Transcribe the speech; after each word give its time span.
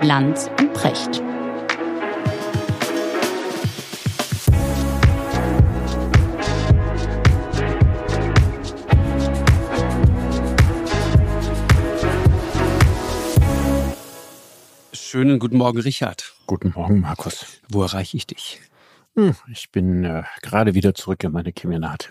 Lanz 0.00 0.48
und 0.60 0.72
Precht. 0.74 1.22
Schönen 14.92 15.40
guten 15.40 15.56
Morgen, 15.56 15.80
Richard. 15.80 16.32
Guten 16.46 16.72
Morgen, 16.76 17.00
Markus. 17.00 17.60
Wo 17.68 17.82
erreiche 17.82 18.16
ich 18.16 18.26
dich? 18.28 18.60
Hm, 19.16 19.34
ich 19.50 19.72
bin 19.72 20.04
äh, 20.04 20.22
gerade 20.42 20.74
wieder 20.74 20.94
zurück 20.94 21.24
in 21.24 21.32
meine 21.32 21.52
Kemenate. 21.52 22.08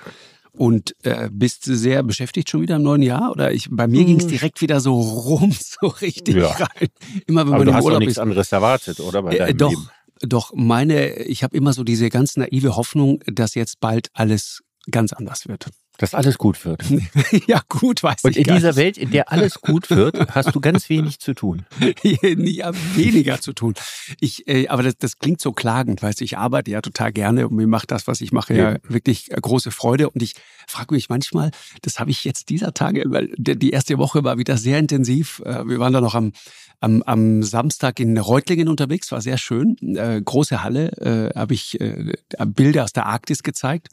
Und 0.58 0.96
äh, 1.04 1.30
bist 1.32 1.68
du 1.68 1.76
sehr 1.76 2.04
beschäftigt 2.04 2.50
schon 2.50 2.62
wieder 2.62 2.78
im 2.78 2.84
neuen 2.84 3.02
Jahr? 3.04 3.32
Oder 3.32 3.52
ich, 3.54 3.68
bei 3.70 3.88
mir 3.88 4.04
ging 4.06 4.20
es 4.20 4.28
direkt 4.28 4.60
wieder 4.62 4.80
so 4.80 5.00
rum, 5.00 5.56
so 5.82 5.88
richtig 5.88 6.36
Ja. 6.36 6.48
rein. 6.50 6.90
Immer 7.28 7.42
wenn 7.46 7.54
Aber 7.54 7.58
man 7.60 7.66
du 7.66 7.72
im 7.72 7.76
hast 7.78 7.86
Urlaub 7.86 8.00
nichts 8.00 8.14
ist. 8.14 8.20
anderes 8.20 8.52
erwartet, 8.52 9.00
oder? 9.00 9.22
Bei 9.24 9.36
Äh, 9.36 9.38
deinem 9.40 9.58
doch, 9.58 9.70
Leben. 9.70 9.90
doch, 10.22 10.52
meine, 10.56 11.14
ich 11.24 11.44
habe 11.44 11.56
immer 11.56 11.74
so 11.74 11.84
diese 11.84 12.10
ganz 12.10 12.38
naive 12.38 12.76
Hoffnung, 12.76 13.20
dass 13.28 13.54
jetzt 13.56 13.80
bald 13.80 14.10
alles 14.14 14.64
ganz 14.90 15.14
anders 15.14 15.48
wird. 15.48 15.68
Dass 15.98 16.14
alles 16.14 16.38
gut 16.38 16.64
wird. 16.66 16.84
ja, 17.48 17.62
gut, 17.70 18.04
weiß 18.04 18.24
Und 18.24 18.32
ich 18.32 18.38
in 18.38 18.44
gar 18.44 18.56
dieser 18.56 18.68
nicht. 18.70 18.78
Welt, 18.78 18.98
in 18.98 19.12
der 19.12 19.32
alles 19.32 19.62
gut 19.62 19.90
wird, 19.90 20.36
hast 20.36 20.54
du 20.54 20.62
ganz 20.62 20.90
wenig 20.90 21.20
zu 21.20 21.34
tun. 21.34 21.66
ja, 22.04 22.72
weniger 22.96 23.42
zu 23.42 23.54
tun. 23.54 23.74
Ich, 24.20 24.48
äh, 24.48 24.68
aber 24.68 24.84
das, 24.84 24.98
das 24.98 25.18
klingt 25.18 25.42
so 25.42 25.52
klagend, 25.54 26.04
weißt 26.04 26.20
du, 26.20 26.24
ich 26.24 26.38
arbeite 26.38 26.70
ja 26.72 26.82
total 26.82 27.12
gerne 27.12 27.48
und 27.48 27.56
mir 27.56 27.68
macht 27.68 27.90
das, 27.92 28.08
was 28.08 28.22
ich 28.22 28.32
mache, 28.32 28.54
ja, 28.54 28.72
Ja. 28.74 28.78
wirklich 28.88 29.32
äh, 29.32 29.36
große 29.42 29.72
Freude. 29.72 30.10
Und 30.10 30.22
ich 30.22 30.34
frage 30.68 30.94
mich 30.94 31.10
manchmal, 31.10 31.52
das 31.82 32.00
habe 32.00 32.12
ich 32.12 32.24
jetzt 32.24 32.50
dieser 32.50 32.74
Tage, 32.74 33.04
weil 33.08 33.34
die 33.38 33.72
erste 33.72 33.98
Woche 33.98 34.24
war 34.24 34.38
wieder 34.38 34.58
sehr 34.58 34.78
intensiv. 34.80 35.42
Äh, 35.46 35.66
Wir 35.68 35.80
waren 35.80 35.94
da 35.94 36.02
noch 36.02 36.14
am, 36.16 36.32
am, 36.80 37.02
am 37.04 37.44
Samstag 37.44 38.00
in 38.00 38.18
Reutlingen 38.18 38.68
unterwegs, 38.68 39.12
war 39.12 39.22
sehr 39.22 39.38
schön. 39.38 39.78
Äh, 39.96 40.22
große 40.24 40.64
Halle, 40.64 40.92
äh, 41.34 41.38
habe 41.38 41.54
ich 41.54 41.80
äh, 41.82 42.14
Bilder 42.46 42.84
aus 42.84 42.94
der 42.94 43.06
Arktis 43.08 43.44
gezeigt. 43.44 43.90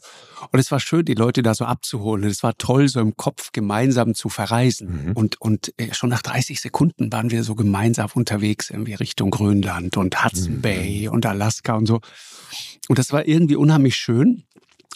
Und 0.51 0.59
es 0.59 0.71
war 0.71 0.79
schön, 0.79 1.05
die 1.05 1.15
Leute 1.15 1.41
da 1.41 1.55
so 1.55 1.65
abzuholen. 1.65 2.23
Es 2.29 2.43
war 2.43 2.57
toll, 2.57 2.87
so 2.87 2.99
im 2.99 3.17
Kopf 3.17 3.51
gemeinsam 3.51 4.13
zu 4.13 4.29
verreisen. 4.29 5.07
Mhm. 5.07 5.11
Und, 5.13 5.41
und 5.41 5.73
äh, 5.77 5.93
schon 5.93 6.09
nach 6.09 6.21
30 6.21 6.61
Sekunden 6.61 7.11
waren 7.11 7.31
wir 7.31 7.43
so 7.43 7.55
gemeinsam 7.55 8.09
unterwegs, 8.13 8.69
irgendwie 8.69 8.93
Richtung 8.93 9.31
Grönland 9.31 9.97
und 9.97 10.23
Hudson 10.23 10.55
Mhm. 10.55 10.61
Bay 10.61 11.07
und 11.07 11.25
Alaska 11.25 11.73
und 11.73 11.87
so. 11.87 12.01
Und 12.87 12.99
das 12.99 13.11
war 13.11 13.27
irgendwie 13.27 13.55
unheimlich 13.55 13.95
schön, 13.95 14.43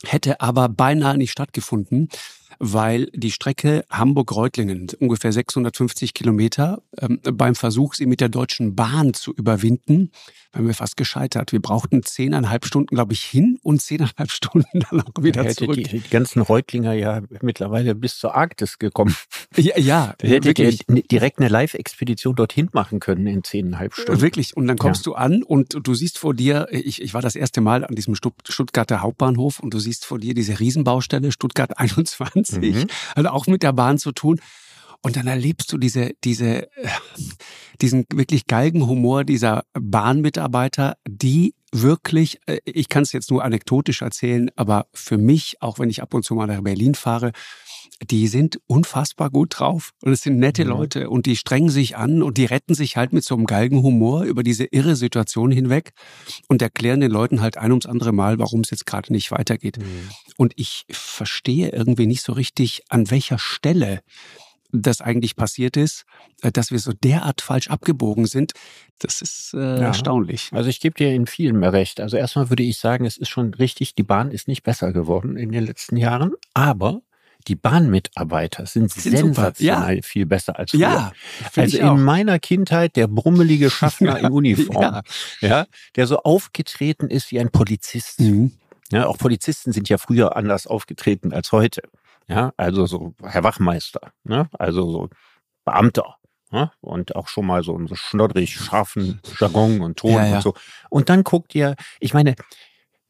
hätte 0.06 0.42
aber 0.42 0.70
beinahe 0.70 1.18
nicht 1.18 1.32
stattgefunden, 1.32 2.10
weil 2.58 3.06
die 3.14 3.32
Strecke 3.32 3.86
Hamburg-Reutlingen, 3.90 4.88
ungefähr 5.00 5.32
650 5.32 6.14
Kilometer, 6.14 6.82
ähm, 7.00 7.20
beim 7.24 7.56
Versuch, 7.56 7.94
sie 7.94 8.06
mit 8.06 8.22
der 8.22 8.30
Deutschen 8.30 8.76
Bahn 8.76 9.14
zu 9.14 9.34
überwinden, 9.34 10.12
waren 10.52 10.66
wir 10.66 10.74
fast 10.74 10.98
gescheitert. 10.98 11.52
Wir 11.52 11.62
brauchten 11.62 12.02
zehneinhalb 12.04 12.66
Stunden, 12.66 12.96
glaube 12.96 13.14
ich, 13.14 13.22
hin 13.22 13.60
und 13.62 13.82
zehneinhalb 13.82 14.32
Stunden 14.32 14.80
dann 14.90 15.02
auch 15.02 15.22
wieder 15.24 15.44
Hätte 15.44 15.56
zurück. 15.66 15.76
die, 15.76 15.84
die 15.84 16.10
ganzen 16.10 16.42
Reutlinger 16.42 16.94
ja 16.94 17.22
mittlerweile 17.42 17.94
bis 17.96 18.18
zur 18.18 18.34
Arktis 18.36 18.80
gekommen. 18.80 19.16
ja, 19.56 19.78
ja 19.78 20.14
Da 20.18 20.28
hättet 20.28 20.46
wirklich. 20.58 20.88
n- 20.90 21.04
direkt 21.12 21.40
eine 21.40 21.50
Live-Expedition 21.50 22.36
dorthin 22.36 22.70
machen 22.74 23.00
können 23.00 23.28
in 23.28 23.44
zehneinhalb 23.44 23.94
Stunden. 23.94 24.22
Wirklich. 24.22 24.58
Und 24.58 24.68
dann 24.68 24.78
kommst 24.78 25.06
du 25.06 25.14
an 25.14 25.44
und 25.44 25.78
du 25.84 25.94
siehst 25.94 26.18
vor 26.18 26.34
dir, 26.34 26.68
ich, 26.72 27.02
ich 27.02 27.14
war 27.14 27.22
das 27.22 27.36
erste 27.36 27.62
Mal 27.62 27.86
an 27.86 27.94
diesem 27.96 28.16
Stutt- 28.16 28.34
Stuttgarter 28.48 29.02
Hauptbahnhof 29.02 29.60
und 29.60 29.74
du 29.74 29.80
siehst 29.80 30.06
vor 30.06 30.18
dir 30.20 30.34
diese 30.34 30.60
Riesenbaustelle 30.60 31.32
Stuttgart 31.32 31.78
21, 31.78 32.39
Mhm. 32.52 32.88
hat 33.16 33.26
auch 33.28 33.48
mit 33.48 33.64
der 33.64 33.74
Bahn 33.74 33.98
zu 33.98 34.12
tun. 34.12 34.40
Und 35.02 35.16
dann 35.16 35.28
erlebst 35.28 35.72
du 35.72 35.78
diese, 35.78 36.12
diese, 36.26 36.68
diesen 37.82 38.06
wirklich 38.14 38.48
Galgenhumor 38.48 39.24
dieser 39.24 39.64
Bahnmitarbeiter, 39.74 40.98
die 41.08 41.56
wirklich, 41.72 42.40
äh, 42.48 42.60
ich 42.66 42.90
kann 42.90 43.04
es 43.04 43.14
jetzt 43.14 43.32
nur 43.32 43.44
anekdotisch 43.44 44.02
erzählen, 44.02 44.50
aber 44.56 44.88
für 44.94 45.18
mich, 45.18 45.62
auch 45.62 45.80
wenn 45.80 45.90
ich 45.90 46.02
ab 46.02 46.14
und 46.14 46.26
zu 46.26 46.36
mal 46.36 46.48
nach 46.48 46.62
Berlin 46.62 46.96
fahre, 46.96 47.32
die 48.02 48.28
sind 48.28 48.60
unfassbar 48.68 49.30
gut 49.30 49.60
drauf 49.60 49.92
und 50.02 50.14
es 50.14 50.22
sind 50.22 50.40
nette 50.40 50.64
Mhm. 50.64 50.70
Leute 50.70 51.10
und 51.10 51.26
die 51.26 51.36
strengen 51.36 51.70
sich 51.70 51.98
an 51.98 52.24
und 52.24 52.38
die 52.38 52.46
retten 52.46 52.74
sich 52.74 52.96
halt 52.98 53.12
mit 53.12 53.24
so 53.26 53.36
einem 53.36 53.46
Galgenhumor 53.46 54.24
über 54.24 54.42
diese 54.44 54.66
irre 54.66 54.96
Situation 54.96 55.52
hinweg 55.52 55.92
und 56.48 56.62
erklären 56.62 57.02
den 57.02 57.12
Leuten 57.12 57.42
halt 57.42 57.58
ein 57.58 57.72
ums 57.72 57.86
andere 57.86 58.12
Mal, 58.14 58.40
warum 58.40 58.62
es 58.62 58.70
jetzt 58.70 58.86
gerade 58.86 59.12
nicht 59.12 59.32
weitergeht. 59.32 59.80
Mhm. 59.80 60.10
Und 60.38 60.54
ich 60.56 60.86
verstehe 60.90 61.70
irgendwie 61.70 62.08
nicht 62.08 62.22
so 62.24 62.32
richtig, 62.34 62.84
an 62.90 63.12
welcher 63.12 63.38
Stelle 63.38 64.00
das 64.72 65.02
eigentlich 65.02 65.36
passiert 65.36 65.78
ist, 65.78 66.04
äh, 66.44 66.52
dass 66.52 66.70
wir 66.72 66.78
so 66.80 66.94
derart 66.94 67.42
falsch 67.42 67.70
abgebogen 67.70 68.28
sind. 68.28 68.54
Das 69.00 69.22
ist 69.22 69.54
äh, 69.56 69.58
Ja. 69.58 69.88
erstaunlich. 69.88 70.50
Also 70.54 70.70
ich 70.70 70.80
gebe 70.80 70.96
dir 70.96 71.12
in 71.14 71.26
vielem 71.26 71.60
mehr 71.60 71.74
recht. 71.74 72.00
Also 72.00 72.18
erstmal 72.18 72.50
würde 72.52 72.64
ich 72.64 72.78
sagen, 72.78 73.04
es 73.06 73.18
ist 73.18 73.30
schon 73.30 73.54
richtig, 73.56 73.96
die 73.96 74.04
Bahn 74.04 74.30
ist 74.32 74.48
nicht 74.48 74.62
besser 74.64 74.94
geworden 74.94 75.38
in 75.38 75.52
den 75.52 75.66
letzten 75.66 75.98
Jahren, 75.98 76.34
aber 76.54 77.02
die 77.48 77.56
Bahnmitarbeiter 77.56 78.66
sind, 78.66 78.92
Sind 78.92 79.18
sensationell 79.18 80.02
viel 80.04 80.26
besser 80.26 80.60
als 80.60 80.72
früher. 80.72 80.80
Ja, 80.82 81.12
Also 81.56 81.78
in 81.78 82.04
meiner 82.04 82.38
Kindheit 82.40 82.96
der 82.96 83.08
brummelige 83.08 83.70
Schaffner 83.70 84.20
in 84.20 84.28
Uniform, 84.32 84.82
Ja. 84.82 85.02
ja. 85.42 85.66
der 85.96 86.08
so 86.08 86.18
aufgetreten 86.20 87.10
ist 87.10 87.32
wie 87.32 87.40
ein 87.40 87.50
Polizist. 87.50 88.20
Mhm. 88.20 88.52
Ja, 88.92 89.06
auch 89.08 89.18
Polizisten 89.18 89.72
sind 89.72 89.88
ja 89.90 89.98
früher 89.98 90.36
anders 90.36 90.68
aufgetreten 90.68 91.32
als 91.32 91.52
heute. 91.52 91.82
Ja, 92.28 92.52
also 92.58 92.86
so 92.86 93.14
Herr 93.24 93.44
Wachmeister, 93.44 94.12
ne? 94.24 94.50
also 94.58 94.92
so 94.92 95.10
Beamter. 95.66 96.16
Ne? 96.52 96.72
Und 96.82 97.16
auch 97.16 97.28
schon 97.28 97.46
mal 97.46 97.64
so 97.64 97.76
einen 97.76 97.88
so 97.88 97.94
schnoddrig 97.96 98.56
scharfen 98.56 99.22
Jargon 99.40 99.82
und 99.82 99.98
Ton 99.98 100.12
Ja, 100.14 100.26
ja. 100.26 100.36
und 100.38 100.42
so. 100.42 100.54
Und 100.90 101.10
dann 101.10 101.24
guckt 101.24 101.54
ihr, 101.54 101.76
ich 102.00 102.14
meine, 102.16 102.34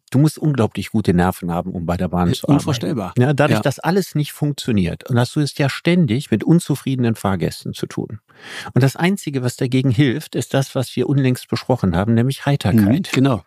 du 0.09 0.19
musst 0.19 0.37
unglaublich 0.37 0.91
gute 0.91 1.13
Nerven 1.13 1.51
haben, 1.51 1.71
um 1.71 1.85
bei 1.85 1.97
der 1.97 2.07
Bahn 2.09 2.33
zu 2.33 2.45
arbeiten. 2.47 2.53
Unvorstellbar. 2.59 3.13
Ja, 3.17 3.33
dadurch, 3.33 3.59
Ja. 3.59 3.61
dass 3.63 3.79
alles 3.79 4.15
nicht 4.15 4.31
funktioniert 4.31 5.09
und 5.09 5.17
hast 5.19 5.35
du 5.35 5.39
es 5.39 5.57
ja 5.57 5.69
ständig 5.69 6.31
mit 6.31 6.43
unzufriedenen 6.43 7.15
Fahrgästen 7.15 7.73
zu 7.73 7.85
tun. 7.87 8.19
Und 8.73 8.83
das 8.83 8.95
Einzige, 8.95 9.43
was 9.43 9.57
dagegen 9.57 9.91
hilft, 9.91 10.35
ist 10.35 10.53
das, 10.53 10.73
was 10.75 10.95
wir 10.95 11.09
unlängst 11.09 11.49
besprochen 11.49 11.95
haben, 11.95 12.13
nämlich 12.13 12.39
Mhm, 12.39 12.45
Heiterkeit. 12.45 13.09
genau. 13.11 13.43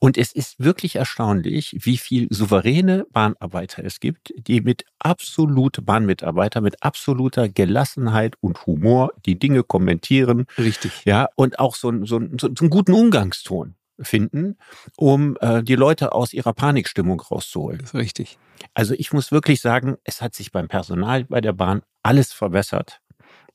Und 0.00 0.18
es 0.18 0.32
ist 0.32 0.58
wirklich 0.58 0.96
erstaunlich, 0.96 1.76
wie 1.80 1.96
viel 1.96 2.26
souveräne 2.30 3.06
Bahnarbeiter 3.12 3.84
es 3.84 4.00
gibt, 4.00 4.32
die 4.36 4.60
mit 4.60 4.84
absolute 4.98 5.82
Bahnmitarbeiter, 5.82 6.60
mit 6.60 6.82
absoluter 6.82 7.48
Gelassenheit 7.48 8.34
und 8.40 8.66
Humor 8.66 9.12
die 9.24 9.38
Dinge 9.38 9.62
kommentieren, 9.62 10.46
Richtig. 10.58 11.02
ja, 11.04 11.28
und 11.36 11.58
auch 11.58 11.74
so, 11.76 11.88
einen- 11.88 12.06
so, 12.06 12.16
einen- 12.16 12.38
so, 12.38 12.48
so 12.48 12.62
einen 12.64 12.70
guten 12.70 12.92
Umgangston 12.92 13.74
finden, 14.00 14.56
um 14.96 15.36
äh, 15.40 15.62
die 15.62 15.76
Leute 15.76 16.12
aus 16.12 16.32
ihrer 16.32 16.52
Panikstimmung 16.52 17.20
rauszuholen. 17.20 17.78
Das 17.78 17.90
ist 17.90 17.94
richtig. 17.94 18.38
Also 18.72 18.94
ich 18.94 19.12
muss 19.12 19.32
wirklich 19.32 19.60
sagen, 19.60 19.96
es 20.04 20.22
hat 20.22 20.34
sich 20.34 20.52
beim 20.52 20.68
Personal 20.68 21.24
bei 21.24 21.40
der 21.40 21.52
Bahn 21.52 21.82
alles 22.02 22.32
verbessert, 22.32 23.00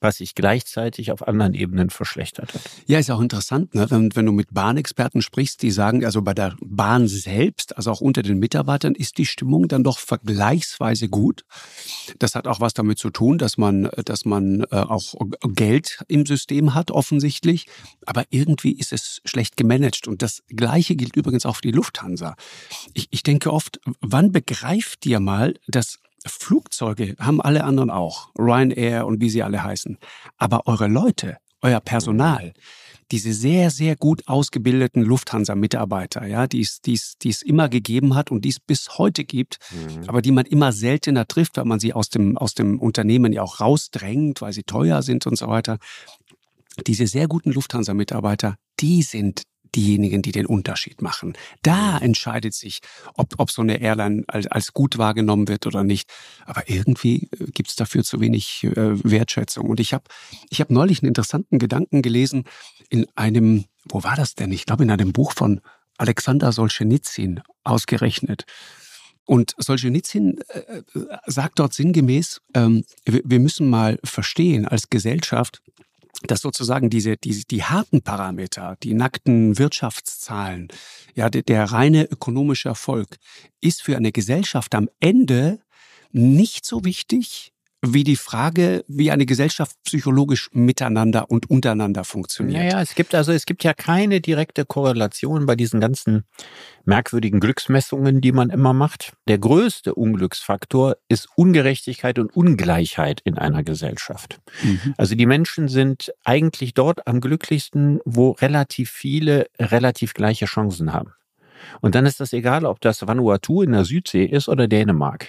was 0.01 0.17
sich 0.17 0.35
gleichzeitig 0.35 1.11
auf 1.11 1.27
anderen 1.27 1.53
Ebenen 1.53 1.89
verschlechtert 1.89 2.53
hat. 2.53 2.61
Ja, 2.87 2.99
ist 2.99 3.11
auch 3.11 3.21
interessant, 3.21 3.75
ne? 3.75 3.89
wenn, 3.89 4.15
wenn 4.15 4.25
du 4.25 4.31
mit 4.31 4.53
Bahnexperten 4.53 5.21
sprichst, 5.21 5.61
die 5.61 5.71
sagen, 5.71 6.05
also 6.05 6.21
bei 6.21 6.33
der 6.33 6.55
Bahn 6.61 7.07
selbst, 7.07 7.75
also 7.75 7.91
auch 7.91 8.01
unter 8.01 8.21
den 8.21 8.39
Mitarbeitern, 8.39 8.95
ist 8.95 9.17
die 9.17 9.25
Stimmung 9.25 9.67
dann 9.67 9.83
doch 9.83 9.99
vergleichsweise 9.99 11.09
gut. 11.09 11.43
Das 12.19 12.35
hat 12.35 12.47
auch 12.47 12.59
was 12.59 12.73
damit 12.73 12.97
zu 12.97 13.09
tun, 13.09 13.37
dass 13.37 13.57
man, 13.57 13.89
dass 14.05 14.25
man 14.25 14.61
äh, 14.71 14.75
auch 14.75 15.15
Geld 15.55 15.99
im 16.07 16.25
System 16.25 16.73
hat, 16.73 16.91
offensichtlich. 16.91 17.67
Aber 18.05 18.23
irgendwie 18.29 18.71
ist 18.71 18.93
es 18.93 19.21
schlecht 19.25 19.57
gemanagt. 19.57 20.07
Und 20.07 20.21
das 20.21 20.43
Gleiche 20.47 20.95
gilt 20.95 21.15
übrigens 21.15 21.45
auch 21.45 21.57
für 21.57 21.63
die 21.63 21.71
Lufthansa. 21.71 22.35
Ich, 22.93 23.07
ich 23.11 23.23
denke 23.23 23.51
oft, 23.51 23.79
wann 24.01 24.31
begreift 24.31 25.05
ihr 25.05 25.19
mal, 25.19 25.55
dass 25.67 25.99
Flugzeuge 26.25 27.15
haben 27.19 27.41
alle 27.41 27.63
anderen 27.63 27.89
auch, 27.89 28.29
Ryanair 28.37 29.05
und 29.05 29.21
wie 29.21 29.29
sie 29.29 29.43
alle 29.43 29.63
heißen. 29.63 29.97
Aber 30.37 30.67
eure 30.67 30.87
Leute, 30.87 31.37
euer 31.61 31.79
Personal, 31.79 32.53
diese 33.11 33.33
sehr, 33.33 33.71
sehr 33.71 33.95
gut 33.95 34.27
ausgebildeten 34.27 35.01
Lufthansa-Mitarbeiter, 35.01 36.27
ja, 36.27 36.45
die 36.45 36.61
es, 36.61 36.81
die, 36.81 36.93
es, 36.93 37.17
die 37.21 37.29
es 37.29 37.41
immer 37.41 37.67
gegeben 37.67 38.13
hat 38.13 38.29
und 38.29 38.45
die 38.45 38.49
es 38.49 38.59
bis 38.59 38.97
heute 38.97 39.23
gibt, 39.23 39.57
aber 40.07 40.21
die 40.21 40.31
man 40.31 40.45
immer 40.45 40.71
seltener 40.71 41.27
trifft, 41.27 41.57
weil 41.57 41.65
man 41.65 41.79
sie 41.79 41.93
aus 41.93 42.09
dem, 42.09 42.37
aus 42.37 42.53
dem 42.53 42.79
Unternehmen 42.79 43.33
ja 43.33 43.41
auch 43.41 43.59
rausdrängt, 43.59 44.41
weil 44.41 44.53
sie 44.53 44.63
teuer 44.63 45.01
sind 45.01 45.25
und 45.25 45.37
so 45.37 45.47
weiter. 45.47 45.79
Diese 46.85 47.07
sehr 47.07 47.27
guten 47.27 47.51
Lufthansa-Mitarbeiter, 47.51 48.57
die 48.79 49.01
sind 49.01 49.43
diejenigen, 49.75 50.21
die 50.21 50.31
den 50.31 50.45
Unterschied 50.45 51.01
machen. 51.01 51.33
Da 51.61 51.97
entscheidet 51.97 52.53
sich, 52.53 52.79
ob, 53.15 53.35
ob 53.37 53.51
so 53.51 53.61
eine 53.61 53.81
Airline 53.81 54.23
als, 54.27 54.47
als 54.47 54.73
gut 54.73 54.97
wahrgenommen 54.97 55.47
wird 55.47 55.67
oder 55.67 55.83
nicht. 55.83 56.09
Aber 56.45 56.69
irgendwie 56.69 57.29
äh, 57.39 57.45
gibt's 57.51 57.75
dafür 57.75 58.03
zu 58.03 58.19
wenig 58.19 58.63
äh, 58.63 59.03
Wertschätzung. 59.03 59.69
Und 59.69 59.79
ich 59.79 59.93
habe 59.93 60.05
ich 60.49 60.61
hab 60.61 60.69
neulich 60.69 61.01
einen 61.01 61.09
interessanten 61.09 61.59
Gedanken 61.59 62.01
gelesen 62.01 62.45
in 62.89 63.05
einem, 63.15 63.65
wo 63.85 64.03
war 64.03 64.15
das 64.15 64.35
denn? 64.35 64.51
Ich 64.51 64.65
glaube, 64.65 64.83
in 64.83 64.91
einem 64.91 65.13
Buch 65.13 65.33
von 65.33 65.61
Alexander 65.97 66.51
Solzhenitsyn 66.51 67.41
ausgerechnet. 67.63 68.45
Und 69.25 69.53
Solzhenitsyn 69.57 70.39
äh, 70.47 70.81
sagt 71.27 71.59
dort 71.59 71.73
sinngemäß, 71.73 72.41
ähm, 72.55 72.83
wir 73.05 73.39
müssen 73.39 73.69
mal 73.69 73.99
verstehen 74.03 74.67
als 74.67 74.89
Gesellschaft, 74.89 75.61
dass 76.23 76.41
sozusagen 76.41 76.89
diese, 76.89 77.17
diese, 77.17 77.45
die 77.45 77.63
harten 77.63 78.01
Parameter, 78.01 78.75
die 78.83 78.93
nackten 78.93 79.57
Wirtschaftszahlen, 79.57 80.67
ja, 81.15 81.29
der, 81.29 81.43
der 81.43 81.65
reine 81.65 82.05
ökonomische 82.05 82.69
Erfolg 82.69 83.17
ist 83.61 83.81
für 83.81 83.95
eine 83.95 84.11
Gesellschaft 84.11 84.75
am 84.75 84.89
Ende 84.99 85.59
nicht 86.11 86.65
so 86.65 86.83
wichtig 86.83 87.53
wie 87.81 88.03
die 88.03 88.17
Frage, 88.17 88.83
wie 88.87 89.09
eine 89.09 89.25
Gesellschaft 89.25 89.77
psychologisch 89.85 90.49
miteinander 90.51 91.31
und 91.31 91.49
untereinander 91.49 92.03
funktioniert. 92.03 92.61
Naja, 92.61 92.81
es 92.81 92.93
gibt 92.93 93.15
also, 93.15 93.31
es 93.31 93.45
gibt 93.45 93.63
ja 93.63 93.73
keine 93.73 94.19
direkte 94.19 94.65
Korrelation 94.65 95.45
bei 95.45 95.55
diesen 95.55 95.79
ganzen 95.79 96.23
merkwürdigen 96.83 97.39
Glücksmessungen, 97.39 98.19
die 98.19 98.33
man 98.33 98.49
immer 98.49 98.73
macht. 98.73 99.13
Der 99.27 99.37
größte 99.37 99.95
Unglücksfaktor 99.95 100.97
ist 101.07 101.29
Ungerechtigkeit 101.35 102.19
und 102.19 102.35
Ungleichheit 102.35 103.21
in 103.23 103.37
einer 103.37 103.63
Gesellschaft. 103.63 104.39
Mhm. 104.61 104.93
Also 104.97 105.15
die 105.15 105.25
Menschen 105.25 105.69
sind 105.69 106.11
eigentlich 106.25 106.73
dort 106.73 107.07
am 107.07 107.21
glücklichsten, 107.21 107.99
wo 108.03 108.31
relativ 108.31 108.89
viele 108.89 109.47
relativ 109.57 110.13
gleiche 110.13 110.45
Chancen 110.45 110.91
haben. 110.91 111.13
Und 111.81 111.95
dann 111.95 112.05
ist 112.05 112.19
das 112.19 112.33
egal, 112.33 112.65
ob 112.65 112.81
das 112.81 113.05
Vanuatu 113.05 113.61
in 113.61 113.71
der 113.71 113.85
Südsee 113.85 114.25
ist 114.25 114.49
oder 114.49 114.67
Dänemark. 114.67 115.27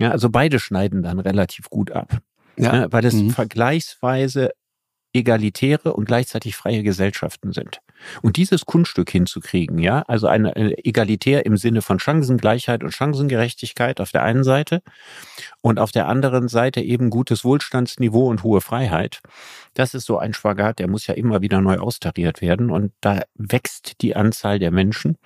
Ja, 0.00 0.10
also 0.10 0.30
beide 0.30 0.58
schneiden 0.58 1.02
dann 1.02 1.20
relativ 1.20 1.68
gut 1.68 1.92
ab. 1.92 2.20
Ja. 2.56 2.74
ja 2.74 2.92
weil 2.92 3.04
es 3.04 3.14
mhm. 3.14 3.30
vergleichsweise 3.30 4.50
egalitäre 5.12 5.92
und 5.92 6.04
gleichzeitig 6.04 6.56
freie 6.56 6.82
Gesellschaften 6.82 7.52
sind. 7.52 7.80
Und 8.22 8.36
dieses 8.36 8.64
Kunststück 8.64 9.10
hinzukriegen, 9.10 9.78
ja, 9.78 10.02
also 10.02 10.28
eine, 10.28 10.54
eine 10.54 10.84
egalitär 10.84 11.44
im 11.46 11.56
Sinne 11.56 11.82
von 11.82 11.98
Chancengleichheit 11.98 12.84
und 12.84 12.92
Chancengerechtigkeit 12.92 14.00
auf 14.00 14.12
der 14.12 14.22
einen 14.22 14.44
Seite 14.44 14.82
und 15.62 15.80
auf 15.80 15.90
der 15.90 16.06
anderen 16.06 16.48
Seite 16.48 16.80
eben 16.80 17.10
gutes 17.10 17.44
Wohlstandsniveau 17.44 18.28
und 18.28 18.44
hohe 18.44 18.60
Freiheit. 18.60 19.20
Das 19.74 19.94
ist 19.94 20.06
so 20.06 20.16
ein 20.18 20.32
Spagat, 20.32 20.78
der 20.78 20.88
muss 20.88 21.06
ja 21.08 21.14
immer 21.14 21.42
wieder 21.42 21.60
neu 21.60 21.78
austariert 21.78 22.40
werden 22.40 22.70
und 22.70 22.92
da 23.00 23.22
wächst 23.34 24.00
die 24.02 24.14
Anzahl 24.14 24.60
der 24.60 24.70
Menschen, 24.70 25.18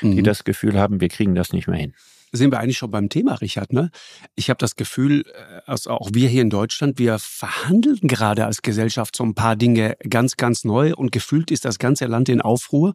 die 0.00 0.20
mhm. 0.20 0.24
das 0.24 0.44
Gefühl 0.44 0.78
haben, 0.78 1.00
wir 1.00 1.08
kriegen 1.08 1.34
das 1.34 1.52
nicht 1.52 1.66
mehr 1.66 1.78
hin 1.78 1.94
sind 2.32 2.50
wir 2.50 2.60
eigentlich 2.60 2.78
schon 2.78 2.90
beim 2.90 3.08
Thema, 3.08 3.34
Richard. 3.34 3.72
Ne? 3.72 3.90
Ich 4.34 4.48
habe 4.48 4.58
das 4.58 4.76
Gefühl, 4.76 5.24
also 5.66 5.90
auch 5.90 6.10
wir 6.12 6.28
hier 6.28 6.42
in 6.42 6.50
Deutschland, 6.50 6.98
wir 6.98 7.18
verhandeln 7.18 8.00
gerade 8.02 8.46
als 8.46 8.62
Gesellschaft 8.62 9.14
so 9.14 9.24
ein 9.24 9.34
paar 9.34 9.56
Dinge 9.56 9.96
ganz, 10.08 10.36
ganz 10.36 10.64
neu 10.64 10.94
und 10.94 11.12
gefühlt 11.12 11.50
ist 11.50 11.64
das 11.64 11.78
ganze 11.78 12.06
Land 12.06 12.28
in 12.28 12.40
Aufruhr. 12.40 12.94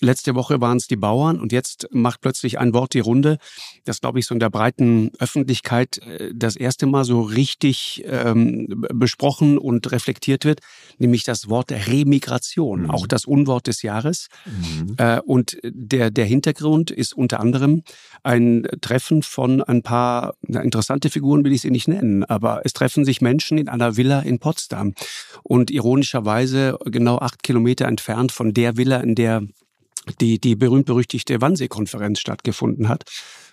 Letzte 0.00 0.34
Woche 0.34 0.60
waren 0.60 0.78
es 0.78 0.86
die 0.86 0.96
Bauern 0.96 1.40
und 1.40 1.52
jetzt 1.52 1.88
macht 1.90 2.20
plötzlich 2.20 2.58
ein 2.58 2.72
Wort 2.72 2.94
die 2.94 3.00
Runde, 3.00 3.38
das, 3.84 4.00
glaube 4.00 4.18
ich, 4.18 4.26
so 4.26 4.34
in 4.34 4.40
der 4.40 4.50
breiten 4.50 5.10
Öffentlichkeit 5.18 5.98
äh, 5.98 6.32
das 6.34 6.56
erste 6.56 6.86
Mal 6.86 7.04
so 7.04 7.20
richtig 7.20 8.02
ähm, 8.06 8.86
besprochen 8.94 9.58
und 9.58 9.92
reflektiert 9.92 10.44
wird, 10.44 10.60
nämlich 10.98 11.24
das 11.24 11.48
Wort 11.48 11.70
Remigration, 11.70 12.82
mhm. 12.82 12.90
auch 12.90 13.06
das 13.06 13.26
Unwort 13.26 13.66
des 13.66 13.82
Jahres. 13.82 14.28
Mhm. 14.46 14.94
Äh, 14.96 15.20
und 15.20 15.58
der, 15.62 16.10
der 16.10 16.24
Hintergrund 16.24 16.90
ist 16.90 17.14
unter 17.14 17.40
anderem 17.40 17.82
ein 18.22 18.66
Treffen 18.80 19.22
von 19.22 19.62
ein 19.62 19.82
paar 19.82 20.34
interessante 20.46 21.10
Figuren 21.10 21.44
will 21.44 21.52
ich 21.52 21.62
sie 21.62 21.70
nicht 21.70 21.88
nennen, 21.88 22.24
aber 22.24 22.62
es 22.64 22.72
treffen 22.72 23.04
sich 23.04 23.20
Menschen 23.20 23.58
in 23.58 23.68
einer 23.68 23.96
Villa 23.96 24.20
in 24.20 24.38
Potsdam 24.38 24.94
und 25.42 25.70
ironischerweise 25.70 26.78
genau 26.86 27.18
acht 27.18 27.42
Kilometer 27.42 27.86
entfernt 27.86 28.32
von 28.32 28.54
der 28.54 28.76
Villa, 28.76 28.98
in 28.98 29.14
der 29.14 29.42
die, 30.20 30.40
die 30.40 30.56
berühmt-berüchtigte 30.56 31.40
Wannsee-Konferenz 31.40 32.20
stattgefunden 32.20 32.88
hat. 32.88 33.04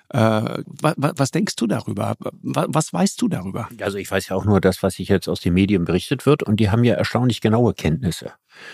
Äh, 0.09 0.63
was, 0.65 0.95
was, 0.97 1.31
denkst 1.31 1.55
du 1.57 1.67
darüber? 1.67 2.15
Was, 2.19 2.93
weißt 2.93 3.21
du 3.21 3.27
darüber? 3.27 3.67
Also 3.81 3.97
ich 3.97 4.09
weiß 4.09 4.29
ja 4.29 4.35
auch 4.35 4.45
nur 4.45 4.61
das, 4.61 4.81
was 4.81 4.95
sich 4.95 5.09
jetzt 5.09 5.27
aus 5.27 5.41
den 5.41 5.53
Medien 5.53 5.85
berichtet 5.85 6.25
wird 6.25 6.43
und 6.43 6.59
die 6.59 6.69
haben 6.69 6.83
ja 6.83 6.95
erstaunlich 6.95 7.41
genaue 7.41 7.73
Kenntnisse. 7.73 8.31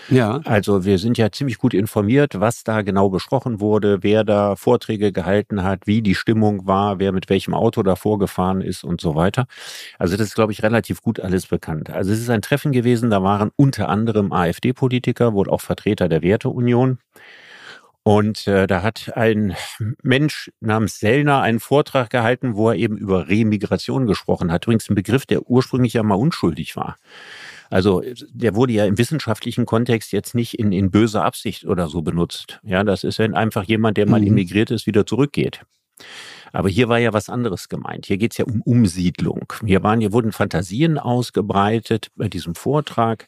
Ja. 0.08 0.40
Also 0.44 0.84
wir 0.84 0.98
sind 0.98 1.18
ja 1.18 1.30
ziemlich 1.30 1.58
gut 1.58 1.74
informiert, 1.74 2.40
was 2.40 2.64
da 2.64 2.82
genau 2.82 3.08
besprochen 3.10 3.60
wurde, 3.60 4.02
wer 4.02 4.24
da 4.24 4.56
Vorträge 4.56 5.12
gehalten 5.12 5.62
hat, 5.62 5.86
wie 5.86 6.02
die 6.02 6.14
Stimmung 6.14 6.66
war, 6.66 6.98
wer 6.98 7.12
mit 7.12 7.28
welchem 7.28 7.54
Auto 7.54 7.82
da 7.82 7.96
vorgefahren 7.96 8.60
ist 8.60 8.84
und 8.84 9.00
so 9.00 9.14
weiter. 9.14 9.46
Also 9.98 10.16
das 10.16 10.28
ist, 10.28 10.34
glaube 10.34 10.52
ich, 10.52 10.62
relativ 10.62 11.02
gut 11.02 11.20
alles 11.20 11.46
bekannt. 11.46 11.90
Also 11.90 12.12
es 12.12 12.20
ist 12.20 12.30
ein 12.30 12.42
Treffen 12.42 12.72
gewesen, 12.72 13.10
da 13.10 13.22
waren 13.22 13.50
unter 13.56 13.88
anderem 13.88 14.32
AfD-Politiker, 14.32 15.34
wohl 15.34 15.50
auch 15.50 15.60
Vertreter 15.60 16.08
der 16.08 16.22
Werteunion. 16.22 16.98
Und 18.06 18.46
äh, 18.46 18.66
da 18.66 18.82
hat 18.82 19.16
ein 19.16 19.56
Mensch 20.02 20.52
namens 20.60 20.98
Sellner 20.98 21.40
einen 21.40 21.58
Vortrag 21.58 22.10
gehalten, 22.10 22.54
wo 22.54 22.68
er 22.68 22.76
eben 22.76 22.98
über 22.98 23.28
Remigration 23.28 24.06
gesprochen 24.06 24.52
hat. 24.52 24.66
Übrigens 24.66 24.90
ein 24.90 24.94
Begriff, 24.94 25.24
der 25.24 25.48
ursprünglich 25.48 25.94
ja 25.94 26.02
mal 26.02 26.14
unschuldig 26.14 26.76
war. 26.76 26.96
Also 27.70 28.02
der 28.30 28.54
wurde 28.54 28.74
ja 28.74 28.84
im 28.84 28.98
wissenschaftlichen 28.98 29.64
Kontext 29.64 30.12
jetzt 30.12 30.34
nicht 30.34 30.58
in, 30.58 30.70
in 30.70 30.90
böser 30.90 31.24
Absicht 31.24 31.64
oder 31.64 31.88
so 31.88 32.02
benutzt. 32.02 32.60
Ja, 32.62 32.84
das 32.84 33.04
ist, 33.04 33.18
wenn 33.18 33.34
einfach 33.34 33.64
jemand, 33.64 33.96
der 33.96 34.06
mal 34.06 34.20
mhm. 34.20 34.26
immigriert 34.26 34.70
ist, 34.70 34.86
wieder 34.86 35.06
zurückgeht. 35.06 35.62
Aber 36.54 36.68
hier 36.68 36.88
war 36.88 36.98
ja 36.98 37.12
was 37.12 37.28
anderes 37.28 37.68
gemeint. 37.68 38.06
Hier 38.06 38.16
geht 38.16 38.32
es 38.32 38.38
ja 38.38 38.44
um 38.44 38.62
Umsiedlung. 38.62 39.52
Hier 39.66 39.82
waren, 39.82 40.00
hier 40.00 40.12
wurden 40.12 40.30
Fantasien 40.30 40.98
ausgebreitet 40.98 42.12
bei 42.14 42.28
diesem 42.28 42.54
Vortrag, 42.54 43.26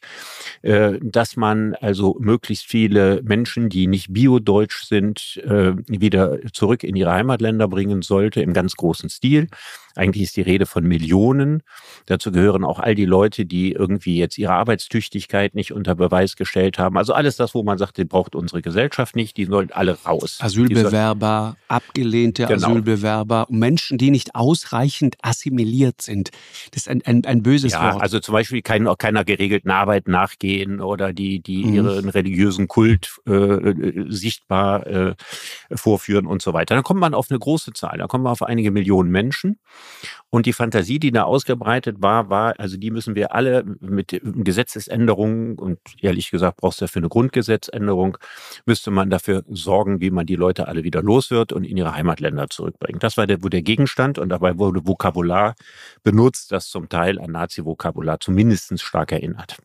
äh, 0.62 0.99
dass 1.02 1.37
man 1.37 1.75
also 1.75 2.17
möglichst 2.20 2.67
viele 2.67 3.23
Menschen, 3.25 3.69
die 3.69 3.88
nicht 3.88 4.12
biodeutsch 4.12 4.84
sind, 4.84 5.43
äh, 5.44 5.73
wieder 5.88 6.38
zurück 6.52 6.84
in 6.84 6.94
ihre 6.94 7.12
Heimatländer 7.12 7.67
bringen 7.67 8.02
sollte 8.02 8.43
im 8.43 8.52
ganz 8.52 8.76
großen 8.76 9.08
Stil. 9.11 9.49
Eigentlich 9.96 10.25
ist 10.25 10.37
die 10.37 10.43
Rede 10.43 10.66
von 10.66 10.84
Millionen. 10.84 11.62
Dazu 12.06 12.31
gehören 12.32 12.64
auch 12.64 12.78
all 12.78 12.94
die 12.94 13.04
Leute, 13.04 13.46
die 13.46 13.72
irgendwie 13.72 14.19
jetzt 14.19 14.38
ihre 14.38 14.52
Arbeitstüchtigkeit 14.52 15.54
nicht 15.54 15.72
unter 15.72 15.94
Beweis 15.94 16.37
gestellt 16.37 16.78
haben. 16.78 16.96
Also 16.96 17.12
alles 17.12 17.37
das, 17.37 17.54
wo 17.54 17.62
man 17.62 17.78
sagt, 17.78 17.96
die 17.98 18.04
braucht 18.04 18.34
unsere 18.34 18.62
Gesellschaft 18.62 19.16
nicht, 19.16 19.37
die 19.37 19.46
sollen 19.46 19.70
alle 19.72 19.98
raus. 20.04 20.38
Asylbewerber, 20.40 21.56
abgelehnte 21.69 22.46
genau. 22.46 22.69
Asylbewerber, 22.69 23.46
Menschen, 23.50 23.98
die 23.98 24.10
nicht 24.10 24.34
ausreichend 24.34 25.16
assimiliert 25.22 26.02
sind. 26.02 26.31
Das 26.72 26.82
ist 26.82 26.88
ein, 26.88 27.02
ein, 27.04 27.25
ein 27.25 27.43
böses 27.43 27.72
ja, 27.72 27.94
Wort. 27.94 28.02
Also 28.02 28.20
zum 28.20 28.32
Beispiel 28.32 28.62
kein, 28.62 28.88
keiner 28.98 29.25
geregelten 29.25 29.70
Arbeit 29.70 30.08
nachgehen 30.08 30.81
oder 30.81 31.12
die, 31.12 31.40
die 31.40 31.64
mhm. 31.64 31.75
ihren 31.75 32.08
religiösen 32.08 32.69
Kult 32.69 33.19
äh, 33.26 33.32
äh, 33.32 34.06
sichtbar 34.08 34.87
äh, 34.87 35.14
vorführen 35.75 36.26
und 36.26 36.43
so 36.43 36.52
weiter. 36.52 36.75
Dann 36.75 36.84
kommt 36.84 37.00
man 37.00 37.14
auf 37.14 37.31
eine 37.31 37.38
große 37.38 37.72
Zahl, 37.72 37.98
da 37.98 38.06
kommt 38.06 38.25
man 38.25 38.32
auf 38.32 38.43
einige 38.43 38.70
Millionen 38.70 39.10
Menschen. 39.10 39.58
Und 40.30 40.46
die 40.46 40.52
Fantasie, 40.52 40.98
die 40.98 41.12
da 41.12 41.22
ausgebreitet 41.22 42.02
war, 42.02 42.28
war, 42.28 42.58
also 42.58 42.76
die 42.76 42.90
müssen 42.90 43.14
wir 43.14 43.34
alle 43.34 43.64
mit 43.80 44.20
Gesetzesänderungen 44.22 45.58
und 45.58 45.78
ehrlich 46.00 46.31
gesagt 46.31 46.58
brauchst 46.58 46.81
du 46.81 46.84
dafür 46.84 47.00
eine 47.00 47.08
Grundgesetzänderung, 47.08 48.19
müsste 48.66 48.90
man 48.90 49.08
dafür 49.08 49.44
sorgen, 49.48 50.00
wie 50.00 50.10
man 50.10 50.26
die 50.26 50.36
Leute 50.36 50.69
alle 50.69 50.84
wieder 50.84 51.02
los 51.02 51.31
wird 51.31 51.52
und 51.52 51.64
in 51.64 51.76
ihre 51.76 51.94
Heimatländer 51.94 52.48
zurückbringt. 52.50 53.02
Das 53.02 53.16
war 53.16 53.26
der, 53.26 53.43
wo 53.43 53.48
der 53.48 53.62
Gegenstand 53.62 54.19
und 54.19 54.28
dabei 54.28 54.58
wurde 54.58 54.86
Vokabular 54.86 55.55
benutzt, 56.02 56.52
das 56.52 56.69
zum 56.69 56.88
Teil 56.88 57.19
an 57.19 57.31
Nazi-Vokabular 57.31 58.20
zumindest 58.20 58.81
stark 58.82 59.12
erinnert. 59.12 59.56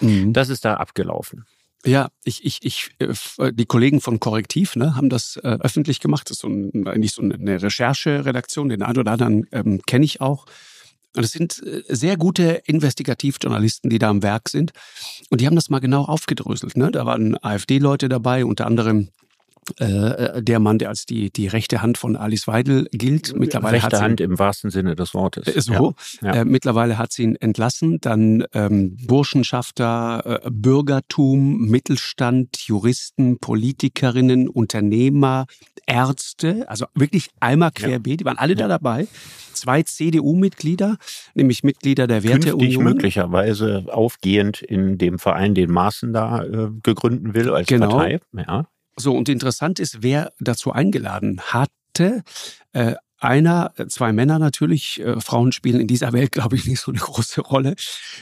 Mhm. 0.00 0.32
Das 0.32 0.48
ist 0.48 0.64
da 0.64 0.74
abgelaufen. 0.74 1.46
Ja, 1.88 2.10
ich, 2.22 2.44
ich, 2.44 2.58
ich, 2.62 2.90
äh, 2.98 3.14
äh, 3.38 3.52
die 3.52 3.64
Kollegen 3.64 4.02
von 4.02 4.20
Korrektiv 4.20 4.76
ne, 4.76 4.94
haben 4.94 5.08
das 5.08 5.36
äh, 5.36 5.56
öffentlich 5.60 6.00
gemacht. 6.00 6.28
Das 6.28 6.36
ist 6.36 6.40
so 6.42 6.48
ein, 6.48 6.86
eigentlich 6.86 7.12
so 7.12 7.22
eine 7.22 7.62
Rechercheredaktion. 7.62 8.68
Den 8.68 8.82
einen 8.82 8.98
oder 8.98 9.12
anderen 9.12 9.46
ähm, 9.52 9.80
kenne 9.86 10.04
ich 10.04 10.20
auch. 10.20 10.44
Und 11.16 11.24
es 11.24 11.30
sind 11.30 11.62
äh, 11.62 11.82
sehr 11.88 12.18
gute 12.18 12.60
Investigativjournalisten, 12.66 13.88
die 13.88 13.98
da 13.98 14.10
am 14.10 14.22
Werk 14.22 14.50
sind. 14.50 14.72
Und 15.30 15.40
die 15.40 15.46
haben 15.46 15.56
das 15.56 15.70
mal 15.70 15.78
genau 15.78 16.04
aufgedröselt. 16.04 16.76
Ne? 16.76 16.90
Da 16.90 17.06
waren 17.06 17.42
AfD-Leute 17.42 18.10
dabei, 18.10 18.44
unter 18.44 18.66
anderem 18.66 19.08
äh, 19.78 20.42
der 20.42 20.58
Mann, 20.58 20.78
der 20.78 20.88
als 20.88 21.06
die, 21.06 21.30
die 21.30 21.46
rechte 21.46 21.82
Hand 21.82 21.98
von 21.98 22.16
Alice 22.16 22.46
Weidel 22.46 22.88
gilt. 22.92 23.36
Mittlerweile 23.36 23.74
rechte 23.74 23.86
hat 23.86 23.96
sie, 23.96 24.02
Hand 24.02 24.20
im 24.20 24.38
wahrsten 24.38 24.70
Sinne 24.70 24.96
des 24.96 25.14
Wortes. 25.14 25.46
Äh, 25.46 25.60
so. 25.60 25.94
Ja. 26.22 26.32
Äh, 26.32 26.44
mittlerweile 26.44 26.98
hat 26.98 27.12
sie 27.12 27.24
ihn 27.24 27.36
entlassen. 27.36 27.98
Dann 28.00 28.44
ähm, 28.52 28.96
Burschenschafter, 29.06 30.40
äh, 30.44 30.50
Bürgertum, 30.50 31.66
Mittelstand, 31.66 32.58
Juristen, 32.58 33.38
Politikerinnen, 33.38 34.48
Unternehmer, 34.48 35.46
Ärzte, 35.88 36.68
also 36.68 36.86
wirklich 36.94 37.30
einmal 37.40 37.70
querbeet, 37.70 38.12
ja. 38.12 38.16
die 38.18 38.24
waren 38.24 38.38
alle 38.38 38.52
ja. 38.52 38.58
da 38.60 38.68
dabei. 38.68 39.08
Zwei 39.54 39.82
CDU-Mitglieder, 39.82 40.98
nämlich 41.34 41.64
Mitglieder 41.64 42.06
der 42.06 42.22
Werteunion. 42.22 42.58
Künftig 42.58 42.78
möglicherweise 42.78 43.86
aufgehend 43.88 44.62
in 44.62 44.98
dem 44.98 45.18
Verein, 45.18 45.54
den 45.54 45.72
Maaßen 45.72 46.12
da 46.12 46.44
äh, 46.44 46.68
gegründen 46.82 47.34
will 47.34 47.50
als 47.50 47.66
genau. 47.66 47.88
Partei. 47.88 48.20
Ja. 48.32 48.68
So, 48.98 49.16
und 49.16 49.28
interessant 49.28 49.80
ist, 49.80 50.02
wer 50.02 50.32
dazu 50.40 50.72
eingeladen 50.72 51.40
hatte. 51.40 52.22
Äh, 52.72 52.94
einer, 53.20 53.72
äh, 53.76 53.86
zwei 53.86 54.12
Männer 54.12 54.38
natürlich, 54.38 55.00
äh, 55.00 55.20
Frauen 55.20 55.52
spielen 55.52 55.80
in 55.80 55.86
dieser 55.86 56.12
Welt, 56.12 56.32
glaube 56.32 56.56
ich, 56.56 56.66
nicht 56.66 56.80
so 56.80 56.92
eine 56.92 57.00
große 57.00 57.40
Rolle. 57.40 57.74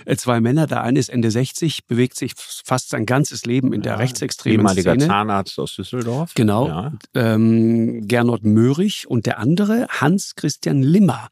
Äh, 0.04 0.16
zwei 0.16 0.40
Männer, 0.40 0.66
der 0.66 0.82
eine 0.82 0.98
ist 0.98 1.08
Ende 1.08 1.30
60, 1.30 1.86
bewegt 1.86 2.16
sich 2.16 2.32
fast 2.36 2.90
sein 2.90 3.06
ganzes 3.06 3.44
Leben 3.44 3.72
in 3.72 3.82
der 3.82 3.92
ja, 3.92 3.98
rechtsextremen 3.98 4.60
ehemaliger 4.60 4.92
Szene. 4.92 5.06
Zahnarzt 5.06 5.58
aus 5.58 5.74
Düsseldorf. 5.76 6.32
Genau. 6.34 6.68
Ja. 6.68 6.92
Ähm, 7.14 8.06
Gernot 8.06 8.44
Möhrig 8.44 9.06
und 9.08 9.26
der 9.26 9.38
andere 9.38 9.86
Hans-Christian 9.88 10.82
Limmer, 10.82 11.28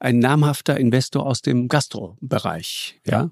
ein 0.00 0.18
namhafter 0.18 0.78
Investor 0.78 1.26
aus 1.26 1.42
dem 1.42 1.68
Gastrobereich. 1.68 3.00
Ja. 3.06 3.30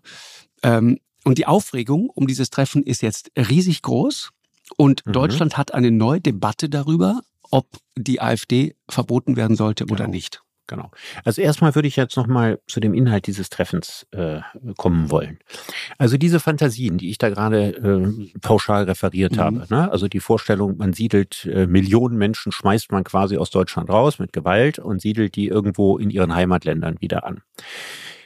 Ähm, 0.62 0.99
und 1.25 1.38
die 1.38 1.47
Aufregung 1.47 2.11
um 2.11 2.26
dieses 2.26 2.50
Treffen 2.50 2.83
ist 2.83 3.02
jetzt 3.02 3.31
riesig 3.37 3.83
groß. 3.83 4.31
Und 4.77 5.05
mhm. 5.07 5.12
Deutschland 5.12 5.57
hat 5.57 5.75
eine 5.75 5.91
neue 5.91 6.21
Debatte 6.21 6.69
darüber, 6.69 7.21
ob 7.50 7.67
die 7.97 8.21
AfD 8.21 8.75
verboten 8.89 9.37
werden 9.37 9.57
sollte 9.57 9.85
genau. 9.85 10.00
oder 10.00 10.09
nicht. 10.09 10.43
Genau. 10.71 10.93
Also 11.25 11.43
erstmal 11.43 11.75
würde 11.75 11.89
ich 11.89 11.97
jetzt 11.97 12.17
nochmal 12.17 12.61
zu 12.69 12.79
dem 12.79 12.95
Inhalt 12.95 13.27
dieses 13.27 13.50
Treffens 13.50 14.07
äh, 14.12 14.39
kommen 14.77 15.11
wollen. 15.11 15.41
Also 15.99 16.17
diese 16.17 16.39
Fantasien, 16.39 16.97
die 16.97 17.11
ich 17.11 17.19
da 17.19 17.29
gerade 17.29 17.75
äh, 17.75 18.39
pauschal 18.41 18.85
referiert 18.85 19.33
mhm. 19.33 19.41
habe, 19.41 19.67
ne? 19.69 19.91
also 19.91 20.07
die 20.07 20.21
Vorstellung, 20.21 20.77
man 20.77 20.93
siedelt 20.93 21.45
äh, 21.47 21.67
Millionen 21.67 22.17
Menschen, 22.17 22.53
schmeißt 22.53 22.93
man 22.93 23.03
quasi 23.03 23.37
aus 23.37 23.50
Deutschland 23.50 23.91
raus 23.91 24.21
mit 24.21 24.33
Gewalt 24.33 24.79
und 24.79 25.03
siedelt 25.03 25.35
die 25.35 25.49
irgendwo 25.49 25.99
in 25.99 26.09
ihren 26.09 26.37
Heimatländern 26.37 27.00
wieder 27.00 27.27
an. 27.27 27.43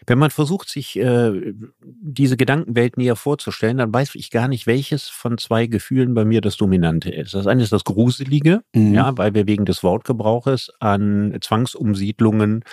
Wenn 0.06 0.18
man 0.18 0.30
versucht, 0.30 0.68
sich 0.68 0.96
äh, 0.99 1.54
diese 1.82 2.37
Gedankenwelt 2.37 2.96
näher 2.96 3.16
vorzustellen, 3.16 3.78
dann 3.78 3.92
weiß 3.92 4.14
ich 4.14 4.30
gar 4.30 4.49
nicht, 4.49 4.66
welches 4.66 5.08
von 5.08 5.38
zwei 5.38 5.66
Gefühlen 5.66 6.14
bei 6.14 6.25
mir 6.25 6.40
das 6.40 6.56
Dominante 6.56 7.11
ist. 7.11 7.34
Das 7.34 7.46
eine 7.46 7.62
ist 7.62 7.73
das 7.73 7.84
Gruselige, 7.84 8.62
mhm. 8.75 8.94
ja, 8.94 9.16
weil 9.16 9.34
wir 9.34 9.46
wegen 9.46 9.64
des 9.64 9.82
Wortgebrauches 9.82 10.70
an 10.80 11.37
Zwangsumsiedlungen 11.40 12.64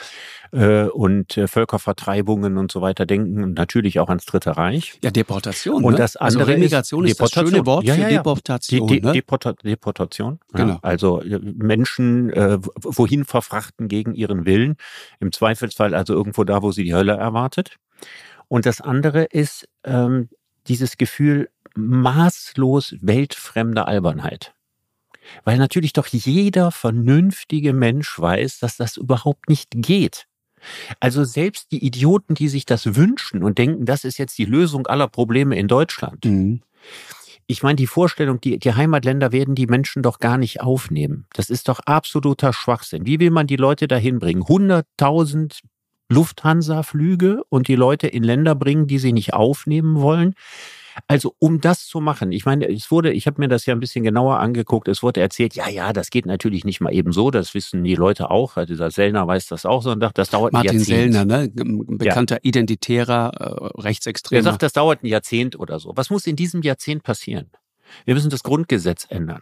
äh, 0.51 0.83
und 0.85 1.37
äh, 1.37 1.47
Völkervertreibungen 1.47 2.57
und 2.57 2.71
so 2.71 2.81
weiter 2.81 3.05
denken 3.05 3.43
und 3.43 3.53
natürlich 3.53 3.99
auch 3.99 4.09
ans 4.09 4.25
Dritte 4.25 4.57
Reich. 4.57 4.99
Ja, 5.03 5.11
Deportation. 5.11 5.83
Und 5.83 5.93
ne? 5.93 5.97
das 5.97 6.15
also 6.15 6.39
andere 6.39 6.51
also 6.51 6.61
Remigration 6.61 7.05
ist, 7.05 7.11
ist 7.11 7.21
das 7.21 7.31
schöne 7.31 7.65
Wort 7.65 7.85
ja, 7.85 7.95
ja, 7.95 8.05
für 8.05 8.13
Deportation. 8.13 8.87
Die, 8.87 8.99
die, 8.99 9.05
ne? 9.05 9.13
Deporta 9.13 9.53
Deportation. 9.53 10.39
Genau. 10.53 10.73
Ja, 10.73 10.79
also 10.81 11.21
äh, 11.21 11.39
Menschen 11.39 12.29
äh, 12.31 12.57
wohin 12.61 13.25
verfrachten 13.25 13.87
gegen 13.87 14.13
ihren 14.13 14.45
Willen. 14.45 14.75
Im 15.19 15.31
Zweifelsfall 15.31 15.93
also 15.93 16.13
irgendwo 16.13 16.43
da, 16.43 16.61
wo 16.61 16.71
sie 16.71 16.83
die 16.83 16.93
Hölle 16.93 17.20
erwartet. 17.21 17.77
Und 18.47 18.65
das 18.65 18.81
andere 18.81 19.23
ist 19.23 19.67
ähm, 19.85 20.29
dieses 20.67 20.97
Gefühl 20.97 21.49
maßlos 21.75 22.95
weltfremder 23.01 23.87
Albernheit. 23.87 24.53
Weil 25.43 25.57
natürlich 25.57 25.93
doch 25.93 26.07
jeder 26.07 26.71
vernünftige 26.71 27.73
Mensch 27.73 28.19
weiß, 28.19 28.59
dass 28.59 28.77
das 28.77 28.97
überhaupt 28.97 29.49
nicht 29.49 29.69
geht. 29.71 30.25
Also 30.99 31.23
selbst 31.23 31.71
die 31.71 31.83
Idioten, 31.85 32.35
die 32.35 32.47
sich 32.47 32.65
das 32.65 32.95
wünschen 32.95 33.43
und 33.43 33.57
denken, 33.57 33.85
das 33.85 34.03
ist 34.03 34.17
jetzt 34.17 34.37
die 34.37 34.45
Lösung 34.45 34.87
aller 34.87 35.07
Probleme 35.07 35.55
in 35.57 35.67
Deutschland. 35.67 36.25
Mhm. 36.25 36.61
Ich 37.47 37.63
meine, 37.63 37.75
die 37.75 37.87
Vorstellung, 37.87 38.39
die, 38.39 38.59
die 38.59 38.73
Heimatländer 38.73 39.31
werden 39.31 39.55
die 39.55 39.67
Menschen 39.67 40.03
doch 40.03 40.19
gar 40.19 40.37
nicht 40.37 40.61
aufnehmen. 40.61 41.25
Das 41.33 41.49
ist 41.49 41.67
doch 41.67 41.79
absoluter 41.79 42.53
Schwachsinn. 42.53 43.05
Wie 43.05 43.19
will 43.19 43.31
man 43.31 43.47
die 43.47 43.57
Leute 43.57 43.87
dahin 43.87 44.19
bringen? 44.19 44.43
100.000 44.43 45.59
Lufthansa-Flüge 46.11 47.43
und 47.49 47.67
die 47.67 47.75
Leute 47.75 48.07
in 48.07 48.23
Länder 48.23 48.55
bringen, 48.55 48.87
die 48.87 48.99
sie 48.99 49.13
nicht 49.13 49.33
aufnehmen 49.33 50.01
wollen? 50.01 50.35
Also 51.07 51.35
um 51.39 51.61
das 51.61 51.87
zu 51.87 52.01
machen, 52.01 52.31
ich 52.31 52.45
meine, 52.45 52.67
es 52.69 52.91
wurde, 52.91 53.11
ich 53.13 53.25
habe 53.25 53.39
mir 53.39 53.47
das 53.47 53.65
ja 53.65 53.73
ein 53.73 53.79
bisschen 53.79 54.03
genauer 54.03 54.39
angeguckt, 54.39 54.87
es 54.87 55.01
wurde 55.01 55.21
erzählt, 55.21 55.55
ja, 55.55 55.69
ja, 55.69 55.93
das 55.93 56.09
geht 56.09 56.25
natürlich 56.25 56.65
nicht 56.65 56.81
mal 56.81 56.93
eben 56.93 57.13
so, 57.13 57.31
das 57.31 57.53
wissen 57.53 57.83
die 57.83 57.95
Leute 57.95 58.29
auch, 58.29 58.57
dieser 58.65 58.91
Sellner 58.91 59.25
weiß 59.25 59.47
das 59.47 59.65
auch, 59.65 59.83
sondern 59.83 60.11
das 60.13 60.29
dauert 60.29 60.53
Martin 60.53 60.71
ein 60.71 60.77
Jahrzehnt. 60.79 61.13
Sellner, 61.13 61.25
ne? 61.25 61.49
bekannter 61.49 62.35
ja. 62.35 62.41
identitärer 62.43 63.71
äh, 63.77 63.81
Rechtsextremer. 63.81 64.41
Er 64.41 64.43
sagt, 64.43 64.63
das 64.63 64.73
dauert 64.73 65.03
ein 65.03 65.07
Jahrzehnt 65.07 65.57
oder 65.57 65.79
so. 65.79 65.93
Was 65.95 66.09
muss 66.09 66.27
in 66.27 66.35
diesem 66.35 66.61
Jahrzehnt 66.61 67.03
passieren? 67.03 67.51
Wir 68.05 68.13
müssen 68.13 68.29
das 68.29 68.43
Grundgesetz 68.43 69.05
ändern. 69.09 69.41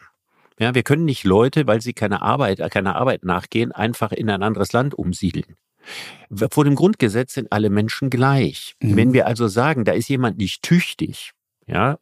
Ja, 0.60 0.76
wir 0.76 0.84
können 0.84 1.06
nicht 1.06 1.24
Leute, 1.24 1.68
weil 1.68 1.82
sie 1.82 1.94
keine 1.94 2.22
Arbeit, 2.22 2.60
keine 2.72 2.96
Arbeit 2.96 3.24
nachgehen, 3.24 3.72
einfach 3.72 4.12
in 4.12 4.30
ein 4.30 4.44
anderes 4.44 4.74
Land 4.74 4.94
umsiedeln. 4.94 5.56
Vor 6.52 6.64
dem 6.64 6.76
Grundgesetz 6.76 7.34
sind 7.34 7.52
alle 7.52 7.70
Menschen 7.70 8.10
gleich. 8.10 8.76
Mhm. 8.82 8.96
Wenn 8.96 9.14
wir 9.14 9.28
also 9.28 9.48
sagen, 9.48 9.86
da 9.86 9.94
ist 9.94 10.10
jemand 10.10 10.38
nicht 10.38 10.62
tüchtig, 10.62 11.32
ja, 11.66 11.98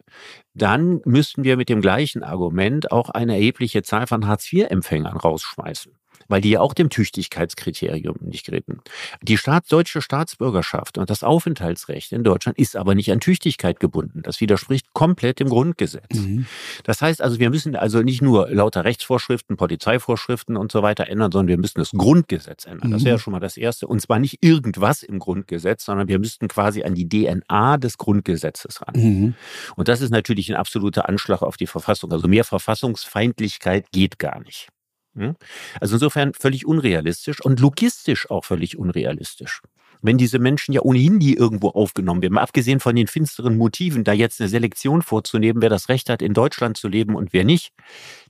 dann 0.53 1.01
müssten 1.05 1.43
wir 1.43 1.57
mit 1.57 1.69
dem 1.69 1.81
gleichen 1.81 2.23
Argument 2.23 2.91
auch 2.91 3.09
eine 3.09 3.33
erhebliche 3.33 3.83
Zahl 3.83 4.07
von 4.07 4.25
Hartz-IV-Empfängern 4.25 5.17
rausschmeißen 5.17 5.93
weil 6.27 6.41
die 6.41 6.51
ja 6.51 6.61
auch 6.61 6.73
dem 6.73 6.89
Tüchtigkeitskriterium 6.89 8.17
nicht 8.21 8.45
gelten. 8.45 8.79
Die 9.21 9.37
Staat, 9.37 9.71
deutsche 9.71 10.01
Staatsbürgerschaft 10.01 10.97
und 10.97 11.09
das 11.09 11.23
Aufenthaltsrecht 11.23 12.11
in 12.11 12.23
Deutschland 12.23 12.57
ist 12.57 12.75
aber 12.75 12.95
nicht 12.95 13.11
an 13.11 13.19
Tüchtigkeit 13.19 13.79
gebunden. 13.79 14.21
Das 14.23 14.41
widerspricht 14.41 14.93
komplett 14.93 15.39
dem 15.39 15.49
Grundgesetz. 15.49 16.13
Mhm. 16.13 16.45
Das 16.83 17.01
heißt 17.01 17.21
also, 17.21 17.39
wir 17.39 17.49
müssen 17.49 17.75
also 17.75 18.01
nicht 18.01 18.21
nur 18.21 18.49
lauter 18.49 18.83
Rechtsvorschriften, 18.83 19.57
Polizeivorschriften 19.57 20.57
und 20.57 20.71
so 20.71 20.81
weiter 20.81 21.07
ändern, 21.07 21.31
sondern 21.31 21.47
wir 21.47 21.57
müssen 21.57 21.79
das 21.79 21.91
Grundgesetz 21.91 22.65
ändern. 22.65 22.89
Mhm. 22.89 22.93
Das 22.93 23.03
wäre 23.03 23.19
schon 23.19 23.31
mal 23.33 23.39
das 23.39 23.57
Erste. 23.57 23.87
Und 23.87 24.01
zwar 24.01 24.19
nicht 24.19 24.43
irgendwas 24.43 25.03
im 25.03 25.19
Grundgesetz, 25.19 25.85
sondern 25.85 26.07
wir 26.07 26.19
müssten 26.19 26.47
quasi 26.47 26.83
an 26.83 26.95
die 26.95 27.07
DNA 27.07 27.77
des 27.77 27.97
Grundgesetzes 27.97 28.81
ran. 28.81 28.95
Mhm. 28.95 29.35
Und 29.75 29.87
das 29.87 30.01
ist 30.01 30.11
natürlich 30.11 30.49
ein 30.49 30.55
absoluter 30.55 31.07
Anschlag 31.09 31.41
auf 31.41 31.57
die 31.57 31.67
Verfassung. 31.67 32.11
Also 32.11 32.27
mehr 32.27 32.43
Verfassungsfeindlichkeit 32.43 33.91
geht 33.91 34.19
gar 34.19 34.39
nicht. 34.41 34.69
Hm? 35.17 35.35
Also 35.81 35.95
insofern 35.95 36.33
völlig 36.33 36.65
unrealistisch 36.65 37.43
und 37.43 37.59
logistisch 37.59 38.29
auch 38.29 38.45
völlig 38.45 38.77
unrealistisch. 38.77 39.61
Wenn 40.01 40.19
diese 40.19 40.37
Menschen 40.37 40.73
ja 40.73 40.81
ohnehin 40.81 41.17
nie 41.17 41.33
irgendwo 41.33 41.69
aufgenommen 41.69 42.21
werden, 42.21 42.35
mal 42.35 42.41
abgesehen 42.41 42.79
von 42.79 42.95
den 42.95 43.07
finsteren 43.07 43.57
Motiven, 43.57 44.03
da 44.03 44.13
jetzt 44.13 44.39
eine 44.39 44.47
Selektion 44.47 45.01
vorzunehmen, 45.01 45.61
wer 45.61 45.69
das 45.69 45.89
Recht 45.89 46.09
hat, 46.09 46.21
in 46.21 46.33
Deutschland 46.33 46.77
zu 46.77 46.87
leben 46.87 47.15
und 47.15 47.33
wer 47.33 47.43
nicht, 47.43 47.73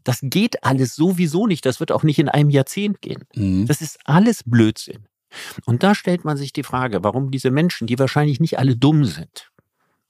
das 0.05 0.19
geht 0.21 0.63
alles 0.63 0.95
sowieso 0.95 1.45
nicht. 1.45 1.65
Das 1.65 1.81
wird 1.81 1.91
auch 1.91 2.03
nicht 2.03 2.19
in 2.19 2.29
einem 2.29 2.49
Jahrzehnt 2.49 3.01
gehen. 3.01 3.25
Mhm. 3.35 3.65
Das 3.67 3.81
ist 3.81 3.99
alles 4.05 4.43
Blödsinn. 4.45 5.07
Und 5.65 5.83
da 5.83 5.93
stellt 5.93 6.23
man 6.23 6.37
sich 6.37 6.53
die 6.53 6.63
Frage, 6.63 7.03
warum 7.03 7.31
diese 7.31 7.51
Menschen, 7.51 7.85
die 7.85 7.99
wahrscheinlich 7.99 8.39
nicht 8.39 8.59
alle 8.59 8.77
dumm 8.77 9.03
sind, 9.03 9.51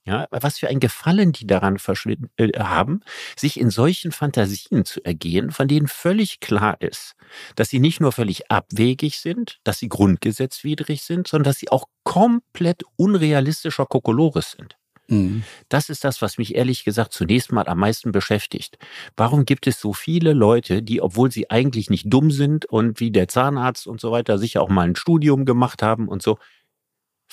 ja, 0.08 0.26
was 0.30 0.58
für 0.58 0.68
ein 0.68 0.80
Gefallen 0.80 1.32
die 1.32 1.46
daran 1.46 1.76
äh, 1.76 2.48
haben, 2.58 3.00
sich 3.36 3.60
in 3.60 3.68
solchen 3.68 4.10
Fantasien 4.10 4.86
zu 4.86 5.04
ergehen, 5.04 5.50
von 5.50 5.68
denen 5.68 5.86
völlig 5.86 6.40
klar 6.40 6.80
ist, 6.80 7.14
dass 7.56 7.68
sie 7.68 7.78
nicht 7.78 8.00
nur 8.00 8.12
völlig 8.12 8.50
abwegig 8.50 9.18
sind, 9.18 9.58
dass 9.64 9.78
sie 9.78 9.88
grundgesetzwidrig 9.88 11.02
sind, 11.02 11.28
sondern 11.28 11.44
dass 11.44 11.58
sie 11.58 11.70
auch 11.70 11.88
komplett 12.04 12.84
unrealistischer 12.96 13.84
Kokolores 13.84 14.52
sind. 14.52 14.76
Mhm. 15.08 15.42
Das 15.68 15.90
ist 15.90 16.04
das, 16.04 16.22
was 16.22 16.38
mich 16.38 16.54
ehrlich 16.54 16.84
gesagt 16.84 17.12
zunächst 17.12 17.52
mal 17.52 17.68
am 17.68 17.78
meisten 17.78 18.10
beschäftigt. 18.10 18.78
Warum 19.14 19.44
gibt 19.44 19.66
es 19.66 19.78
so 19.78 19.92
viele 19.92 20.32
Leute, 20.32 20.82
die, 20.82 21.02
obwohl 21.02 21.30
sie 21.30 21.50
eigentlich 21.50 21.90
nicht 21.90 22.06
dumm 22.08 22.30
sind 22.30 22.64
und 22.64 22.98
wie 23.00 23.10
der 23.10 23.28
Zahnarzt 23.28 23.86
und 23.86 24.00
so 24.00 24.10
weiter 24.10 24.38
sicher 24.38 24.62
auch 24.62 24.70
mal 24.70 24.88
ein 24.88 24.96
Studium 24.96 25.44
gemacht 25.44 25.82
haben 25.82 26.08
und 26.08 26.22
so, 26.22 26.38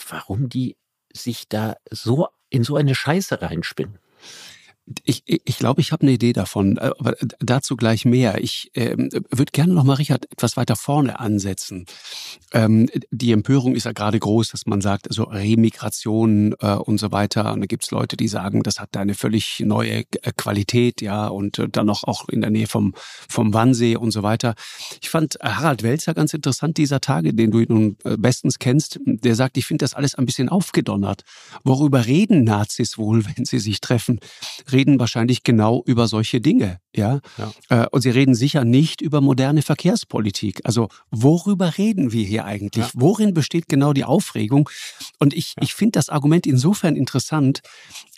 warum 0.10 0.50
die 0.50 0.76
sich 1.14 1.48
da 1.48 1.76
so 1.90 2.28
in 2.56 2.64
so 2.64 2.76
eine 2.76 2.96
Scheiße 2.96 3.42
reinspinnen. 3.42 4.00
Ich, 5.04 5.24
ich, 5.26 5.42
ich 5.46 5.58
glaube, 5.58 5.82
ich 5.82 5.92
habe 5.92 6.04
eine 6.04 6.12
Idee 6.12 6.34
davon, 6.34 6.78
äh, 6.78 6.92
aber 7.00 7.16
dazu 7.40 7.76
gleich 7.76 8.06
mehr. 8.06 8.44
Ich 8.44 8.72
ähm, 8.76 9.10
würde 9.32 9.52
gerne 9.52 9.74
noch 9.74 9.84
mal, 9.84 9.96
Richard, 9.96 10.32
etwas 10.32 10.58
weiter 10.58 10.76
vorne 10.76 11.20
ansetzen. 11.20 11.86
Ähm, 12.54 12.90
die 13.10 13.32
Empörung 13.32 13.76
ist 13.76 13.86
ja 13.86 13.94
gerade 13.94 14.20
groß, 14.20 14.50
dass 14.50 14.66
man 14.68 14.82
sagt, 14.82 15.08
also 15.08 15.24
Remigration 15.24 16.56
äh, 16.60 16.76
und 16.76 17.00
so 17.00 17.12
weiter. 17.12 17.52
Und 17.54 17.62
da 17.62 17.66
gibt's 17.66 17.90
Leute, 17.90 18.16
die 18.16 18.28
sagen, 18.28 18.62
das 18.62 18.80
hat 18.80 18.96
eine 18.96 19.16
völlig 19.16 19.60
neue 19.62 20.02
äh, 20.02 20.32
Qualität, 20.38 21.02
ja, 21.02 21.28
und 21.28 21.58
äh, 21.58 21.68
dann 21.68 21.88
noch 21.88 22.04
auch 22.04 22.30
in 22.30 22.42
der 22.42 22.52
Nähe 22.52 22.68
vom, 22.68 22.94
vom 23.28 23.54
Wannsee 23.54 23.96
und 23.96 24.12
so 24.12 24.22
weiter. 24.22 24.54
Ich 25.02 25.10
fand 25.10 25.38
Harald 25.42 25.82
Welzer 25.82 26.14
ganz 26.14 26.34
interessant 26.34 26.78
dieser 26.78 27.02
Tage, 27.02 27.34
den 27.34 27.52
du 27.52 27.62
nun 27.68 27.98
bestens 28.18 28.60
kennst. 28.60 29.00
Der 29.06 29.36
sagt, 29.36 29.58
ich 29.58 29.66
finde 29.66 29.84
das 29.84 29.94
alles 29.94 30.16
ein 30.16 30.26
bisschen 30.26 30.50
aufgedonnert. 30.50 31.24
Worüber 31.64 32.06
reden 32.06 32.44
Nazis 32.44 32.98
wohl, 32.98 33.26
wenn 33.36 33.46
sie 33.46 33.60
sich 33.60 33.82
treffen? 33.82 34.20
Reden 34.76 35.00
wahrscheinlich 35.00 35.44
genau 35.44 35.82
über 35.86 36.08
solche 36.08 36.42
Dinge, 36.42 36.80
ja. 36.96 37.22
ja. 37.38 37.52
Äh, 37.70 37.88
und 37.92 38.02
sie 38.02 38.10
reden 38.10 38.36
sicher 38.36 38.64
nicht 38.64 39.02
über 39.02 39.22
moderne 39.22 39.62
Verkehrspolitik. 39.62 40.62
Also 40.64 40.90
worüber 41.10 41.78
reden 41.78 42.12
wir 42.12 42.26
hier 42.26 42.46
eigentlich? 42.46 42.86
Ja. 42.86 42.92
Worin 42.94 43.34
besteht 43.34 43.68
genau 43.68 43.94
die 43.94 44.04
Aufregung? 44.04 44.70
Und 45.20 45.34
ich, 45.34 45.54
ja. 45.58 45.64
ich 45.64 45.74
finde 45.74 45.94
das 45.94 46.10
Argument 46.10 46.46
insofern 46.46 46.96
interessant, 46.96 47.62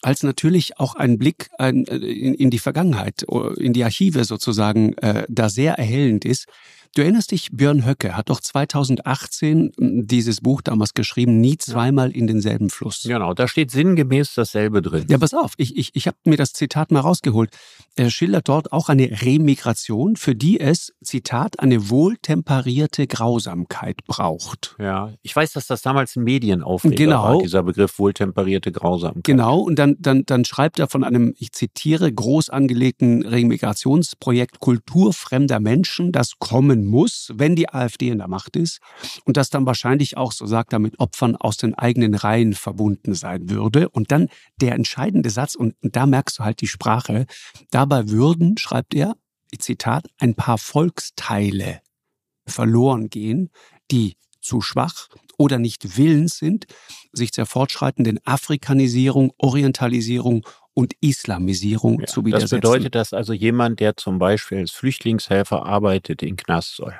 als 0.02 0.24
natürlich 0.24 0.80
auch 0.80 0.96
ein 0.96 1.18
Blick 1.18 1.50
in, 1.60 1.86
in 1.86 2.50
die 2.50 2.60
Vergangenheit, 2.60 3.24
in 3.58 3.74
die 3.74 3.84
Archive 3.84 4.26
sozusagen, 4.26 4.94
äh, 4.98 5.26
da 5.30 5.50
sehr 5.50 5.76
erhellend 5.76 6.26
ist. 6.26 6.48
Du 6.96 7.02
erinnerst 7.02 7.32
dich, 7.32 7.50
Björn 7.52 7.86
Höcke 7.86 8.16
hat 8.16 8.30
doch 8.30 8.40
2018 8.40 9.72
hm, 9.78 10.08
dieses 10.08 10.42
Buch 10.42 10.62
damals 10.62 10.94
geschrieben, 10.94 11.40
Nie 11.40 11.58
zweimal 11.58 12.12
in 12.12 12.28
denselben 12.28 12.70
Fluss. 12.70 13.04
Genau, 13.04 13.34
da 13.34 13.48
steht 13.48 13.72
sinngemäß 13.72 14.34
dasselbe 14.36 14.82
drin. 14.82 15.06
Ja, 15.10 15.18
pass 15.18 15.34
auf, 15.34 15.54
ich, 15.58 15.78
ich, 15.78 15.92
ich 15.94 16.08
habe 16.08 16.18
mir 16.24 16.38
das 16.38 16.54
Zitat 16.54 16.92
mal 16.92 17.00
rausgeholt. 17.00 17.52
Er 17.96 18.10
schildert 18.10 18.48
dort 18.48 18.72
auch 18.72 18.90
eine 18.90 19.10
Remigration, 19.22 20.16
für 20.16 20.36
die 20.36 20.60
es, 20.60 20.94
Zitat, 21.04 21.60
eine 21.60 21.90
wohltemperierte 21.90 23.08
Grausamkeit 23.08 24.04
braucht. 24.06 24.76
Ja, 24.80 25.12
ich 25.22 25.36
weiß, 25.36 25.54
dass 25.54 25.68
das 25.68 25.82
damals 25.82 26.16
in 26.16 26.24
Medien 26.24 26.64
aufgeht, 26.64 26.98
genau. 26.98 27.24
war, 27.24 27.38
dieser 27.40 27.64
Begriff 27.64 27.98
wohltemperierte 28.00 28.72
Grausamkeit. 28.72 29.24
Genau, 29.24 29.60
und 29.60 29.78
dann, 29.80 29.96
dann, 30.00 30.26
dann 30.26 30.46
schreibt 30.46 30.80
er 30.80 30.88
von 30.88 31.04
einem, 31.04 31.34
ich 31.38 31.52
zitiere, 31.52 32.12
groß 32.12 32.50
angelegten 32.50 33.26
Remigrationsprojekt 33.26 34.60
Kulturfremder 34.60 35.60
Menschen, 35.60 36.12
das 36.12 36.34
kommen 36.40 36.77
kommen 36.78 36.86
muss, 36.86 37.32
wenn 37.34 37.56
die 37.56 37.70
AfD 37.70 38.10
in 38.10 38.20
der 38.20 38.28
Macht 38.28 38.56
ist 38.56 38.80
und 39.26 39.38
das 39.38 39.50
dann 39.50 39.66
wahrscheinlich 39.66 40.18
auch, 40.18 40.32
so 40.32 40.46
sagt 40.46 40.74
er, 40.74 40.80
mit 40.80 41.00
Opfern 41.00 41.36
aus 41.36 41.58
den 41.58 41.74
eigenen 41.74 42.16
Reihen 42.16 42.54
verbunden 42.54 43.14
sein 43.14 43.50
würde. 43.50 43.90
Und 43.90 44.12
dann 44.12 44.30
der 44.62 44.76
entscheidende 44.76 45.30
Satz, 45.30 45.56
und 45.56 45.76
da 45.82 46.06
merkst 46.06 46.40
du 46.40 46.44
halt 46.44 46.62
die 46.62 46.68
Sprache, 46.68 47.26
dabei 47.72 48.10
würden, 48.10 48.58
schreibt 48.58 48.94
er, 48.94 49.16
Zitat, 49.60 50.06
ein 50.20 50.36
paar 50.36 50.60
Volksteile 50.60 51.80
verloren 52.46 53.10
gehen, 53.10 53.50
die 53.90 54.18
zu 54.40 54.62
schwach 54.62 55.08
oder 55.40 55.58
nicht 55.58 55.98
willens 55.98 56.38
sind, 56.38 56.68
sich 57.12 57.32
der 57.32 57.48
fortschreitenden 57.48 58.20
Afrikanisierung, 58.24 59.32
Orientalisierung 59.40 60.46
und 60.78 60.94
Islamisierung 61.02 62.02
ja, 62.02 62.06
zu 62.06 62.24
widersetzen. 62.24 62.62
Das 62.62 62.72
bedeutet, 62.72 62.94
dass 62.94 63.12
also 63.12 63.34
jemand, 63.34 63.80
der 63.80 63.98
zum 63.98 64.20
Beispiel 64.20 64.60
als 64.60 64.70
Flüchtlingshelfer 64.70 65.66
arbeitet, 65.66 66.22
in 66.22 66.36
Knast 66.36 66.76
soll. 66.76 66.94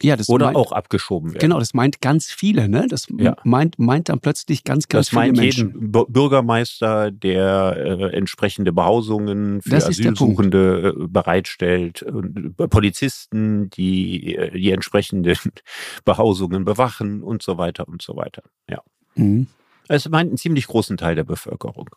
Ja, 0.00 0.14
das 0.14 0.28
Oder 0.28 0.46
meint, 0.46 0.56
auch 0.56 0.70
abgeschoben 0.70 1.30
werden. 1.30 1.40
Genau, 1.40 1.58
das 1.58 1.74
meint 1.74 2.00
ganz 2.00 2.26
viele, 2.26 2.68
ne? 2.68 2.86
Das 2.88 3.08
ja. 3.18 3.36
meint, 3.42 3.76
meint 3.80 4.08
dann 4.08 4.20
plötzlich 4.20 4.62
ganz, 4.62 4.86
ganz 4.86 5.06
das 5.06 5.08
viele 5.08 5.32
meint 5.32 5.36
Menschen. 5.36 5.72
jeden 5.72 5.90
Bürgermeister, 5.90 7.10
der 7.10 7.76
äh, 7.76 8.16
entsprechende 8.16 8.72
Behausungen 8.72 9.62
für 9.62 9.70
das 9.70 9.86
Asylsuchende 9.86 10.94
äh, 10.96 11.08
bereitstellt, 11.08 12.02
äh, 12.02 12.68
Polizisten, 12.68 13.68
die 13.70 14.36
äh, 14.36 14.52
die 14.52 14.70
entsprechenden 14.70 15.36
Behausungen 16.04 16.64
bewachen 16.64 17.24
und 17.24 17.42
so 17.42 17.58
weiter 17.58 17.88
und 17.88 18.00
so 18.00 18.14
weiter. 18.14 18.44
Ja. 18.70 18.80
Mhm. 19.16 19.48
Es 19.88 20.08
meint 20.08 20.28
einen 20.28 20.38
ziemlich 20.38 20.68
großen 20.68 20.96
Teil 20.96 21.16
der 21.16 21.24
Bevölkerung. 21.24 21.88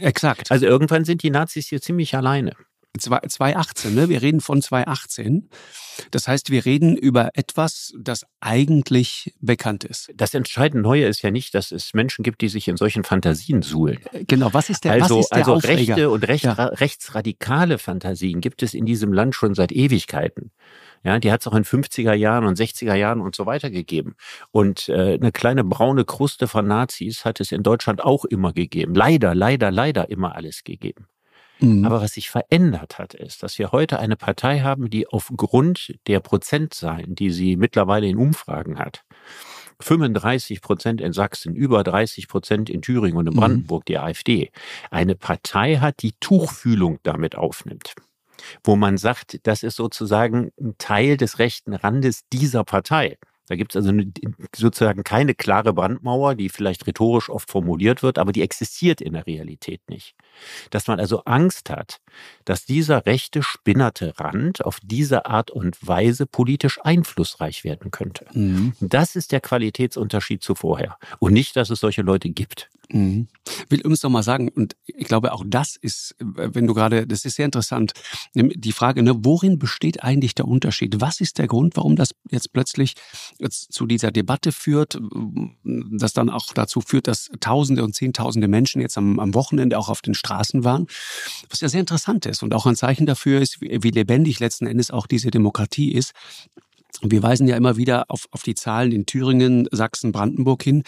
Exakt. 0.00 0.50
Also 0.50 0.66
irgendwann 0.66 1.04
sind 1.04 1.22
die 1.22 1.30
Nazis 1.30 1.68
hier 1.68 1.80
ziemlich 1.80 2.14
alleine. 2.16 2.52
2018, 2.98 3.94
ne? 3.94 4.08
Wir 4.08 4.22
reden 4.22 4.40
von 4.40 4.62
2018. 4.62 5.48
Das 6.10 6.28
heißt, 6.28 6.50
wir 6.50 6.64
reden 6.64 6.96
über 6.96 7.30
etwas, 7.34 7.92
das 7.98 8.24
eigentlich 8.40 9.34
bekannt 9.40 9.84
ist. 9.84 10.12
Das 10.14 10.34
entscheidende 10.34 10.82
Neue 10.82 11.06
ist 11.06 11.22
ja 11.22 11.30
nicht, 11.30 11.54
dass 11.54 11.72
es 11.72 11.94
Menschen 11.94 12.22
gibt, 12.22 12.40
die 12.40 12.48
sich 12.48 12.68
in 12.68 12.76
solchen 12.76 13.04
Fantasien 13.04 13.62
suhlen. 13.62 13.98
Genau, 14.26 14.52
was 14.52 14.70
ist 14.70 14.84
der, 14.84 14.92
also, 14.92 15.20
ist 15.20 15.30
der 15.30 15.38
Also 15.38 15.54
Aufreger? 15.54 15.96
rechte 15.96 16.10
und 16.10 16.28
recht, 16.28 16.44
ja. 16.44 16.52
rechtsradikale 16.52 17.78
Fantasien 17.78 18.40
gibt 18.40 18.62
es 18.62 18.74
in 18.74 18.86
diesem 18.86 19.12
Land 19.12 19.34
schon 19.34 19.54
seit 19.54 19.72
Ewigkeiten. 19.72 20.50
Ja, 21.04 21.18
die 21.18 21.30
hat 21.30 21.42
es 21.42 21.46
auch 21.46 21.54
in 21.54 21.64
50er 21.64 22.14
Jahren 22.14 22.46
und 22.46 22.58
60er 22.58 22.94
Jahren 22.94 23.20
und 23.20 23.34
so 23.36 23.44
weiter 23.44 23.70
gegeben. 23.70 24.14
Und 24.52 24.88
äh, 24.88 25.14
eine 25.14 25.32
kleine 25.32 25.62
braune 25.62 26.04
Kruste 26.04 26.48
von 26.48 26.66
Nazis 26.66 27.24
hat 27.24 27.40
es 27.40 27.52
in 27.52 27.62
Deutschland 27.62 28.02
auch 28.02 28.24
immer 28.24 28.52
gegeben. 28.52 28.94
Leider, 28.94 29.34
leider, 29.34 29.70
leider 29.70 30.08
immer 30.08 30.34
alles 30.34 30.64
gegeben. 30.64 31.06
Mhm. 31.60 31.84
Aber 31.84 32.00
was 32.00 32.12
sich 32.12 32.30
verändert 32.30 32.98
hat, 32.98 33.14
ist, 33.14 33.42
dass 33.42 33.58
wir 33.58 33.72
heute 33.72 33.98
eine 33.98 34.16
Partei 34.16 34.60
haben, 34.60 34.90
die 34.90 35.06
aufgrund 35.06 35.94
der 36.06 36.20
Prozentzahlen, 36.20 37.14
die 37.14 37.30
sie 37.30 37.56
mittlerweile 37.56 38.06
in 38.06 38.16
Umfragen 38.16 38.78
hat, 38.78 39.04
35 39.80 40.60
Prozent 40.60 41.00
in 41.00 41.12
Sachsen, 41.12 41.54
über 41.54 41.82
30 41.82 42.28
Prozent 42.28 42.70
in 42.70 42.82
Thüringen 42.82 43.16
und 43.16 43.26
in 43.26 43.34
mhm. 43.34 43.38
Brandenburg, 43.38 43.82
mhm. 43.82 43.86
die 43.86 43.98
AfD, 43.98 44.50
eine 44.90 45.14
Partei 45.14 45.76
hat, 45.76 46.02
die 46.02 46.14
Tuchfühlung 46.20 46.98
damit 47.02 47.36
aufnimmt. 47.36 47.94
Wo 48.62 48.76
man 48.76 48.98
sagt, 48.98 49.40
das 49.44 49.62
ist 49.62 49.76
sozusagen 49.76 50.50
ein 50.60 50.74
Teil 50.78 51.16
des 51.16 51.38
rechten 51.38 51.72
Randes 51.72 52.22
dieser 52.32 52.64
Partei. 52.64 53.16
Da 53.48 53.56
gibt 53.56 53.74
es 53.74 53.84
also 53.84 54.00
sozusagen 54.56 55.04
keine 55.04 55.34
klare 55.34 55.72
Brandmauer, 55.72 56.34
die 56.34 56.48
vielleicht 56.48 56.86
rhetorisch 56.86 57.28
oft 57.28 57.50
formuliert 57.50 58.02
wird, 58.02 58.18
aber 58.18 58.32
die 58.32 58.42
existiert 58.42 59.00
in 59.00 59.12
der 59.12 59.26
Realität 59.26 59.82
nicht. 59.88 60.14
Dass 60.70 60.86
man 60.86 60.98
also 60.98 61.24
Angst 61.24 61.68
hat, 61.68 62.00
dass 62.44 62.64
dieser 62.64 63.04
rechte 63.04 63.42
spinnerte 63.42 64.18
Rand 64.18 64.64
auf 64.64 64.78
diese 64.82 65.26
Art 65.26 65.50
und 65.50 65.76
Weise 65.86 66.26
politisch 66.26 66.80
einflussreich 66.82 67.64
werden 67.64 67.90
könnte. 67.90 68.26
Mhm. 68.32 68.72
Das 68.80 69.14
ist 69.14 69.32
der 69.32 69.40
Qualitätsunterschied 69.40 70.42
zu 70.42 70.54
vorher. 70.54 70.98
Und 71.18 71.34
nicht, 71.34 71.56
dass 71.56 71.70
es 71.70 71.80
solche 71.80 72.02
Leute 72.02 72.30
gibt. 72.30 72.70
Mhm. 72.90 73.28
Will 73.68 73.82
uns 73.82 74.02
noch 74.02 74.10
mal 74.10 74.22
sagen, 74.22 74.48
und 74.48 74.76
ich 74.86 75.06
glaube 75.06 75.32
auch 75.32 75.44
das 75.46 75.76
ist, 75.76 76.14
wenn 76.18 76.66
du 76.66 76.74
gerade, 76.74 77.06
das 77.06 77.24
ist 77.24 77.36
sehr 77.36 77.44
interessant, 77.44 77.92
die 78.34 78.72
Frage, 78.72 79.02
ne, 79.02 79.14
worin 79.24 79.58
besteht 79.58 80.02
eigentlich 80.02 80.34
der 80.34 80.46
Unterschied? 80.46 81.00
Was 81.00 81.20
ist 81.20 81.38
der 81.38 81.46
Grund, 81.46 81.76
warum 81.76 81.96
das 81.96 82.14
jetzt 82.30 82.52
plötzlich 82.52 82.94
jetzt 83.38 83.72
zu 83.72 83.86
dieser 83.86 84.10
Debatte 84.10 84.52
führt, 84.52 84.98
das 85.64 86.12
dann 86.12 86.30
auch 86.30 86.52
dazu 86.54 86.80
führt, 86.80 87.06
dass 87.08 87.30
Tausende 87.40 87.84
und 87.84 87.94
Zehntausende 87.94 88.48
Menschen 88.48 88.80
jetzt 88.80 88.98
am, 88.98 89.18
am 89.18 89.34
Wochenende 89.34 89.78
auch 89.78 89.88
auf 89.88 90.02
den 90.02 90.14
Straßen 90.14 90.64
waren, 90.64 90.86
was 91.48 91.60
ja 91.60 91.68
sehr 91.68 91.80
interessant 91.80 92.26
ist 92.26 92.42
und 92.42 92.54
auch 92.54 92.66
ein 92.66 92.76
Zeichen 92.76 93.06
dafür 93.06 93.40
ist, 93.40 93.60
wie, 93.60 93.82
wie 93.82 93.90
lebendig 93.90 94.40
letzten 94.40 94.66
Endes 94.66 94.90
auch 94.90 95.06
diese 95.06 95.30
Demokratie 95.30 95.92
ist. 95.92 96.12
Wir 97.02 97.22
weisen 97.22 97.48
ja 97.48 97.56
immer 97.56 97.76
wieder 97.76 98.04
auf, 98.08 98.28
auf 98.30 98.42
die 98.42 98.54
Zahlen 98.54 98.92
in 98.92 99.04
Thüringen, 99.04 99.68
Sachsen, 99.72 100.12
Brandenburg 100.12 100.62
hin 100.62 100.84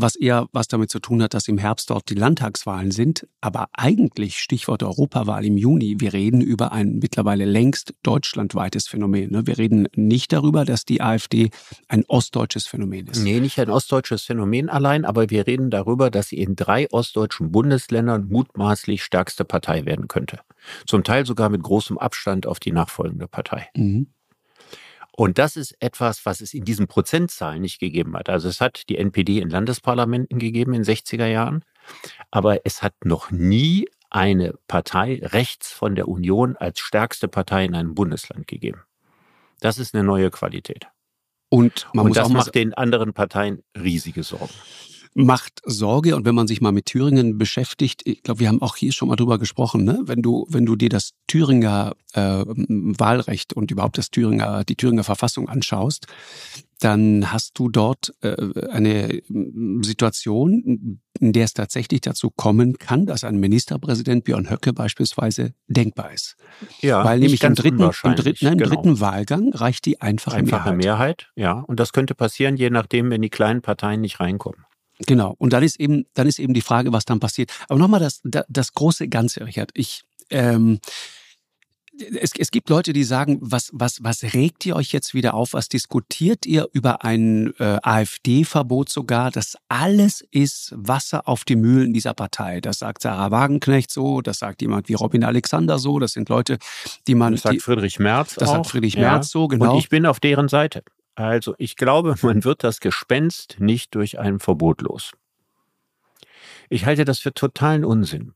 was 0.00 0.16
eher 0.16 0.48
was 0.52 0.68
damit 0.68 0.90
zu 0.90 0.98
tun 0.98 1.22
hat, 1.22 1.34
dass 1.34 1.48
im 1.48 1.58
Herbst 1.58 1.90
dort 1.90 2.08
die 2.10 2.14
Landtagswahlen 2.14 2.90
sind. 2.90 3.26
Aber 3.40 3.68
eigentlich, 3.72 4.38
Stichwort 4.38 4.82
Europawahl 4.82 5.44
im 5.44 5.56
Juni, 5.56 5.96
wir 5.98 6.12
reden 6.12 6.40
über 6.40 6.72
ein 6.72 6.98
mittlerweile 7.00 7.44
längst 7.44 7.94
deutschlandweites 8.02 8.88
Phänomen. 8.88 9.30
Ne? 9.30 9.46
Wir 9.46 9.58
reden 9.58 9.88
nicht 9.94 10.32
darüber, 10.32 10.64
dass 10.64 10.84
die 10.84 11.00
AfD 11.00 11.50
ein 11.88 12.04
ostdeutsches 12.06 12.66
Phänomen 12.66 13.06
ist. 13.06 13.22
Nee, 13.22 13.40
nicht 13.40 13.58
ein 13.58 13.70
ostdeutsches 13.70 14.22
Phänomen 14.22 14.68
allein, 14.68 15.04
aber 15.04 15.30
wir 15.30 15.46
reden 15.46 15.70
darüber, 15.70 16.10
dass 16.10 16.28
sie 16.28 16.38
in 16.38 16.56
drei 16.56 16.90
ostdeutschen 16.90 17.50
Bundesländern 17.50 18.28
mutmaßlich 18.28 19.02
stärkste 19.02 19.44
Partei 19.44 19.84
werden 19.84 20.08
könnte. 20.08 20.40
Zum 20.86 21.04
Teil 21.04 21.26
sogar 21.26 21.48
mit 21.48 21.62
großem 21.62 21.98
Abstand 21.98 22.46
auf 22.46 22.60
die 22.60 22.72
nachfolgende 22.72 23.28
Partei. 23.28 23.68
Mhm. 23.76 24.08
Und 25.18 25.38
das 25.38 25.56
ist 25.56 25.74
etwas, 25.80 26.24
was 26.26 26.40
es 26.40 26.54
in 26.54 26.64
diesen 26.64 26.86
Prozentzahlen 26.86 27.60
nicht 27.60 27.80
gegeben 27.80 28.16
hat. 28.16 28.28
Also 28.28 28.48
es 28.48 28.60
hat 28.60 28.88
die 28.88 28.98
NPD 28.98 29.40
in 29.40 29.50
Landesparlamenten 29.50 30.38
gegeben 30.38 30.74
in 30.74 30.84
60er 30.84 31.26
Jahren, 31.26 31.64
aber 32.30 32.64
es 32.64 32.84
hat 32.84 32.94
noch 33.04 33.32
nie 33.32 33.88
eine 34.10 34.54
Partei 34.68 35.18
rechts 35.20 35.72
von 35.72 35.96
der 35.96 36.06
Union 36.06 36.54
als 36.56 36.78
stärkste 36.78 37.26
Partei 37.26 37.64
in 37.64 37.74
einem 37.74 37.96
Bundesland 37.96 38.46
gegeben. 38.46 38.82
Das 39.58 39.78
ist 39.78 39.92
eine 39.92 40.04
neue 40.04 40.30
Qualität. 40.30 40.86
Und, 41.48 41.88
man 41.92 42.06
Und 42.06 42.16
das 42.16 42.28
macht 42.28 42.54
den 42.54 42.74
anderen 42.74 43.12
Parteien 43.12 43.64
riesige 43.76 44.22
Sorgen 44.22 44.54
macht 45.14 45.60
Sorge. 45.64 46.16
Und 46.16 46.24
wenn 46.24 46.34
man 46.34 46.46
sich 46.46 46.60
mal 46.60 46.72
mit 46.72 46.86
Thüringen 46.86 47.38
beschäftigt, 47.38 48.02
ich 48.04 48.22
glaube, 48.22 48.40
wir 48.40 48.48
haben 48.48 48.62
auch 48.62 48.76
hier 48.76 48.92
schon 48.92 49.08
mal 49.08 49.16
drüber 49.16 49.38
gesprochen, 49.38 49.84
ne? 49.84 50.00
wenn 50.04 50.22
du, 50.22 50.46
wenn 50.48 50.66
du 50.66 50.76
dir 50.76 50.88
das 50.88 51.12
Thüringer 51.26 51.94
äh, 52.14 52.44
Wahlrecht 52.46 53.52
und 53.52 53.70
überhaupt 53.70 53.98
das 53.98 54.10
Thüringer, 54.10 54.64
die 54.64 54.76
Thüringer 54.76 55.04
Verfassung 55.04 55.48
anschaust, 55.48 56.06
dann 56.80 57.32
hast 57.32 57.58
du 57.58 57.68
dort 57.68 58.14
äh, 58.22 58.36
eine 58.70 59.22
Situation, 59.82 61.00
in 61.18 61.32
der 61.32 61.44
es 61.44 61.54
tatsächlich 61.54 62.02
dazu 62.02 62.30
kommen 62.30 62.78
kann, 62.78 63.06
dass 63.06 63.24
ein 63.24 63.38
Ministerpräsident 63.38 64.24
Björn 64.24 64.48
Höcke 64.48 64.72
beispielsweise 64.72 65.54
denkbar 65.66 66.12
ist. 66.12 66.36
Ja, 66.80 67.04
Weil 67.04 67.18
nämlich 67.18 67.42
im 67.42 67.54
dritten, 67.54 67.82
im 67.82 68.14
dritten, 68.14 68.44
nein, 68.44 68.58
genau. 68.58 68.70
dritten 68.70 69.00
Wahlgang 69.00 69.52
reicht 69.52 69.86
die 69.86 70.00
einfache, 70.00 70.36
einfache 70.36 70.72
Mehrheit. 70.72 70.84
Mehrheit. 70.84 71.30
Ja, 71.34 71.52
und 71.60 71.80
das 71.80 71.92
könnte 71.92 72.14
passieren, 72.14 72.56
je 72.56 72.70
nachdem, 72.70 73.10
wenn 73.10 73.22
die 73.22 73.30
kleinen 73.30 73.60
Parteien 73.60 74.00
nicht 74.00 74.20
reinkommen. 74.20 74.64
Genau. 75.06 75.34
Und 75.38 75.52
dann 75.52 75.62
ist 75.62 75.78
eben, 75.78 76.06
dann 76.14 76.26
ist 76.26 76.38
eben 76.38 76.54
die 76.54 76.60
Frage, 76.60 76.92
was 76.92 77.04
dann 77.04 77.20
passiert. 77.20 77.52
Aber 77.68 77.78
nochmal 77.78 78.00
das, 78.00 78.20
das 78.48 78.72
große 78.72 79.08
Ganze, 79.08 79.46
Richard. 79.46 79.70
Ich, 79.74 80.02
ähm, 80.30 80.80
es, 82.20 82.32
es 82.38 82.50
gibt 82.50 82.68
Leute, 82.70 82.92
die 82.92 83.04
sagen, 83.04 83.38
was, 83.40 83.70
was, 83.72 84.02
was 84.02 84.22
regt 84.22 84.64
ihr 84.66 84.76
euch 84.76 84.92
jetzt 84.92 85.14
wieder 85.14 85.34
auf? 85.34 85.52
Was 85.52 85.68
diskutiert 85.68 86.46
ihr 86.46 86.68
über 86.72 87.04
ein 87.04 87.54
äh, 87.58 87.78
AfD-Verbot 87.82 88.88
sogar? 88.88 89.30
Das 89.30 89.56
alles 89.68 90.24
ist 90.30 90.72
Wasser 90.76 91.26
auf 91.26 91.44
die 91.44 91.56
Mühlen 91.56 91.92
dieser 91.92 92.14
Partei. 92.14 92.60
Das 92.60 92.78
sagt 92.78 93.02
Sarah 93.02 93.30
Wagenknecht 93.30 93.90
so, 93.90 94.20
das 94.20 94.38
sagt 94.38 94.62
jemand 94.62 94.88
wie 94.88 94.94
Robin 94.94 95.24
Alexander 95.24 95.78
so. 95.78 95.98
Das 95.98 96.12
sind 96.12 96.28
Leute, 96.28 96.58
die 97.06 97.14
man. 97.14 97.32
Das 97.32 97.42
sagt 97.42 97.54
die, 97.56 97.60
Friedrich 97.60 97.98
Merz. 97.98 98.34
Das 98.34 98.48
auch. 98.48 98.54
sagt 98.54 98.68
Friedrich 98.68 98.96
Merz 98.96 99.28
ja. 99.28 99.30
so, 99.30 99.48
genau. 99.48 99.72
Und 99.72 99.78
ich 99.78 99.88
bin 99.88 100.06
auf 100.06 100.20
deren 100.20 100.48
Seite. 100.48 100.82
Also 101.18 101.54
ich 101.58 101.76
glaube, 101.76 102.14
man 102.22 102.44
wird 102.44 102.64
das 102.64 102.80
Gespenst 102.80 103.56
nicht 103.58 103.94
durch 103.94 104.18
ein 104.18 104.38
Verbot 104.38 104.82
los. 104.82 105.12
Ich 106.70 106.86
halte 106.86 107.04
das 107.04 107.18
für 107.18 107.32
totalen 107.32 107.84
Unsinn. 107.84 108.34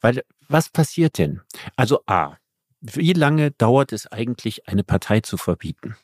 Weil 0.00 0.22
was 0.48 0.68
passiert 0.68 1.18
denn? 1.18 1.40
Also 1.76 2.00
A, 2.06 2.36
wie 2.80 3.12
lange 3.12 3.50
dauert 3.52 3.92
es 3.92 4.06
eigentlich, 4.06 4.68
eine 4.68 4.84
Partei 4.84 5.20
zu 5.20 5.36
verbieten? 5.36 5.96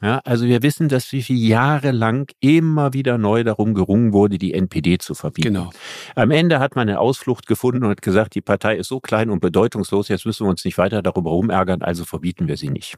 Ja, 0.00 0.20
also 0.24 0.46
wir 0.46 0.62
wissen, 0.62 0.88
dass 0.88 1.12
wie 1.12 1.22
viele 1.22 1.38
Jahre 1.38 1.92
lang 1.92 2.30
immer 2.40 2.92
wieder 2.92 3.18
neu 3.18 3.44
darum 3.44 3.74
gerungen 3.74 4.12
wurde, 4.12 4.38
die 4.38 4.54
NPD 4.54 4.98
zu 4.98 5.14
verbieten. 5.14 5.54
Genau. 5.54 5.70
Am 6.14 6.30
Ende 6.30 6.58
hat 6.58 6.76
man 6.76 6.88
eine 6.88 6.98
Ausflucht 6.98 7.46
gefunden 7.46 7.84
und 7.84 7.90
hat 7.90 8.02
gesagt, 8.02 8.34
die 8.34 8.40
Partei 8.40 8.76
ist 8.76 8.88
so 8.88 9.00
klein 9.00 9.30
und 9.30 9.40
bedeutungslos, 9.40 10.08
jetzt 10.08 10.26
müssen 10.26 10.46
wir 10.46 10.50
uns 10.50 10.64
nicht 10.64 10.78
weiter 10.78 11.02
darüber 11.02 11.30
rumärgern, 11.30 11.82
also 11.82 12.04
verbieten 12.04 12.48
wir 12.48 12.56
sie 12.56 12.70
nicht. 12.70 12.96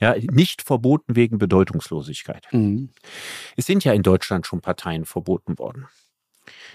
Ja, 0.00 0.14
nicht 0.18 0.62
verboten 0.62 1.16
wegen 1.16 1.38
Bedeutungslosigkeit. 1.38 2.46
Mhm. 2.52 2.90
Es 3.56 3.66
sind 3.66 3.84
ja 3.84 3.92
in 3.92 4.02
Deutschland 4.02 4.46
schon 4.46 4.60
Parteien 4.60 5.04
verboten 5.04 5.58
worden. 5.58 5.88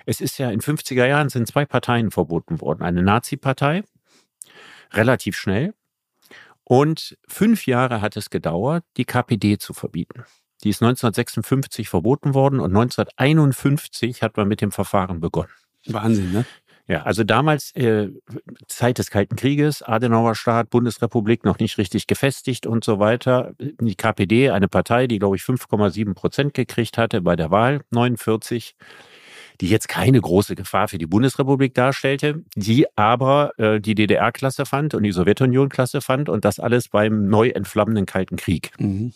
Es 0.05 0.21
ist 0.21 0.37
ja 0.39 0.49
in 0.49 0.61
50er 0.61 1.05
Jahren 1.05 1.29
sind 1.29 1.47
zwei 1.47 1.65
Parteien 1.65 2.11
verboten 2.11 2.59
worden. 2.61 2.81
Eine 2.81 3.03
Nazi-Partei, 3.03 3.83
relativ 4.93 5.37
schnell, 5.37 5.73
Und 6.63 7.17
fünf 7.27 7.65
Jahre 7.65 7.99
hat 7.99 8.15
es 8.15 8.29
gedauert, 8.29 8.85
die 8.95 9.05
KPD 9.05 9.57
zu 9.57 9.73
verbieten. 9.73 10.23
Die 10.63 10.69
ist 10.69 10.83
1956 10.83 11.89
verboten 11.89 12.35
worden 12.35 12.59
und 12.59 12.75
1951 12.75 14.21
hat 14.21 14.37
man 14.37 14.47
mit 14.47 14.61
dem 14.61 14.71
Verfahren 14.71 15.19
begonnen. 15.19 15.49
Wahnsinn, 15.87 16.31
ne? 16.31 16.45
Ja, 16.89 17.03
also 17.03 17.23
damals 17.23 17.69
äh, 17.75 18.09
Zeit 18.67 18.97
des 18.97 19.11
Kalten 19.11 19.35
Krieges, 19.35 19.83
Adenauer 19.83 20.33
Staat, 20.33 20.71
Bundesrepublik 20.71 21.45
noch 21.45 21.59
nicht 21.59 21.77
richtig 21.77 22.07
gefestigt 22.07 22.65
und 22.65 22.83
so 22.83 22.97
weiter. 22.97 23.53
Die 23.59 23.93
KPD, 23.93 24.49
eine 24.49 24.67
Partei, 24.67 25.05
die 25.05 25.19
glaube 25.19 25.35
ich 25.35 25.43
5,7 25.43 26.15
Prozent 26.15 26.55
gekriegt 26.55 26.97
hatte 26.97 27.21
bei 27.21 27.35
der 27.35 27.51
Wahl 27.51 27.81
49, 27.91 28.75
die 29.61 29.67
jetzt 29.67 29.87
keine 29.87 30.19
große 30.19 30.55
Gefahr 30.55 30.87
für 30.87 30.97
die 30.97 31.05
Bundesrepublik 31.05 31.75
darstellte, 31.75 32.43
die 32.55 32.87
aber 32.97 33.51
äh, 33.59 33.79
die 33.79 33.93
DDR-Klasse 33.93 34.65
fand 34.65 34.95
und 34.95 35.03
die 35.03 35.11
Sowjetunion-Klasse 35.11 36.01
fand 36.01 36.27
und 36.27 36.43
das 36.43 36.59
alles 36.59 36.87
beim 36.87 37.27
neu 37.27 37.49
entflammenden 37.49 38.07
Kalten 38.07 38.35
Krieg. 38.35 38.71
Mhm. 38.79 39.13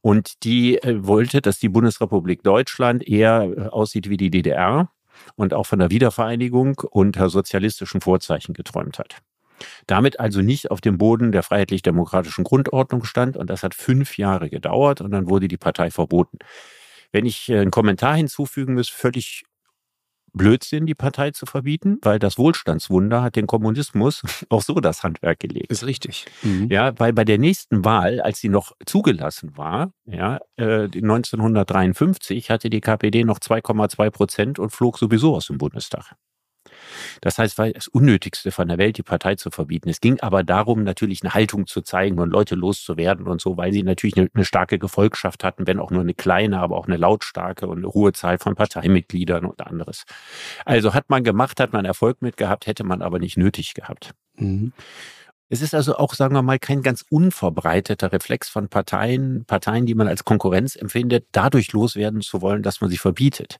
Und 0.00 0.42
die 0.42 0.82
äh, 0.82 1.06
wollte, 1.06 1.40
dass 1.40 1.60
die 1.60 1.68
Bundesrepublik 1.68 2.42
Deutschland 2.42 3.06
eher 3.06 3.48
äh, 3.56 3.60
aussieht 3.68 4.10
wie 4.10 4.16
die 4.16 4.30
DDR 4.30 4.88
und 5.34 5.54
auch 5.54 5.66
von 5.66 5.78
der 5.78 5.90
Wiedervereinigung 5.90 6.80
unter 6.90 7.28
sozialistischen 7.28 8.00
Vorzeichen 8.00 8.54
geträumt 8.54 8.98
hat. 8.98 9.16
Damit 9.86 10.20
also 10.20 10.42
nicht 10.42 10.70
auf 10.70 10.80
dem 10.80 10.98
Boden 10.98 11.32
der 11.32 11.42
freiheitlich-demokratischen 11.42 12.44
Grundordnung 12.44 13.04
stand 13.04 13.36
und 13.36 13.48
das 13.48 13.62
hat 13.62 13.74
fünf 13.74 14.18
Jahre 14.18 14.50
gedauert 14.50 15.00
und 15.00 15.10
dann 15.10 15.28
wurde 15.28 15.48
die 15.48 15.56
Partei 15.56 15.90
verboten. 15.90 16.38
Wenn 17.12 17.26
ich 17.26 17.48
äh, 17.48 17.60
einen 17.60 17.70
Kommentar 17.70 18.16
hinzufügen 18.16 18.74
muss, 18.74 18.88
völlig 18.88 19.44
Blödsinn, 20.36 20.86
die 20.86 20.94
Partei 20.94 21.30
zu 21.30 21.46
verbieten, 21.46 21.98
weil 22.02 22.18
das 22.18 22.38
Wohlstandswunder 22.38 23.22
hat 23.22 23.36
den 23.36 23.46
Kommunismus 23.46 24.22
auch 24.50 24.62
so 24.62 24.74
das 24.74 25.02
Handwerk 25.02 25.40
gelegt. 25.40 25.70
Ist 25.70 25.86
richtig. 25.86 26.26
Mhm. 26.42 26.68
Ja, 26.70 26.98
weil 26.98 27.12
bei 27.12 27.24
der 27.24 27.38
nächsten 27.38 27.84
Wahl, 27.84 28.20
als 28.20 28.40
sie 28.40 28.48
noch 28.48 28.72
zugelassen 28.84 29.56
war, 29.56 29.92
ja, 30.04 30.40
äh, 30.56 30.84
1953 30.84 32.50
hatte 32.50 32.70
die 32.70 32.80
KPD 32.80 33.24
noch 33.24 33.38
2,2 33.38 34.10
Prozent 34.10 34.58
und 34.58 34.70
flog 34.70 34.98
sowieso 34.98 35.34
aus 35.34 35.46
dem 35.46 35.58
Bundestag. 35.58 36.14
Das 37.20 37.38
heißt, 37.38 37.58
war 37.58 37.70
das 37.70 37.88
Unnötigste 37.88 38.50
von 38.50 38.68
der 38.68 38.78
Welt, 38.78 38.98
die 38.98 39.02
Partei 39.02 39.34
zu 39.36 39.50
verbieten. 39.50 39.88
Es 39.88 40.00
ging 40.00 40.20
aber 40.20 40.44
darum, 40.44 40.82
natürlich 40.82 41.22
eine 41.22 41.34
Haltung 41.34 41.66
zu 41.66 41.82
zeigen 41.82 42.18
und 42.18 42.30
Leute 42.30 42.54
loszuwerden 42.54 43.26
und 43.26 43.40
so, 43.40 43.56
weil 43.56 43.72
sie 43.72 43.82
natürlich 43.82 44.16
eine, 44.16 44.28
eine 44.34 44.44
starke 44.44 44.78
Gefolgschaft 44.78 45.44
hatten, 45.44 45.66
wenn 45.66 45.78
auch 45.78 45.90
nur 45.90 46.02
eine 46.02 46.14
kleine, 46.14 46.60
aber 46.60 46.76
auch 46.76 46.86
eine 46.86 46.96
lautstarke 46.96 47.66
und 47.66 47.78
eine 47.78 47.88
hohe 47.88 48.12
Zahl 48.12 48.38
von 48.38 48.54
Parteimitgliedern 48.54 49.44
und 49.44 49.66
anderes. 49.66 50.04
Also 50.64 50.94
hat 50.94 51.10
man 51.10 51.24
gemacht, 51.24 51.60
hat 51.60 51.72
man 51.72 51.84
Erfolg 51.84 52.22
mit 52.22 52.36
gehabt, 52.36 52.66
hätte 52.66 52.84
man 52.84 53.02
aber 53.02 53.18
nicht 53.18 53.36
nötig 53.36 53.74
gehabt. 53.74 54.14
Mhm. 54.36 54.72
Es 55.48 55.62
ist 55.62 55.74
also 55.74 55.96
auch, 55.96 56.14
sagen 56.14 56.34
wir 56.34 56.42
mal, 56.42 56.58
kein 56.58 56.82
ganz 56.82 57.04
unverbreiteter 57.08 58.12
Reflex 58.12 58.48
von 58.48 58.68
Parteien, 58.68 59.44
Parteien, 59.46 59.86
die 59.86 59.94
man 59.94 60.08
als 60.08 60.24
Konkurrenz 60.24 60.74
empfindet, 60.74 61.26
dadurch 61.32 61.72
loswerden 61.72 62.20
zu 62.20 62.42
wollen, 62.42 62.62
dass 62.62 62.80
man 62.80 62.90
sie 62.90 62.98
verbietet. 62.98 63.58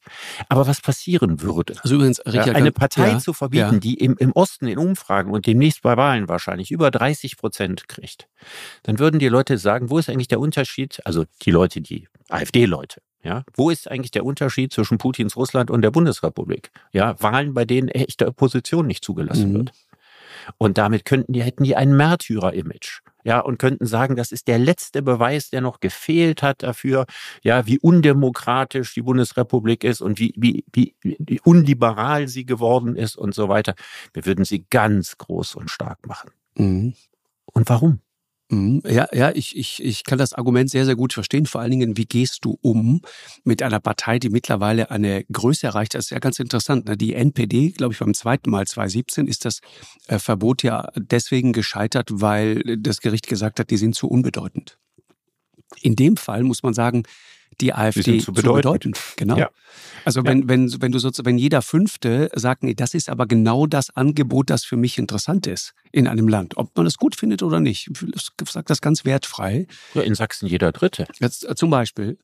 Aber 0.49 0.67
was 0.67 0.81
passieren 0.81 1.43
würde, 1.43 1.75
also 1.83 1.95
übrigens, 1.95 2.21
Richard, 2.27 2.57
eine 2.57 2.73
Partei 2.73 3.13
ja, 3.13 3.19
zu 3.19 3.33
verbieten, 3.33 3.75
ja. 3.75 3.79
die 3.79 3.95
im, 3.95 4.17
im 4.19 4.33
Osten 4.33 4.67
in 4.67 4.79
Umfragen 4.79 5.31
und 5.31 5.47
demnächst 5.47 5.83
bei 5.83 5.97
Wahlen 5.97 6.29
wahrscheinlich 6.29 6.73
über 6.73 6.91
30 6.91 7.37
Prozent 7.37 7.89
kriegt, 7.89 8.29
dann 8.83 8.99
würden 8.99 9.21
die 9.21 9.29
Leute 9.29 9.59
sagen, 9.59 9.89
wo 9.89 9.99
ist 9.99 10.09
eigentlich 10.09 10.29
der 10.29 10.41
Unterschied? 10.41 11.01
Also 11.05 11.25
die 11.43 11.51
Leute, 11.53 11.81
die 11.81 12.09
AfD-Leute, 12.29 13.01
ja, 13.23 13.45
wo 13.55 13.71
ist 13.71 13.91
eigentlich 13.91 14.13
der 14.13 14.25
Unterschied 14.25 14.73
zwischen 14.73 14.99
Putins 14.99 15.37
Russland 15.37 15.71
und 15.71 15.83
der 15.83 15.91
Bundesrepublik? 15.91 16.71
Ja, 16.93 17.21
Wahlen, 17.21 17.55
bei 17.55 17.65
denen 17.65 17.89
echte 17.89 18.27
Opposition 18.27 18.87
nicht 18.87 19.05
zugelassen 19.05 19.53
mhm. 19.53 19.55
wird. 19.55 19.73
Und 20.59 20.79
damit 20.79 21.05
könnten 21.05 21.33
die, 21.33 21.43
hätten 21.43 21.65
die 21.65 21.77
ein 21.77 21.97
Märtyrer-Image. 21.97 23.01
Ja, 23.25 23.41
und 23.41 23.59
könnten 23.59 23.87
sagen, 23.87 24.15
das 24.15 24.31
ist 24.31 24.47
der 24.47 24.59
letzte 24.59 25.03
Beweis, 25.03 25.51
der 25.51 25.61
noch 25.61 25.81
gefehlt 25.81 26.43
hat 26.43 26.63
dafür, 26.63 27.07
ja, 27.43 27.67
wie 27.67 27.81
undemokratisch 27.81 28.95
die 28.95 29.03
Bundesrepublik 29.03 29.83
ist 29.83 30.01
und 30.01 30.21
wie, 30.21 30.33
wie, 30.37 30.65
wie, 30.73 30.95
wie 31.03 31.41
unliberal 31.41 32.29
sie 32.29 32.47
geworden 32.47 32.95
ist 32.95 33.17
und 33.17 33.35
so 33.35 33.49
weiter. 33.49 33.75
Wir 34.13 34.27
würden 34.27 34.45
sie 34.45 34.65
ganz 34.71 35.19
groß 35.19 35.57
und 35.57 35.71
stark 35.71 36.07
machen. 36.07 36.31
Mhm. 36.55 36.95
Und 37.47 37.69
warum? 37.69 38.01
Mhm. 38.49 38.81
Ja, 38.87 39.09
ja, 39.13 39.33
ich, 39.35 39.57
ich, 39.57 39.83
ich 39.83 40.05
kann 40.05 40.19
das 40.19 40.33
Argument 40.33 40.71
sehr, 40.71 40.85
sehr 40.85 40.95
gut 40.95 41.13
verstehen. 41.13 41.47
Vor 41.47 41.61
allen 41.61 41.73
Dingen, 41.73 41.97
wie 41.97 42.05
gehst 42.05 42.45
du 42.45 42.57
um 42.61 43.01
mit 43.43 43.63
einer 43.63 43.81
Partei, 43.81 44.21
die 44.21 44.31
mittlerweile 44.31 44.91
eine 44.91 45.25
Größe 45.25 45.67
erreicht? 45.67 45.95
Das 45.95 46.07
ist 46.07 46.11
ja 46.11 46.21
ganz 46.21 46.39
interessant. 46.39 46.87
Ne? 46.87 46.97
Die 46.97 47.15
NPD, 47.15 47.71
glaube 47.71 47.95
ich, 47.95 47.99
beim 47.99 48.15
zweiten 48.15 48.51
Mal 48.51 48.67
2017 48.67 49.27
ist 49.27 49.45
das 49.45 49.61
äh, 50.07 50.21
Verbot 50.21 50.63
ja 50.63 50.89
deswegen 50.95 51.53
gescheitert, 51.53 52.09
weil 52.13 52.63
das 52.79 53.01
Gericht 53.01 53.27
gesagt 53.27 53.59
hat, 53.59 53.71
die 53.71 53.77
sind 53.79 53.97
zu 53.97 54.09
unbedeutend. 54.09 54.79
In 55.83 55.97
dem 55.97 56.17
Fall 56.17 56.45
muss 56.45 56.63
man 56.63 56.75
sagen, 56.75 57.03
die 57.61 57.73
AfD 57.73 58.19
zu 58.19 58.33
bedeuten. 58.33 58.35
zu 58.35 58.53
bedeuten. 58.55 58.93
Genau. 59.17 59.37
Ja. 59.37 59.51
Also 60.05 60.25
wenn, 60.25 60.43
ja. 60.43 60.49
wenn, 60.49 60.83
wenn 60.83 60.93
du 60.93 60.99
sozusagen, 60.99 61.27
wenn 61.27 61.39
jeder 61.39 61.63
Fünfte 61.63 62.31
sagt, 62.35 62.63
nee, 62.63 62.75
das 62.75 62.95
ist 62.95 63.09
aber 63.09 63.27
genau 63.27 63.67
das 63.67 63.91
Angebot, 63.91 64.51
das 64.51 64.65
für 64.65 64.77
mich 64.77 64.99
interessant 64.99 65.47
ist 65.47 65.75
in 65.91 66.07
einem 66.07 66.29
Land, 66.29 66.57
ob 66.57 66.77
man 66.77 66.85
das 66.85 66.97
gut 66.97 67.17
findet 67.17 67.43
oder 67.43 67.59
nicht, 67.59 67.91
ich 68.15 68.31
sage 68.49 68.65
das 68.67 68.81
ganz 68.81 69.05
wertfrei. 69.05 69.67
Ja, 69.95 70.03
in 70.03 70.15
Sachsen 70.15 70.47
jeder 70.47 70.71
Dritte. 70.73 71.07
Jetzt, 71.19 71.49
äh, 71.49 71.55
zum 71.57 71.71
Beispiel. 71.71 72.19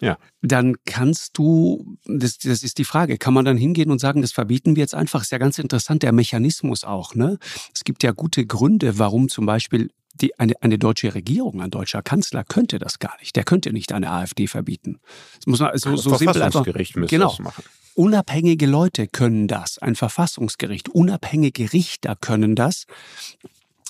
Ja. 0.00 0.18
Dann 0.42 0.76
kannst 0.86 1.36
du, 1.38 1.98
das, 2.06 2.38
das 2.38 2.62
ist 2.62 2.78
die 2.78 2.84
Frage, 2.84 3.18
kann 3.18 3.34
man 3.34 3.44
dann 3.44 3.56
hingehen 3.56 3.90
und 3.90 3.98
sagen, 3.98 4.22
das 4.22 4.32
verbieten 4.32 4.76
wir 4.76 4.80
jetzt 4.80 4.94
einfach? 4.94 5.22
Ist 5.22 5.32
ja 5.32 5.38
ganz 5.38 5.58
interessant, 5.58 6.02
der 6.02 6.12
Mechanismus 6.12 6.84
auch. 6.84 7.14
Ne? 7.14 7.38
Es 7.74 7.84
gibt 7.84 8.02
ja 8.02 8.12
gute 8.12 8.46
Gründe, 8.46 8.98
warum 8.98 9.28
zum 9.28 9.46
Beispiel 9.46 9.90
die, 10.20 10.38
eine, 10.38 10.54
eine 10.60 10.78
deutsche 10.78 11.14
Regierung, 11.14 11.60
ein 11.62 11.70
deutscher 11.70 12.02
Kanzler 12.02 12.44
könnte 12.44 12.78
das 12.78 12.98
gar 12.98 13.16
nicht. 13.20 13.36
Der 13.36 13.44
könnte 13.44 13.72
nicht 13.72 13.92
eine 13.92 14.10
AfD 14.10 14.46
verbieten. 14.46 15.00
Das 15.36 15.46
muss 15.46 15.60
man 15.60 15.76
so, 15.78 15.96
so 15.96 16.16
simpel 16.16 16.42
einfach. 16.42 16.66
müsste 16.66 17.06
genau. 17.06 17.30
das 17.30 17.38
machen. 17.38 17.64
Unabhängige 17.94 18.66
Leute 18.66 19.08
können 19.08 19.48
das, 19.48 19.78
ein 19.78 19.96
Verfassungsgericht, 19.96 20.88
unabhängige 20.88 21.72
Richter 21.72 22.14
können 22.14 22.54
das. 22.54 22.86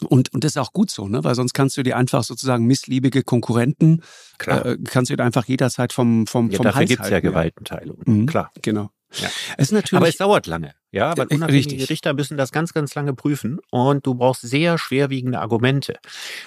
Und, 0.09 0.33
und 0.33 0.45
das 0.45 0.53
ist 0.53 0.57
auch 0.57 0.73
gut 0.73 0.91
so, 0.91 1.09
ne? 1.09 1.25
weil 1.25 1.35
sonst 1.35 1.53
kannst 1.55 1.77
du 1.77 1.83
dir 1.83 1.97
einfach 1.97 2.23
sozusagen 2.23 2.65
missliebige 2.67 3.23
Konkurrenten, 3.23 4.03
Klar. 4.39 4.65
Äh, 4.65 4.79
kannst 4.85 5.11
du 5.11 5.17
dir 5.17 5.25
einfach 5.25 5.45
jederzeit 5.47 5.93
vom, 5.93 6.27
vom, 6.27 6.51
ja, 6.51 6.57
vom 6.57 6.65
dafür 6.65 6.79
Hals 6.79 6.89
gibt's 6.89 7.11
ja 7.11 7.21
Gewaltenteilung. 7.21 7.99
Mhm, 8.07 8.27
Klar. 8.27 8.53
Genau. 8.63 8.91
Ja. 9.15 9.31
Es 9.57 9.73
Aber 9.73 10.09
es 10.09 10.17
dauert 10.17 10.47
lange, 10.47 10.75
ja, 10.91 11.17
weil 11.17 11.27
unabhängige 11.29 11.71
richtig. 11.71 11.91
Richter 11.91 12.13
müssen 12.13 12.37
das 12.37 12.53
ganz, 12.53 12.75
ganz 12.75 12.95
lange 12.95 13.15
prüfen 13.15 13.59
und 13.71 14.07
du 14.07 14.15
brauchst 14.15 14.43
sehr 14.43 14.77
schwerwiegende 14.77 15.41
Argumente. 15.41 15.99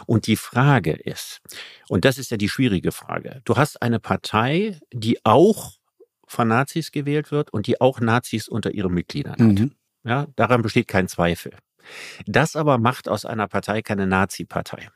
Und 0.06 0.28
die 0.28 0.36
Frage 0.36 0.94
ist, 0.94 1.40
und 1.90 2.06
das 2.06 2.18
ist 2.18 2.30
ja 2.32 2.38
die 2.38 2.50
schwierige 2.50 2.92
Frage, 2.92 3.42
du 3.46 3.56
hast 3.56 3.82
eine 3.82 4.00
Partei, 4.00 4.80
die 4.94 5.26
auch 5.26 5.74
von 6.28 6.48
Nazis 6.48 6.92
gewählt 6.92 7.32
wird 7.32 7.52
und 7.52 7.68
die 7.68 7.82
auch 7.82 8.00
Nazis 8.00 8.48
unter 8.48 8.72
ihren 8.72 8.94
Mitgliedern 8.94 9.34
hat. 9.34 9.40
Mhm. 9.40 9.72
Ja, 10.04 10.28
daran 10.36 10.62
besteht 10.62 10.88
kein 10.88 11.08
Zweifel. 11.08 11.54
Das 12.26 12.56
aber 12.56 12.78
macht 12.78 13.10
aus 13.10 13.26
einer 13.26 13.48
Partei 13.48 13.82
keine 13.82 14.08
Nazi-Partei. 14.08 14.90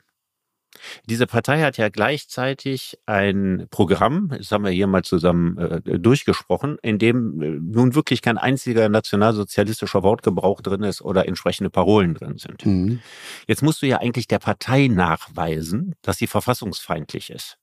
Diese 1.06 1.26
Partei 1.26 1.62
hat 1.62 1.76
ja 1.76 1.88
gleichzeitig 1.88 2.98
ein 3.06 3.66
Programm, 3.70 4.28
das 4.36 4.50
haben 4.52 4.64
wir 4.64 4.70
hier 4.70 4.86
mal 4.86 5.02
zusammen 5.02 5.58
äh, 5.58 5.98
durchgesprochen, 5.98 6.78
in 6.82 6.98
dem 6.98 7.40
äh, 7.40 7.58
nun 7.60 7.94
wirklich 7.94 8.22
kein 8.22 8.38
einziger 8.38 8.88
nationalsozialistischer 8.88 10.02
Wortgebrauch 10.02 10.60
drin 10.60 10.82
ist 10.82 11.02
oder 11.02 11.26
entsprechende 11.28 11.70
Parolen 11.70 12.14
drin 12.14 12.38
sind. 12.38 12.64
Mhm. 12.64 13.00
Jetzt 13.46 13.62
musst 13.62 13.82
du 13.82 13.86
ja 13.86 13.98
eigentlich 13.98 14.28
der 14.28 14.38
Partei 14.38 14.88
nachweisen, 14.88 15.94
dass 16.02 16.18
sie 16.18 16.26
verfassungsfeindlich 16.26 17.30
ist. 17.30 17.58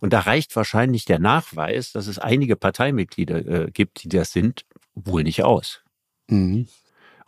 Und 0.00 0.12
da 0.12 0.20
reicht 0.20 0.54
wahrscheinlich 0.56 1.04
der 1.04 1.18
Nachweis, 1.18 1.92
dass 1.92 2.06
es 2.06 2.18
einige 2.18 2.56
Parteimitglieder 2.56 3.46
äh, 3.46 3.70
gibt, 3.70 4.04
die 4.04 4.08
das 4.08 4.32
sind, 4.32 4.64
wohl 4.94 5.22
nicht 5.22 5.42
aus. 5.42 5.82
Mhm. 6.28 6.68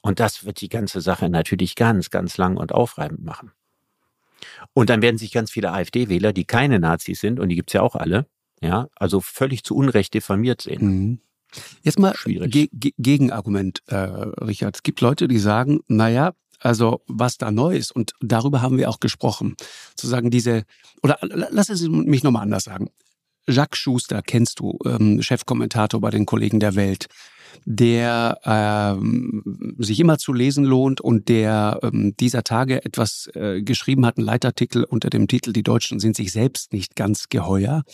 Und 0.00 0.20
das 0.20 0.44
wird 0.44 0.60
die 0.60 0.68
ganze 0.68 1.00
Sache 1.00 1.28
natürlich 1.28 1.74
ganz, 1.74 2.10
ganz 2.10 2.36
lang 2.36 2.56
und 2.56 2.72
aufreibend 2.72 3.24
machen. 3.24 3.52
Und 4.74 4.90
dann 4.90 5.02
werden 5.02 5.18
sich 5.18 5.32
ganz 5.32 5.50
viele 5.50 5.72
AfD-Wähler, 5.72 6.32
die 6.32 6.44
keine 6.44 6.78
Nazis 6.78 7.20
sind, 7.20 7.40
und 7.40 7.48
die 7.48 7.56
gibt's 7.56 7.72
ja 7.72 7.82
auch 7.82 7.94
alle, 7.94 8.26
ja, 8.60 8.88
also 8.96 9.20
völlig 9.20 9.64
zu 9.64 9.74
Unrecht 9.74 10.14
diffamiert 10.14 10.62
sehen. 10.62 10.86
Mhm. 10.86 11.20
Jetzt 11.82 11.98
mal 11.98 12.14
Ge 12.24 12.68
Ge 12.72 12.92
Gegenargument, 12.98 13.82
äh, 13.86 13.96
Richard. 13.96 14.76
Es 14.76 14.82
gibt 14.82 15.00
Leute, 15.00 15.28
die 15.28 15.38
sagen, 15.38 15.80
naja, 15.88 16.34
also 16.60 17.02
was 17.06 17.38
da 17.38 17.50
neu 17.50 17.76
ist, 17.76 17.92
und 17.92 18.12
darüber 18.20 18.60
haben 18.60 18.78
wir 18.78 18.90
auch 18.90 19.00
gesprochen, 19.00 19.56
zu 19.94 20.06
sagen, 20.06 20.30
diese, 20.30 20.64
oder 21.02 21.18
lass 21.22 21.68
es 21.68 21.88
mich 21.88 22.22
nochmal 22.22 22.42
anders 22.42 22.64
sagen. 22.64 22.90
Jacques 23.48 23.78
Schuster 23.78 24.20
kennst 24.22 24.60
du, 24.60 24.78
ähm, 24.84 25.22
Chefkommentator 25.22 26.00
bei 26.00 26.10
den 26.10 26.26
Kollegen 26.26 26.60
der 26.60 26.74
Welt 26.74 27.06
der 27.64 28.38
ähm, 28.44 29.74
sich 29.78 30.00
immer 30.00 30.18
zu 30.18 30.32
lesen 30.32 30.64
lohnt 30.64 31.00
und 31.00 31.28
der 31.28 31.80
ähm, 31.82 32.14
dieser 32.18 32.44
Tage 32.44 32.84
etwas 32.84 33.28
äh, 33.34 33.62
geschrieben 33.62 34.06
hat, 34.06 34.16
einen 34.16 34.26
Leitartikel 34.26 34.84
unter 34.84 35.10
dem 35.10 35.28
Titel 35.28 35.52
Die 35.52 35.62
Deutschen 35.62 36.00
sind 36.00 36.16
sich 36.16 36.32
selbst 36.32 36.72
nicht 36.72 36.96
ganz 36.96 37.28
geheuer. 37.28 37.84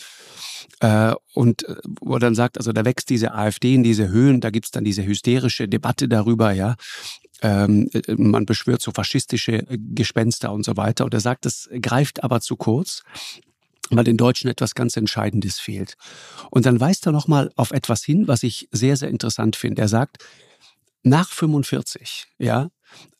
Äh, 0.79 1.13
und 1.33 1.67
äh, 1.67 1.75
wo 2.01 2.13
er 2.15 2.19
dann 2.19 2.35
sagt, 2.35 2.57
also 2.57 2.71
da 2.71 2.85
wächst 2.85 3.09
diese 3.09 3.33
AfD 3.33 3.75
in 3.75 3.83
diese 3.83 4.09
Höhen, 4.09 4.41
da 4.41 4.49
gibt's 4.49 4.71
dann 4.71 4.83
diese 4.83 5.05
hysterische 5.05 5.67
Debatte 5.67 6.07
darüber, 6.07 6.51
ja, 6.51 6.75
ähm, 7.41 7.89
äh, 7.93 8.15
man 8.15 8.45
beschwört 8.45 8.81
so 8.81 8.91
faschistische 8.91 9.65
Gespenster 9.69 10.51
und 10.51 10.65
so 10.65 10.77
weiter. 10.77 11.05
Und 11.05 11.13
er 11.13 11.19
sagt, 11.19 11.45
das 11.45 11.69
greift 11.81 12.23
aber 12.23 12.41
zu 12.41 12.55
kurz 12.55 13.03
weil 13.89 14.03
den 14.03 14.17
Deutschen 14.17 14.49
etwas 14.49 14.75
ganz 14.75 14.97
Entscheidendes 14.97 15.59
fehlt. 15.59 15.95
Und 16.49 16.65
dann 16.65 16.79
weist 16.79 17.05
er 17.05 17.11
nochmal 17.11 17.51
auf 17.55 17.71
etwas 17.71 18.03
hin, 18.03 18.27
was 18.27 18.43
ich 18.43 18.67
sehr, 18.71 18.97
sehr 18.97 19.09
interessant 19.09 19.55
finde. 19.55 19.81
Er 19.81 19.87
sagt, 19.87 20.23
nach 21.03 21.29
45, 21.29 22.27
ja, 22.39 22.69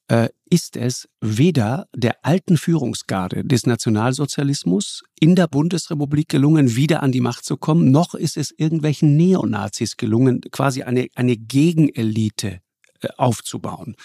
äh, 0.07 0.29
ist 0.49 0.77
es 0.77 1.09
weder 1.19 1.87
der 1.95 2.23
alten 2.23 2.57
Führungsgarde 2.57 3.43
des 3.43 3.65
Nationalsozialismus 3.65 5.03
in 5.19 5.35
der 5.35 5.47
Bundesrepublik 5.47 6.29
gelungen, 6.29 6.75
wieder 6.75 7.01
an 7.01 7.11
die 7.11 7.21
Macht 7.21 7.45
zu 7.45 7.57
kommen, 7.57 7.91
noch 7.91 8.13
ist 8.13 8.37
es 8.37 8.53
irgendwelchen 8.55 9.15
Neonazis 9.17 9.97
gelungen, 9.97 10.41
quasi 10.51 10.83
eine, 10.83 11.07
eine 11.15 11.37
Gegenelite 11.37 12.61
aufzubauen. 13.17 13.95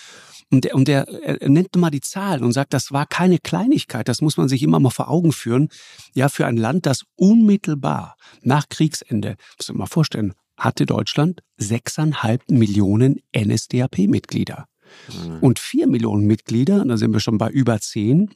Und 0.51 0.73
und 0.73 0.89
der 0.89 1.07
er 1.09 1.49
nennt 1.49 1.77
mal 1.77 1.91
die 1.91 2.01
Zahlen 2.01 2.43
und 2.43 2.53
sagt, 2.53 2.73
das 2.73 2.93
war 2.93 3.07
keine 3.07 3.39
Kleinigkeit, 3.39 4.09
das 4.09 4.21
muss 4.21 4.37
man 4.37 4.49
sich 4.49 4.63
immer 4.63 4.81
mal 4.81 4.91
vor 4.91 5.09
Augen 5.09 5.33
führen. 5.33 5.69
Ja, 6.15 6.29
für 6.29 6.47
ein 6.47 6.57
Land, 6.57 6.87
das 6.87 7.05
unmittelbar 7.17 8.17
nach 8.43 8.69
Kriegsende, 8.69 9.37
muss 9.59 9.69
man 9.69 9.79
mal 9.79 9.87
vorstellen, 9.87 10.35
hatte 10.57 10.87
Deutschland 10.87 11.43
sechseinhalb 11.57 12.51
Millionen 12.51 13.21
NSDAP-Mitglieder. 13.37 14.67
Mhm. 15.09 15.39
Und 15.41 15.59
vier 15.59 15.87
Millionen 15.87 16.27
Mitglieder, 16.27 16.85
da 16.85 16.97
sind 16.97 17.13
wir 17.13 17.21
schon 17.21 17.39
bei 17.39 17.49
über 17.49 17.81
zehn, 17.81 18.31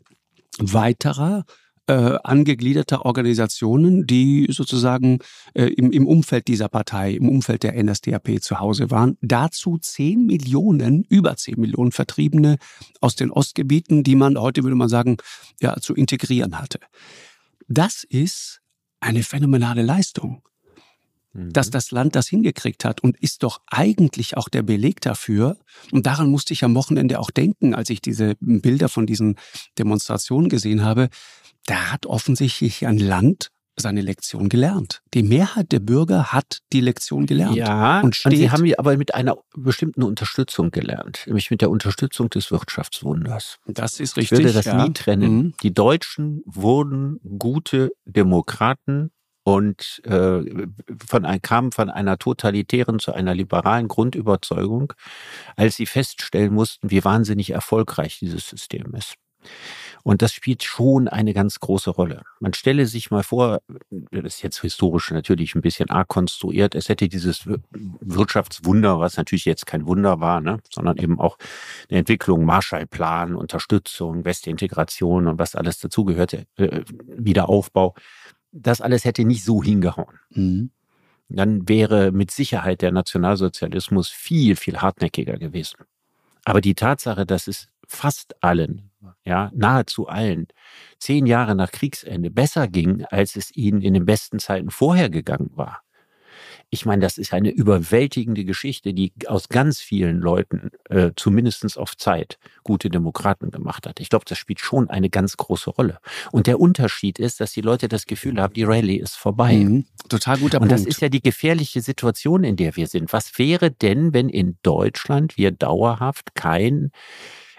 weiterer 0.59 1.45
äh, 1.87 2.17
angegliederter 2.23 3.05
Organisationen, 3.05 4.07
die 4.07 4.47
sozusagen 4.51 5.19
äh, 5.55 5.67
im, 5.67 5.93
im 5.93 6.07
Umfeld 6.07 6.49
dieser 6.49 6.69
Partei, 6.69 7.13
im 7.13 7.29
Umfeld 7.29 7.63
der 7.63 7.83
NSDAP 7.83 8.41
zu 8.41 8.59
Hause 8.59 8.91
waren. 8.91 9.19
Dazu 9.21 9.79
zehn 9.79 10.25
Millionen, 10.27 11.05
über 11.09 11.37
zehn 11.37 11.61
Millionen 11.61 11.93
Vertriebene 11.93 12.57
aus 13.01 13.17
den 13.17 13.31
Ostgebieten, 13.31 14.03
die 14.03 14.17
man 14.17 14.39
heute, 14.39 14.63
würde 14.63 14.77
man 14.77 14.89
sagen, 14.89 15.19
ja, 15.61 15.77
zu 15.77 15.95
integrieren 15.95 16.59
hatte. 16.59 16.81
Das 17.69 18.05
ist 18.05 18.61
eine 19.01 19.23
phänomenale 19.23 19.83
Leistung 19.83 20.43
dass 21.35 21.69
mhm. 21.69 21.73
das 21.73 21.91
Land 21.91 22.17
das 22.17 22.29
hingekriegt 22.29 22.85
hat 22.85 23.03
und 23.03 23.21
ist 23.21 23.43
doch 23.43 23.61
eigentlich 23.67 24.37
auch 24.37 24.49
der 24.49 24.63
Beleg 24.63 25.01
dafür. 25.01 25.59
Und 25.91 26.07
daran 26.07 26.31
musste 26.31 26.53
ich 26.53 26.65
am 26.65 26.75
Wochenende 26.75 27.19
auch 27.19 27.31
denken, 27.31 27.75
als 27.75 27.91
ich 27.91 28.01
diese 28.01 28.37
Bilder 28.41 28.89
von 28.89 29.07
diesen 29.07 29.37
Demonstrationen 29.79 30.49
gesehen 30.49 30.83
habe. 30.83 31.09
Da 31.67 31.93
hat 31.93 32.07
offensichtlich 32.07 32.87
ein 32.87 32.99
Land 32.99 33.51
seine 33.77 34.03
Lektion 34.03 34.49
gelernt. 34.49 35.03
Die 35.15 35.25
Mehrheit 35.25 35.73
der 35.73 35.81
Bürger 35.81 36.33
hat 36.33 36.61
die 36.73 36.81
Lektion 36.81 37.27
gelernt. 37.27 37.57
Ja, 37.57 38.01
und, 38.03 38.15
steht, 38.15 38.33
und 38.33 38.39
sie 38.39 38.51
haben 38.51 38.73
aber 38.79 38.97
mit 38.97 39.15
einer 39.15 39.37
bestimmten 39.57 40.05
Unterstützung 40.05 40.71
gelernt, 40.71 41.25
nämlich 41.27 41.51
mit 41.51 41.61
der 41.61 41.71
Unterstützung 41.71 42.31
des 42.31 42.53
Wirtschaftswunders. 42.53 43.59
Das 43.67 43.99
ist 43.99 44.17
richtig. 44.17 44.39
Ich 44.39 44.45
würde 44.45 44.53
das 44.53 44.67
ja. 44.67 44.85
nie 44.85 44.93
trennen. 44.93 45.37
Mhm. 45.37 45.55
Die 45.63 45.75
Deutschen 45.75 46.43
wurden 46.47 47.19
gute 47.39 47.91
Demokraten 48.05 49.11
und 49.45 50.03
äh, 50.05 50.67
von 51.07 51.25
ein, 51.25 51.41
kam 51.43 51.71
von 51.71 51.91
einer 51.91 52.19
totalitären 52.19 52.99
zu 52.99 53.13
einer 53.13 53.35
liberalen 53.35 53.89
Grundüberzeugung, 53.89 54.95
als 55.57 55.77
sie 55.77 55.87
feststellen 55.87 56.53
mussten, 56.53 56.91
wie 56.91 57.05
wahnsinnig 57.05 57.51
erfolgreich 57.51 58.19
dieses 58.19 58.49
System 58.49 58.95
ist. 58.95 59.15
Und 60.03 60.21
das 60.23 60.33
spielt 60.33 60.63
schon 60.63 61.09
eine 61.09 61.33
ganz 61.33 61.61
große 61.61 61.91
Rolle. 61.91 62.23
Man 62.41 62.53
stelle 62.53 62.87
sich 62.87 63.11
mal 63.11 63.23
vor, 63.23 63.61
das 63.91 64.25
ist 64.25 64.43
jetzt 64.43 64.61
historisch 64.61 65.11
natürlich 65.11 65.55
ein 65.55 65.63
bisschen 65.63 65.91
arg 65.91 66.09
konstruiert, 66.09 66.75
es 66.75 66.89
hätte 66.89 67.09
dieses 67.09 67.47
Wirtschaftswunder, 68.01 69.01
was 69.01 69.17
natürlich 69.17 69.45
jetzt 69.47 69.67
kein 69.67 69.87
Wunder 69.87 70.21
war, 70.21 70.41
ne, 70.41 70.61
sondern 70.71 70.99
eben 70.99 71.19
auch 71.19 71.39
eine 71.89 72.01
Entwicklung, 72.01 72.45
Marshallplan, 72.45 73.35
Unterstützung, 73.35 74.25
Westintegration 74.25 75.27
und 75.27 75.39
was 75.39 75.55
alles 75.55 75.79
dazugehörte, 75.79 76.47
äh, 76.57 76.83
Wiederaufbau 77.07 77.95
das 78.55 78.81
alles 78.81 79.05
hätte 79.05 79.25
nicht 79.25 79.45
so 79.45 79.63
hingehauen. 79.63 80.19
Mhm. 80.31 80.71
Dann 81.29 81.69
wäre 81.69 82.13
mit 82.13 82.31
Sicherheit 82.31 82.83
der 82.83 82.93
Nationalsozialismus 82.93 84.09
viel, 84.09 84.57
viel 84.57 84.79
hartnäckiger 84.79 85.39
gewesen. 85.39 85.85
Aber 86.45 86.61
die 86.61 86.75
Tatsache, 86.75 87.27
dass 87.27 87.49
es 87.49 87.69
fast 87.89 88.43
allen, 88.43 88.91
ja, 89.25 89.51
nahezu 89.55 90.07
allen, 90.07 90.47
zehn 90.99 91.27
Jahre 91.27 91.55
nach 91.55 91.71
Kriegsende 91.71 92.31
besser 92.31 92.69
ging, 92.69 93.05
als 93.07 93.37
es 93.37 93.55
ihnen 93.57 93.81
in 93.81 93.95
den 93.95 94.05
besten 94.05 94.39
Zeiten 94.39 94.71
vorher 94.71 95.11
gegangen 95.11 95.51
war, 95.55 95.83
ich 96.75 96.85
meine, 96.87 97.03
das 97.03 97.19
ist 97.19 97.33
eine 97.33 97.51
überwältigende 97.51 98.45
Geschichte, 98.45 98.93
die 98.93 99.13
aus 99.29 99.49
ganz 99.49 99.79
vielen 99.79 100.19
Leuten, 100.19 100.73
äh, 100.91 101.13
zumindest 101.15 101.79
auf 101.79 101.97
Zeit, 101.97 102.39
gute 102.65 102.91
Demokraten 102.91 103.53
gemacht 103.53 103.87
hat. 103.87 104.01
Ich 104.01 104.09
glaube, 104.11 104.25
das 104.29 104.39
spielt 104.39 104.59
schon 104.59 104.91
eine 104.91 105.09
ganz 105.09 105.37
große 105.37 105.71
Rolle. 105.71 105.99
Und 106.33 106.49
der 106.49 106.59
Unterschied 106.59 107.21
ist, 107.21 107.41
dass 107.41 107.53
die 107.53 107.61
Leute 107.61 107.87
das 107.87 108.07
Gefühl 108.07 108.41
haben, 108.41 108.55
die 108.55 108.65
Rallye 108.65 108.97
ist 108.97 109.15
vorbei. 109.15 109.55
Mhm. 109.55 109.85
Total 110.09 110.37
guter 110.37 110.61
Und 110.61 110.69
Punkt. 110.69 110.73
das 110.73 110.85
ist 110.85 111.01
ja 111.01 111.09
die 111.09 111.23
gefährliche 111.23 111.81
Situation, 111.81 112.43
in 112.43 112.57
der 112.57 112.75
wir 112.75 112.89
sind. 112.89 113.13
Was 113.13 113.39
wäre 113.39 113.71
denn, 113.71 114.13
wenn 114.13 114.29
in 114.29 114.59
Deutschland 114.65 115.39
wir 115.39 115.53
dauerhaft 115.53 116.35
kein 116.35 116.91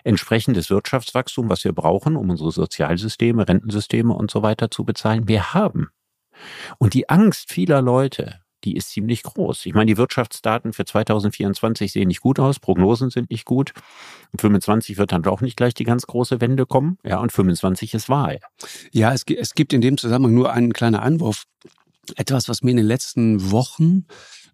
entsprechendes 0.04 0.70
Wirtschaftswachstum, 0.70 1.50
was 1.50 1.64
wir 1.64 1.72
brauchen, 1.72 2.18
um 2.18 2.30
unsere 2.30 2.52
Sozialsysteme, 2.52 3.48
Rentensysteme 3.48 4.14
und 4.14 4.30
so 4.30 4.44
weiter 4.44 4.70
zu 4.70 4.84
bezahlen, 4.84 5.30
wir 5.30 5.54
haben. 5.54 5.88
Und 6.78 6.94
die 6.94 7.10
Angst 7.10 7.54
vieler 7.54 7.82
Leute, 7.82 8.42
die 8.66 8.76
ist 8.76 8.90
ziemlich 8.90 9.24
groß. 9.24 9.66
Ich 9.68 9.74
meine, 9.74 9.86
die 9.86 9.98
Wirtschaftsdaten 9.98 10.74
für 10.74 10.86
2024 10.86 11.92
sehen 11.92 12.08
nicht 12.08 12.22
gut 12.22 12.40
aus, 12.40 12.60
Prognosen 12.60 13.10
sind 13.12 13.30
nicht 13.30 13.46
gut. 13.46 13.74
Und 14.32 14.42
25 14.42 14.98
wird 14.98 15.12
dann 15.12 15.22
doch 15.22 15.42
nicht 15.42 15.56
gleich 15.56 15.74
die 15.74 15.84
ganz 15.84 16.08
große 16.08 16.42
Wende 16.42 16.66
kommen. 16.66 16.98
Ja, 17.06 17.20
und 17.20 17.32
25 17.32 17.94
ist 17.94 18.10
Wahl. 18.10 18.40
Ja, 18.92 19.14
es, 19.14 19.24
es 19.24 19.54
gibt 19.54 19.72
in 19.72 19.82
dem 19.82 19.98
Zusammenhang 19.98 20.34
nur 20.34 20.52
einen 20.52 20.74
kleinen 20.74 20.96
Einwurf. 20.96 21.44
Etwas, 22.16 22.50
was 22.50 22.62
mir 22.62 22.72
in 22.72 22.78
den 22.78 22.86
letzten 22.86 23.52
Wochen 23.52 24.06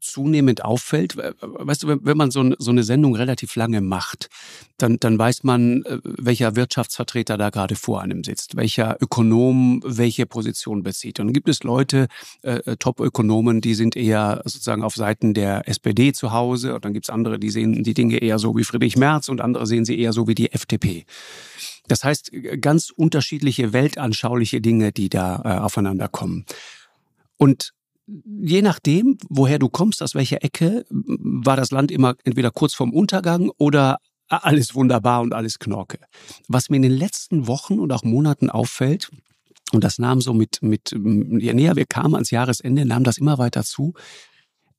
zunehmend 0.01 0.65
auffällt, 0.65 1.15
weißt 1.15 1.83
du, 1.83 1.99
wenn, 2.03 2.17
man 2.17 2.31
so, 2.31 2.53
so, 2.57 2.71
eine 2.71 2.83
Sendung 2.83 3.15
relativ 3.15 3.55
lange 3.55 3.81
macht, 3.81 4.29
dann, 4.77 4.97
dann 4.99 5.17
weiß 5.17 5.43
man, 5.43 5.83
äh, 5.83 5.99
welcher 6.03 6.55
Wirtschaftsvertreter 6.55 7.37
da 7.37 7.49
gerade 7.49 7.75
vor 7.75 8.01
einem 8.01 8.23
sitzt, 8.23 8.55
welcher 8.55 8.97
Ökonom 8.99 9.81
welche 9.85 10.25
Position 10.25 10.83
bezieht. 10.83 11.19
Und 11.19 11.27
dann 11.27 11.33
gibt 11.33 11.49
es 11.49 11.63
Leute, 11.63 12.07
äh, 12.41 12.55
äh, 12.55 12.77
Top-Ökonomen, 12.77 13.61
die 13.61 13.75
sind 13.75 13.95
eher 13.95 14.41
sozusagen 14.45 14.83
auf 14.83 14.95
Seiten 14.95 15.33
der 15.33 15.67
SPD 15.69 16.13
zu 16.13 16.31
Hause. 16.31 16.75
Und 16.75 16.83
dann 16.83 16.93
gibt 16.93 17.05
es 17.05 17.09
andere, 17.09 17.39
die 17.39 17.49
sehen 17.49 17.83
die 17.83 17.93
Dinge 17.93 18.17
eher 18.17 18.39
so 18.39 18.57
wie 18.57 18.63
Friedrich 18.63 18.97
Merz 18.97 19.29
und 19.29 19.41
andere 19.41 19.67
sehen 19.67 19.85
sie 19.85 19.99
eher 19.99 20.13
so 20.13 20.27
wie 20.27 20.35
die 20.35 20.51
FDP. 20.51 21.05
Das 21.87 22.03
heißt, 22.03 22.31
ganz 22.59 22.89
unterschiedliche 22.89 23.73
weltanschauliche 23.73 24.61
Dinge, 24.61 24.91
die 24.91 25.09
da 25.09 25.41
äh, 25.43 25.59
aufeinander 25.59 26.07
kommen. 26.07 26.45
Und 27.37 27.73
je 28.25 28.61
nachdem, 28.61 29.17
woher 29.29 29.59
du 29.59 29.69
kommst, 29.69 30.01
aus 30.01 30.15
welcher 30.15 30.43
Ecke, 30.43 30.85
war 30.89 31.55
das 31.55 31.71
Land 31.71 31.91
immer 31.91 32.15
entweder 32.23 32.51
kurz 32.51 32.73
vorm 32.73 32.93
Untergang 32.93 33.51
oder 33.57 33.97
alles 34.27 34.75
wunderbar 34.75 35.21
und 35.21 35.33
alles 35.33 35.59
Knorke. 35.59 35.99
Was 36.47 36.69
mir 36.69 36.77
in 36.77 36.83
den 36.83 36.91
letzten 36.91 37.47
Wochen 37.47 37.79
und 37.79 37.91
auch 37.91 38.03
Monaten 38.03 38.49
auffällt, 38.49 39.09
und 39.73 39.83
das 39.83 39.99
nahm 39.99 40.19
so 40.19 40.33
mit, 40.33 40.61
mit, 40.61 40.91
je 40.91 41.53
näher 41.53 41.75
wir 41.75 41.85
kamen 41.85 42.15
ans 42.15 42.31
Jahresende, 42.31 42.85
nahm 42.85 43.03
das 43.03 43.17
immer 43.17 43.37
weiter 43.37 43.63
zu. 43.63 43.93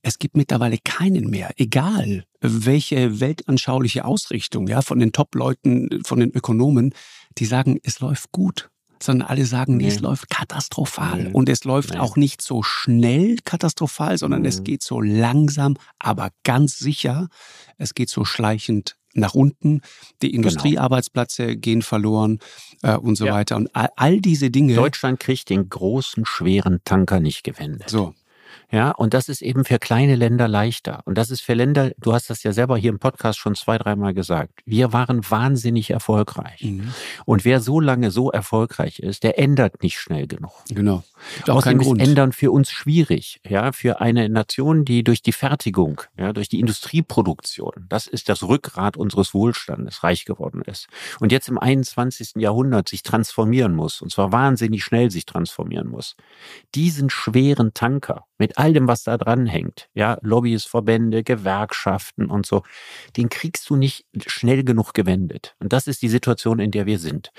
Es 0.03 0.19
gibt 0.19 0.37
mittlerweile 0.37 0.79
keinen 0.83 1.31
mehr, 1.31 1.51
egal 1.57 2.25
welche 2.41 3.21
weltanschauliche 3.21 4.05
Ausrichtung, 4.05 4.67
ja, 4.67 4.83
von 4.83 4.99
den 4.99 5.13
Top-Leuten, 5.13 6.03
von 6.05 6.19
den 6.19 6.33
Ökonomen, 6.33 6.93
die 7.39 7.47
sagen, 7.47 7.79
es 7.85 8.01
läuft 8.01 8.33
gut 8.33 8.72
sondern 9.03 9.29
alle 9.29 9.47
sagen, 9.47 9.77
nee, 9.77 9.89
es 9.89 10.01
läuft 10.01 10.31
katastrophal. 10.31 11.25
Nee. 11.25 11.31
Und 11.33 11.49
es 11.49 11.65
läuft 11.65 11.97
auch 11.97 12.17
nicht 12.17 12.43
so 12.43 12.63
schnell 12.63 13.37
katastrophal, 13.45 14.19
sondern 14.19 14.41
mhm. 14.41 14.47
es 14.47 14.65
geht 14.65 14.83
so 14.83 15.01
langsam, 15.01 15.77
aber 15.99 16.31
ganz 16.45 16.79
sicher. 16.79 17.29
Es 17.79 17.95
geht 17.95 18.11
so 18.11 18.25
schleichend 18.25 18.97
nach 19.15 19.35
unten. 19.35 19.83
Die 20.23 20.31
genau. 20.31 20.49
Industriearbeitsplätze 20.49 21.47
genau. 21.47 21.61
gehen 21.61 21.83
verloren 21.83 22.39
äh, 22.83 22.97
und 22.97 23.17
so 23.17 23.27
ja. 23.27 23.35
weiter. 23.35 23.57
Und 23.57 23.75
all, 23.75 23.91
all, 23.97 24.21
diese 24.21 24.51
Dinge. 24.51 24.75
Deutschland 24.75 25.21
kriegt 25.21 25.51
den 25.51 25.69
großen, 25.69 26.25
schweren 26.25 26.81
Tanker 26.85 27.21
nicht 27.21 27.45
gewendet. 27.45 27.91
So. 27.91 28.15
Ja, 28.73 28.91
und 28.91 29.13
das 29.13 29.29
ist 29.29 29.43
eben 29.43 29.67
für 29.67 29.79
kleine 29.79 30.17
Länder 30.17 30.49
leichter. 30.49 31.03
Und 31.05 31.19
das 31.19 31.31
ist 31.31 31.43
für 31.43 31.53
Länder, 31.53 31.93
du 31.99 32.15
hast 32.15 32.31
das 32.31 32.43
ja 32.43 32.53
selber 32.53 32.79
hier 32.79 32.89
im 32.89 32.99
Podcast 32.99 33.39
schon 33.39 33.55
zwei, 33.55 33.77
dreimal 33.77 34.15
gesagt. 34.15 34.61
Wir 34.65 34.95
waren 34.95 35.29
wahnsinnig 35.31 35.91
erfolgreich. 35.91 36.63
Mhm. 36.63 36.95
Und 37.27 37.45
wer 37.45 37.61
so 37.61 37.81
lange 37.81 38.11
so 38.11 38.31
erfolgreich 38.31 38.99
ist, 38.99 39.25
der 39.25 39.39
ändert 39.39 39.83
nicht 39.83 39.99
schnell 39.99 40.27
genug. 40.27 40.53
Genau. 40.71 41.05
Auch 41.45 41.57
Außerdem 41.57 41.81
ist 41.81 41.99
Ändern 42.01 42.33
für 42.33 42.51
uns 42.51 42.71
schwierig. 42.71 43.41
Ja, 43.47 43.73
für 43.73 44.01
eine 44.01 44.31
Nation, 44.31 44.87
die 44.87 45.05
durch 45.05 45.21
die 45.21 45.33
Fertigung, 45.33 46.01
ja, 46.17 46.33
durch 46.33 46.49
die 46.49 46.59
Industrieproduktion, 46.59 47.87
das 47.91 48.07
ist 48.07 48.31
das 48.31 48.43
Rückgrat 48.43 48.97
unseres 48.97 49.35
Wohlstandes, 49.35 50.03
reich 50.03 50.25
geworden 50.25 50.63
ist. 50.67 50.89
Und 51.21 51.31
jetzt 51.31 51.49
im 51.49 51.59
21. 51.59 52.37
Jahrhundert 52.37 52.89
sich 52.89 53.03
transformieren 53.03 53.75
muss. 53.75 54.01
Und 54.01 54.11
zwar 54.11 54.33
wahnsinnig 54.33 54.83
schnell 54.83 55.11
sich 55.11 55.27
transformieren 55.27 55.89
muss. 55.89 56.17
Diesen 56.75 57.11
schweren 57.11 57.75
Tanker, 57.75 58.25
mit 58.43 58.59
all 58.59 58.73
dem, 58.73 58.89
was 58.89 59.05
da 59.05 59.17
dran 59.17 59.47
hängt, 59.47 59.89
ja, 59.95 60.19
Lobbys, 60.21 60.65
Verbände, 60.65 61.23
Gewerkschaften 61.23 62.27
und 62.27 62.45
so, 62.45 62.65
den 63.17 63.29
kriegst 63.29 63.71
du 63.71 63.77
nicht 63.77 64.05
schnell 64.27 64.65
genug 64.65 64.95
gewendet. 64.95 65.55
Und 65.61 65.73
das 65.73 65.87
ist 65.87 66.03
die 66.03 66.09
Situation, 66.09 66.59
in 66.59 66.73
der 66.73 66.85
wir 66.85 66.99
sind. 66.99 67.31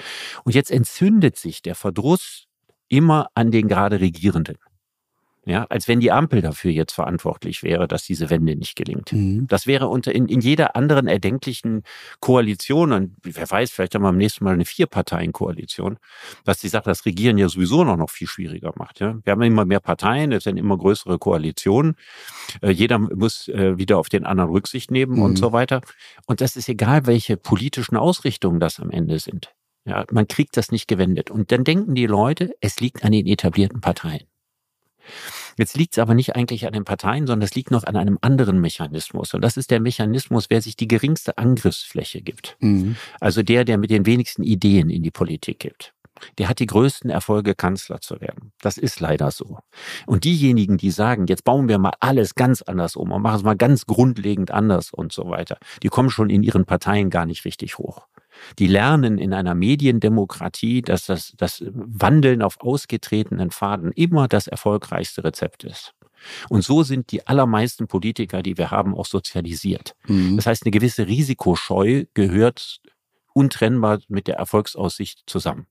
Und 0.46 0.56
jetzt 0.56 0.72
entzündet 0.72 1.36
sich 1.36 1.62
der 1.62 1.76
Verdruss 1.76 2.46
immer 2.88 3.28
an 3.34 3.52
den 3.52 3.68
gerade 3.68 4.00
Regierenden. 4.00 4.56
Ja, 5.46 5.66
als 5.70 5.90
wenn 5.90 6.00
die 6.00 6.12
Ampel 6.12 6.42
dafür 6.42 6.72
jetzt 6.72 6.94
verantwortlich 6.94 7.64
wäre, 7.64 7.86
dass 7.86 8.06
diese 8.06 8.30
Wende 8.30 8.56
nicht 8.56 8.78
gelingt. 8.78 9.12
Mhm. 9.12 9.46
Das 9.48 9.68
wäre 9.68 9.90
unter 9.90 10.16
in, 10.16 10.28
in 10.28 10.40
jeder 10.40 10.78
anderen 10.78 11.08
erdenklichen 11.08 11.84
Koalition, 12.22 12.94
und 12.94 13.16
wer 13.24 13.50
weiß, 13.50 13.72
vielleicht 13.72 13.94
haben 13.94 14.04
wir 14.04 14.10
am 14.10 14.18
nächsten 14.18 14.46
Mal 14.46 14.54
eine 14.54 14.64
Vier-Parteien-Koalition, 14.64 15.98
was 16.46 16.60
die 16.60 16.70
Sache, 16.70 16.86
das 16.86 17.06
Regieren 17.06 17.38
ja 17.38 17.50
sowieso 17.50 17.84
noch, 17.84 17.98
noch 17.98 18.10
viel 18.10 18.28
schwieriger 18.28 18.72
macht. 18.78 19.02
Ja? 19.02 19.18
Wir 19.24 19.32
haben 19.32 19.42
immer 19.42 19.66
mehr 19.66 19.82
Parteien, 19.82 20.32
es 20.32 20.46
sind 20.46 20.56
immer 20.56 20.78
größere 20.78 21.20
Koalitionen. 21.20 21.96
Äh, 22.62 22.72
jeder 22.72 22.98
muss 23.00 23.50
äh, 23.50 23.78
wieder 23.78 23.98
auf 23.98 24.08
den 24.08 24.26
anderen 24.26 24.50
Rücksicht 24.50 24.92
nehmen 24.92 25.18
mhm. 25.18 25.24
und 25.24 25.38
so 25.38 25.52
weiter. 25.52 25.82
Und 26.26 26.40
das 26.40 26.56
ist 26.56 26.70
egal, 26.70 27.06
welche 27.06 27.36
politischen 27.36 27.98
Ausrichtungen 27.98 28.62
das 28.62 28.80
am 28.80 28.92
Ende 28.92 29.20
sind. 29.20 29.54
Ja, 29.86 30.06
man 30.10 30.30
kriegt 30.30 30.56
das 30.56 30.72
nicht 30.72 30.88
gewendet. 30.88 31.30
Und 31.30 31.52
dann 31.52 31.66
denken 31.66 31.96
die 31.96 32.06
Leute, 32.06 32.56
es 32.62 32.80
liegt 32.80 33.04
an 33.04 33.12
den 33.12 33.28
etablierten 33.28 33.82
Parteien. 33.82 34.24
Jetzt 35.58 35.78
liegt 35.78 35.94
es 35.94 36.00
aber 36.00 36.14
nicht 36.14 36.36
eigentlich 36.36 36.66
an 36.66 36.74
den 36.74 36.86
Parteien, 36.86 37.28
sondern 37.28 37.46
es 37.46 37.56
liegt 37.56 37.72
noch 37.72 37.84
an 37.84 37.96
einem 37.96 38.18
anderen 38.22 38.60
Mechanismus. 38.60 39.34
Und 39.34 39.42
das 39.42 39.58
ist 39.58 39.72
der 39.72 39.80
Mechanismus, 39.80 40.50
wer 40.50 40.62
sich 40.62 40.76
die 40.76 40.88
geringste 40.88 41.38
Angriffsfläche 41.38 42.22
gibt. 42.22 42.58
Mhm. 42.60 42.96
Also 43.20 43.44
der, 43.44 43.66
der 43.66 43.78
mit 43.78 43.92
den 43.92 44.06
wenigsten 44.06 44.44
Ideen 44.44 44.90
in 44.90 45.04
die 45.04 45.12
Politik 45.12 45.60
gibt. 45.60 45.94
Der 46.38 46.48
hat 46.48 46.60
die 46.60 46.68
größten 46.68 47.10
Erfolge, 47.10 47.56
Kanzler 47.56 48.02
zu 48.02 48.22
werden. 48.22 48.52
Das 48.62 48.78
ist 48.78 49.00
leider 49.00 49.32
so. 49.32 49.60
Und 50.06 50.24
diejenigen, 50.24 50.78
die 50.78 50.92
sagen, 50.92 51.28
jetzt 51.28 51.44
bauen 51.44 51.68
wir 51.68 51.80
mal 51.80 51.94
alles 52.00 52.36
ganz 52.36 52.62
anders 52.62 52.96
um 52.96 53.12
und 53.12 53.22
machen 53.22 53.38
es 53.38 53.44
mal 53.44 53.58
ganz 53.58 53.86
grundlegend 53.86 54.52
anders 54.52 54.92
und 54.92 55.12
so 55.12 55.30
weiter, 55.30 55.58
die 55.82 55.90
kommen 55.90 56.10
schon 56.10 56.30
in 56.30 56.44
ihren 56.44 56.66
Parteien 56.66 57.10
gar 57.10 57.26
nicht 57.26 57.46
richtig 57.46 57.78
hoch. 57.78 58.08
Die 58.60 58.68
lernen 58.68 59.18
in 59.18 59.34
einer 59.34 59.56
Mediendemokratie, 59.56 60.82
dass 60.82 61.06
das, 61.06 61.34
das 61.38 61.64
Wandeln 61.70 62.42
auf 62.42 62.60
ausgetretenen 62.62 63.52
Pfaden 63.52 63.92
immer 63.92 64.28
das 64.28 64.48
erfolgreichste 64.48 65.24
Rezept 65.24 65.64
ist. 65.64 65.94
Und 66.50 66.64
so 66.64 66.84
sind 66.84 67.12
die 67.12 67.28
allermeisten 67.28 67.88
Politiker, 67.88 68.42
die 68.42 68.58
wir 68.58 68.72
haben, 68.72 68.96
auch 68.96 69.06
sozialisiert. 69.06 69.96
Mhm. 70.08 70.38
Das 70.38 70.46
heißt, 70.46 70.64
eine 70.64 70.72
gewisse 70.72 71.08
Risikoscheu 71.08 72.06
gehört 72.14 72.82
untrennbar 73.34 74.00
mit 74.08 74.28
der 74.28 74.36
Erfolgsaussicht 74.36 75.24
zusammen. 75.26 75.68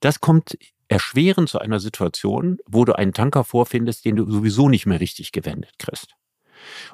Das 0.00 0.20
kommt 0.20 0.58
erschwerend 0.88 1.48
zu 1.48 1.58
einer 1.58 1.80
Situation, 1.80 2.58
wo 2.66 2.84
du 2.84 2.96
einen 2.96 3.12
Tanker 3.12 3.44
vorfindest, 3.44 4.04
den 4.04 4.16
du 4.16 4.30
sowieso 4.30 4.68
nicht 4.68 4.86
mehr 4.86 5.00
richtig 5.00 5.32
gewendet 5.32 5.72
kriegst. 5.78 6.14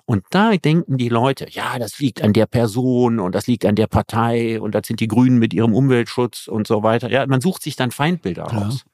Und 0.04 0.24
da 0.30 0.52
denken 0.56 0.98
die 0.98 1.08
Leute, 1.08 1.46
ja, 1.50 1.78
das 1.78 1.98
liegt 1.98 2.22
an 2.22 2.32
der 2.32 2.46
Person 2.46 3.18
und 3.18 3.34
das 3.34 3.46
liegt 3.46 3.64
an 3.64 3.74
der 3.74 3.86
Partei 3.86 4.60
und 4.60 4.74
das 4.74 4.86
sind 4.86 5.00
die 5.00 5.08
Grünen 5.08 5.38
mit 5.38 5.54
ihrem 5.54 5.74
Umweltschutz 5.74 6.48
und 6.48 6.66
so 6.66 6.82
weiter. 6.82 7.10
Ja, 7.10 7.26
man 7.26 7.40
sucht 7.40 7.62
sich 7.62 7.76
dann 7.76 7.90
Feindbilder 7.90 8.48
ja. 8.50 8.66
aus. 8.66 8.84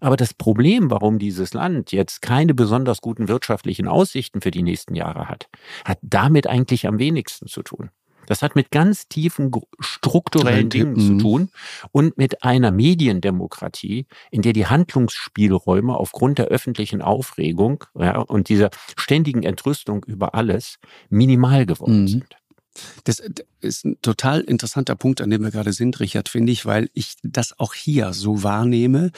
Aber 0.00 0.16
das 0.16 0.32
Problem, 0.32 0.90
warum 0.90 1.18
dieses 1.18 1.52
Land 1.52 1.92
jetzt 1.92 2.22
keine 2.22 2.54
besonders 2.54 3.00
guten 3.00 3.28
wirtschaftlichen 3.28 3.88
Aussichten 3.88 4.40
für 4.40 4.50
die 4.50 4.62
nächsten 4.62 4.94
Jahre 4.94 5.28
hat, 5.28 5.48
hat 5.84 5.98
damit 6.02 6.46
eigentlich 6.46 6.86
am 6.86 6.98
wenigsten 6.98 7.46
zu 7.46 7.62
tun. 7.62 7.90
Das 8.26 8.42
hat 8.42 8.56
mit 8.56 8.70
ganz 8.70 9.08
tiefen 9.08 9.50
strukturellen 9.80 10.68
Dingen 10.68 11.00
zu 11.00 11.18
tun 11.18 11.50
und 11.92 12.18
mit 12.18 12.42
einer 12.42 12.70
Mediendemokratie, 12.70 14.06
in 14.30 14.42
der 14.42 14.52
die 14.52 14.66
Handlungsspielräume 14.66 15.96
aufgrund 15.96 16.38
der 16.38 16.46
öffentlichen 16.46 17.02
Aufregung 17.02 17.84
ja, 17.98 18.18
und 18.18 18.48
dieser 18.48 18.70
ständigen 18.96 19.42
Entrüstung 19.42 20.04
über 20.04 20.34
alles 20.34 20.78
minimal 21.08 21.66
geworden 21.66 22.02
mhm. 22.02 22.08
sind. 22.08 22.36
Das 23.04 23.22
ist 23.60 23.84
ein 23.84 23.96
total 24.02 24.40
interessanter 24.40 24.96
Punkt, 24.96 25.20
an 25.20 25.30
dem 25.30 25.42
wir 25.42 25.50
gerade 25.50 25.72
sind, 25.72 25.98
Richard, 26.00 26.28
finde 26.28 26.52
ich, 26.52 26.66
weil 26.66 26.90
ich 26.92 27.14
das 27.22 27.58
auch 27.58 27.74
hier 27.74 28.12
so 28.12 28.42
wahrnehme, 28.42 29.12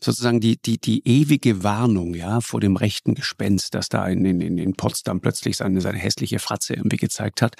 sozusagen 0.00 0.40
die, 0.40 0.60
die, 0.60 0.78
die 0.78 1.06
ewige 1.06 1.62
Warnung, 1.62 2.14
ja, 2.14 2.40
vor 2.40 2.60
dem 2.60 2.76
rechten 2.76 3.14
Gespenst, 3.14 3.74
das 3.74 3.88
da 3.88 4.06
in, 4.08 4.24
in, 4.24 4.58
in 4.58 4.74
Potsdam 4.74 5.20
plötzlich 5.20 5.56
seine, 5.56 5.80
seine 5.80 5.98
hässliche 5.98 6.38
Fratze 6.38 6.74
irgendwie 6.74 6.96
gezeigt 6.96 7.42
hat 7.42 7.56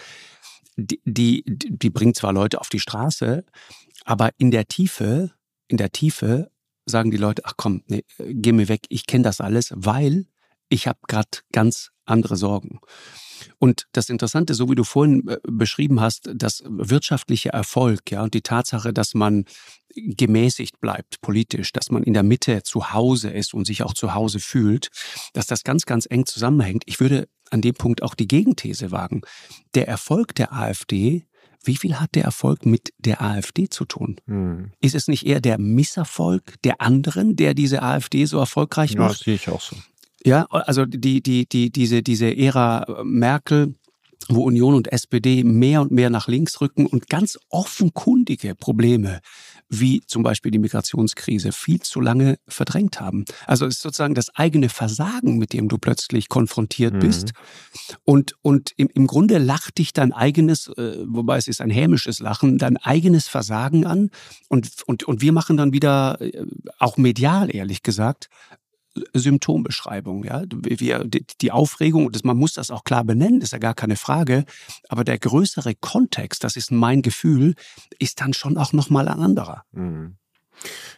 die, 0.76 1.44
die, 1.46 1.90
bringt 1.90 2.16
zwar 2.16 2.32
Leute 2.32 2.60
auf 2.60 2.68
die 2.68 2.80
Straße, 2.80 3.44
aber 4.04 4.30
in 4.38 4.50
der 4.50 4.66
Tiefe, 4.66 5.32
in 5.68 5.76
der 5.76 5.90
Tiefe 5.90 6.50
sagen 6.86 7.10
die 7.10 7.16
Leute, 7.16 7.42
ach 7.44 7.54
komm, 7.56 7.82
nee, 7.86 8.04
geh 8.18 8.52
mir 8.52 8.68
weg, 8.68 8.86
ich 8.88 9.06
kenne 9.06 9.24
das 9.24 9.40
alles, 9.40 9.72
weil 9.74 10.26
ich 10.68 10.86
habe 10.86 10.98
gerade 11.06 11.38
ganz 11.52 11.90
andere 12.04 12.36
Sorgen. 12.36 12.80
Und 13.58 13.86
das 13.92 14.08
Interessante, 14.08 14.54
so 14.54 14.70
wie 14.70 14.74
du 14.74 14.84
vorhin 14.84 15.26
äh, 15.28 15.38
beschrieben 15.42 16.00
hast, 16.00 16.30
das 16.34 16.62
wirtschaftliche 16.66 17.50
Erfolg, 17.50 18.10
ja, 18.10 18.22
und 18.22 18.34
die 18.34 18.42
Tatsache, 18.42 18.92
dass 18.92 19.14
man 19.14 19.44
gemäßigt 19.94 20.80
bleibt 20.80 21.20
politisch, 21.20 21.72
dass 21.72 21.90
man 21.90 22.02
in 22.02 22.14
der 22.14 22.22
Mitte 22.24 22.62
zu 22.62 22.92
Hause 22.92 23.30
ist 23.30 23.54
und 23.54 23.66
sich 23.66 23.82
auch 23.82 23.94
zu 23.94 24.14
Hause 24.14 24.40
fühlt, 24.40 24.90
dass 25.34 25.46
das 25.46 25.62
ganz, 25.62 25.86
ganz 25.86 26.06
eng 26.08 26.26
zusammenhängt. 26.26 26.82
Ich 26.86 27.00
würde 27.00 27.28
an 27.50 27.60
dem 27.60 27.74
Punkt 27.74 28.02
auch 28.02 28.14
die 28.14 28.26
Gegenthese 28.26 28.90
wagen. 28.90 29.22
Der 29.74 29.86
Erfolg 29.86 30.34
der 30.34 30.52
AfD 30.52 31.26
wie 31.66 31.76
viel 31.76 31.98
hat 31.98 32.14
der 32.14 32.24
Erfolg 32.24 32.66
mit 32.66 32.92
der 32.98 33.22
AfD 33.22 33.68
zu 33.68 33.84
tun? 33.84 34.16
Hm. 34.26 34.72
Ist 34.80 34.94
es 34.94 35.08
nicht 35.08 35.26
eher 35.26 35.40
der 35.40 35.58
Misserfolg 35.58 36.60
der 36.62 36.80
anderen, 36.80 37.36
der 37.36 37.54
diese 37.54 37.82
AfD 37.82 38.26
so 38.26 38.38
erfolgreich 38.38 38.96
macht? 38.96 38.98
Ja, 38.98 39.08
das 39.08 39.18
sehe 39.20 39.34
ich 39.34 39.48
auch 39.48 39.60
so. 39.60 39.76
Ja, 40.24 40.46
also 40.50 40.86
die, 40.86 41.22
die, 41.22 41.46
die, 41.46 41.70
diese, 41.70 42.02
diese 42.02 42.34
Ära 42.36 43.02
Merkel, 43.04 43.74
wo 44.28 44.42
Union 44.44 44.74
und 44.74 44.90
SPD 44.90 45.44
mehr 45.44 45.82
und 45.82 45.90
mehr 45.90 46.08
nach 46.08 46.28
links 46.28 46.60
rücken 46.60 46.86
und 46.86 47.08
ganz 47.08 47.38
offenkundige 47.50 48.54
Probleme 48.54 49.20
wie 49.68 50.02
zum 50.06 50.22
Beispiel 50.22 50.50
die 50.50 50.58
Migrationskrise 50.58 51.52
viel 51.52 51.80
zu 51.80 52.00
lange 52.00 52.38
verdrängt 52.46 53.00
haben. 53.00 53.24
Also 53.46 53.66
es 53.66 53.76
ist 53.76 53.82
sozusagen 53.82 54.14
das 54.14 54.34
eigene 54.34 54.68
Versagen, 54.68 55.38
mit 55.38 55.52
dem 55.52 55.68
du 55.68 55.78
plötzlich 55.78 56.28
konfrontiert 56.28 56.94
mhm. 56.94 56.98
bist. 57.00 57.32
Und, 58.04 58.34
und 58.42 58.72
im, 58.76 58.88
im 58.92 59.06
Grunde 59.06 59.38
lacht 59.38 59.78
dich 59.78 59.92
dein 59.92 60.12
eigenes, 60.12 60.68
äh, 60.68 61.04
wobei 61.06 61.38
es 61.38 61.48
ist 61.48 61.60
ein 61.60 61.70
hämisches 61.70 62.20
Lachen, 62.20 62.58
dein 62.58 62.76
eigenes 62.76 63.28
Versagen 63.28 63.86
an. 63.86 64.10
Und, 64.48 64.70
und, 64.86 65.04
und 65.04 65.22
wir 65.22 65.32
machen 65.32 65.56
dann 65.56 65.72
wieder, 65.72 66.20
äh, 66.20 66.44
auch 66.78 66.96
medial 66.96 67.54
ehrlich 67.54 67.82
gesagt, 67.82 68.28
Symptombeschreibung. 69.12 70.24
Ja? 70.24 70.42
Die 70.46 71.52
Aufregung, 71.52 72.10
man 72.22 72.36
muss 72.36 72.54
das 72.54 72.70
auch 72.70 72.84
klar 72.84 73.04
benennen, 73.04 73.40
ist 73.40 73.52
ja 73.52 73.58
gar 73.58 73.74
keine 73.74 73.96
Frage, 73.96 74.44
aber 74.88 75.04
der 75.04 75.18
größere 75.18 75.74
Kontext, 75.74 76.44
das 76.44 76.56
ist 76.56 76.70
mein 76.70 77.02
Gefühl, 77.02 77.54
ist 77.98 78.20
dann 78.20 78.32
schon 78.32 78.56
auch 78.58 78.72
nochmal 78.72 79.08
ein 79.08 79.18
anderer. 79.18 79.64
Mhm. 79.72 80.16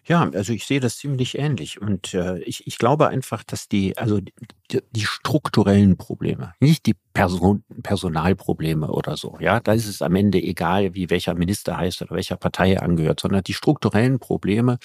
Ja, 0.07 0.31
also 0.31 0.53
ich 0.53 0.67
sehe 0.67 0.81
das 0.81 0.99
ziemlich 0.99 1.39
ähnlich 1.39 1.81
und 1.81 2.15
äh, 2.15 2.39
ich, 2.41 2.67
ich 2.67 2.79
glaube 2.79 3.09
einfach, 3.09 3.43
dass 3.43 3.69
die, 3.69 3.97
also 3.97 4.21
die, 4.21 4.81
die 4.93 5.05
strukturellen 5.05 5.97
Probleme, 5.97 6.55
nicht 6.61 6.87
die 6.87 6.95
Person, 7.13 7.65
Personalprobleme 7.83 8.89
oder 8.89 9.17
so, 9.17 9.37
ja, 9.41 9.59
da 9.61 9.73
ist 9.73 9.89
es 9.89 10.03
am 10.03 10.15
Ende 10.15 10.39
egal, 10.41 10.95
wie 10.95 11.11
welcher 11.11 11.35
Minister 11.35 11.77
heißt 11.77 12.03
oder 12.03 12.15
welcher 12.15 12.37
Partei 12.37 12.75
er 12.75 12.83
angehört, 12.83 13.21
sondern 13.21 13.43
die 13.43 13.55
strukturellen 13.55 14.19
Probleme, 14.21 14.79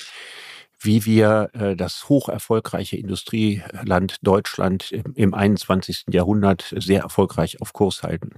wie 0.84 1.06
wir 1.06 1.50
äh, 1.54 1.76
das 1.76 2.10
hoch 2.10 2.28
erfolgreiche 2.28 2.98
Industrieland 2.98 4.18
Deutschland 4.22 4.92
im, 4.92 5.14
im 5.16 5.34
21. 5.34 6.06
Jahrhundert 6.10 6.74
sehr 6.78 7.02
erfolgreich 7.02 7.62
auf 7.62 7.74
Kurs 7.74 8.04
halten. 8.04 8.32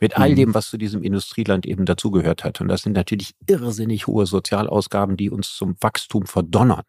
Mit 0.00 0.16
all 0.16 0.30
mhm. 0.30 0.36
dem, 0.36 0.54
was 0.54 0.70
zu 0.70 0.78
diesem 0.78 1.02
Industrieland 1.02 1.66
eben 1.66 1.84
dazugehört 1.84 2.44
hat. 2.44 2.60
Und 2.60 2.68
das 2.68 2.82
sind 2.82 2.94
natürlich 2.94 3.34
irrsinnig 3.46 4.06
hohe 4.06 4.26
Sozialausgaben, 4.26 5.16
die 5.16 5.30
uns 5.30 5.54
zum 5.54 5.76
Wachstum 5.80 6.26
verdonnern. 6.26 6.82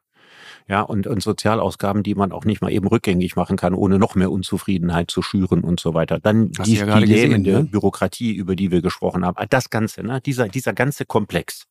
Ja, 0.67 0.81
und, 0.81 1.07
und 1.07 1.21
Sozialausgaben, 1.21 2.03
die 2.03 2.15
man 2.15 2.31
auch 2.31 2.45
nicht 2.45 2.61
mal 2.61 2.71
eben 2.71 2.87
rückgängig 2.87 3.35
machen 3.35 3.57
kann, 3.57 3.73
ohne 3.73 3.99
noch 3.99 4.15
mehr 4.15 4.31
Unzufriedenheit 4.31 5.11
zu 5.11 5.21
schüren 5.21 5.61
und 5.61 5.79
so 5.79 5.93
weiter. 5.93 6.19
Dann 6.19 6.51
Hast 6.57 6.67
die, 6.67 6.75
ja 6.75 6.99
die 6.99 7.05
lähmende 7.05 7.51
ne? 7.51 7.63
Bürokratie, 7.65 8.33
über 8.33 8.55
die 8.55 8.71
wir 8.71 8.81
gesprochen 8.81 9.25
haben. 9.25 9.35
Das 9.49 9.69
Ganze, 9.69 10.03
ne? 10.03 10.21
dieser, 10.21 10.47
dieser 10.47 10.73
ganze 10.73 11.05
Komplex. 11.05 11.67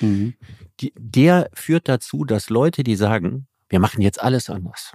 Mhm. 0.00 0.34
Die, 0.80 0.92
der 0.96 1.50
führt 1.54 1.88
dazu, 1.88 2.24
dass 2.24 2.50
Leute, 2.50 2.84
die 2.84 2.96
sagen, 2.96 3.46
wir 3.68 3.80
machen 3.80 4.02
jetzt 4.02 4.22
alles 4.22 4.50
anders. 4.50 4.92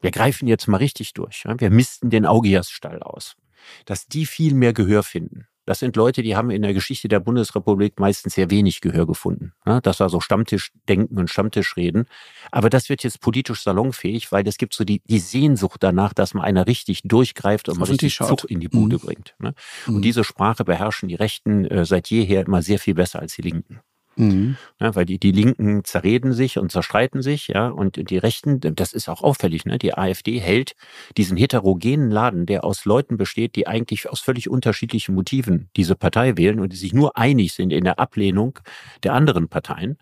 Wir 0.00 0.10
greifen 0.10 0.48
jetzt 0.48 0.66
mal 0.66 0.78
richtig 0.78 1.14
durch. 1.14 1.44
Wir 1.58 1.70
misten 1.70 2.10
den 2.10 2.26
Augiasstall 2.26 3.02
aus. 3.02 3.36
Dass 3.84 4.06
die 4.06 4.26
viel 4.26 4.54
mehr 4.54 4.72
Gehör 4.72 5.04
finden. 5.04 5.46
Das 5.64 5.78
sind 5.78 5.94
Leute, 5.94 6.22
die 6.22 6.34
haben 6.34 6.50
in 6.50 6.62
der 6.62 6.74
Geschichte 6.74 7.06
der 7.06 7.20
Bundesrepublik 7.20 8.00
meistens 8.00 8.34
sehr 8.34 8.50
wenig 8.50 8.80
Gehör 8.80 9.06
gefunden. 9.06 9.52
Das 9.84 10.00
war 10.00 10.08
so 10.08 10.18
Stammtischdenken 10.18 11.16
und 11.16 11.30
Stammtischreden. 11.30 12.06
Aber 12.50 12.68
das 12.68 12.88
wird 12.88 13.04
jetzt 13.04 13.20
politisch 13.20 13.62
salonfähig, 13.62 14.32
weil 14.32 14.46
es 14.48 14.56
gibt 14.56 14.74
so 14.74 14.82
die, 14.82 15.02
die 15.04 15.20
Sehnsucht 15.20 15.80
danach, 15.84 16.14
dass 16.14 16.34
man 16.34 16.44
einer 16.44 16.66
richtig 16.66 17.02
durchgreift 17.04 17.68
und 17.68 17.78
mal 17.78 17.84
richtig 17.84 18.16
Zug 18.16 18.50
in 18.50 18.58
die 18.58 18.66
mhm. 18.66 18.70
Bude 18.70 18.96
mhm. 18.96 19.00
bringt. 19.00 19.34
Ne? 19.38 19.54
Und 19.86 19.96
mhm. 19.96 20.02
diese 20.02 20.24
Sprache 20.24 20.64
beherrschen 20.64 21.08
die 21.08 21.14
Rechten 21.14 21.64
äh, 21.66 21.84
seit 21.84 22.10
jeher 22.10 22.44
immer 22.44 22.62
sehr 22.62 22.80
viel 22.80 22.94
besser 22.94 23.20
als 23.20 23.36
die 23.36 23.42
Linken. 23.42 23.80
Mhm. 24.16 24.56
Ja, 24.78 24.94
weil 24.94 25.06
die, 25.06 25.18
die 25.18 25.32
Linken 25.32 25.84
zerreden 25.84 26.32
sich 26.32 26.58
und 26.58 26.70
zerstreiten 26.70 27.22
sich, 27.22 27.48
ja, 27.48 27.68
und 27.68 28.10
die 28.10 28.18
Rechten, 28.18 28.60
das 28.60 28.92
ist 28.92 29.08
auch 29.08 29.22
auffällig, 29.22 29.64
ne? 29.64 29.78
Die 29.78 29.94
AfD 29.94 30.38
hält 30.38 30.74
diesen 31.16 31.36
heterogenen 31.36 32.10
Laden, 32.10 32.46
der 32.46 32.64
aus 32.64 32.84
Leuten 32.84 33.16
besteht, 33.16 33.56
die 33.56 33.66
eigentlich 33.66 34.10
aus 34.10 34.20
völlig 34.20 34.50
unterschiedlichen 34.50 35.14
Motiven 35.14 35.70
diese 35.76 35.94
Partei 35.94 36.36
wählen 36.36 36.60
und 36.60 36.72
die 36.72 36.76
sich 36.76 36.92
nur 36.92 37.16
einig 37.16 37.54
sind 37.54 37.72
in 37.72 37.84
der 37.84 37.98
Ablehnung 37.98 38.58
der 39.02 39.14
anderen 39.14 39.48
Parteien, 39.48 39.98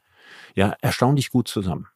ja, 0.55 0.75
erstaunlich 0.81 1.31
gut 1.31 1.47
zusammen. 1.47 1.87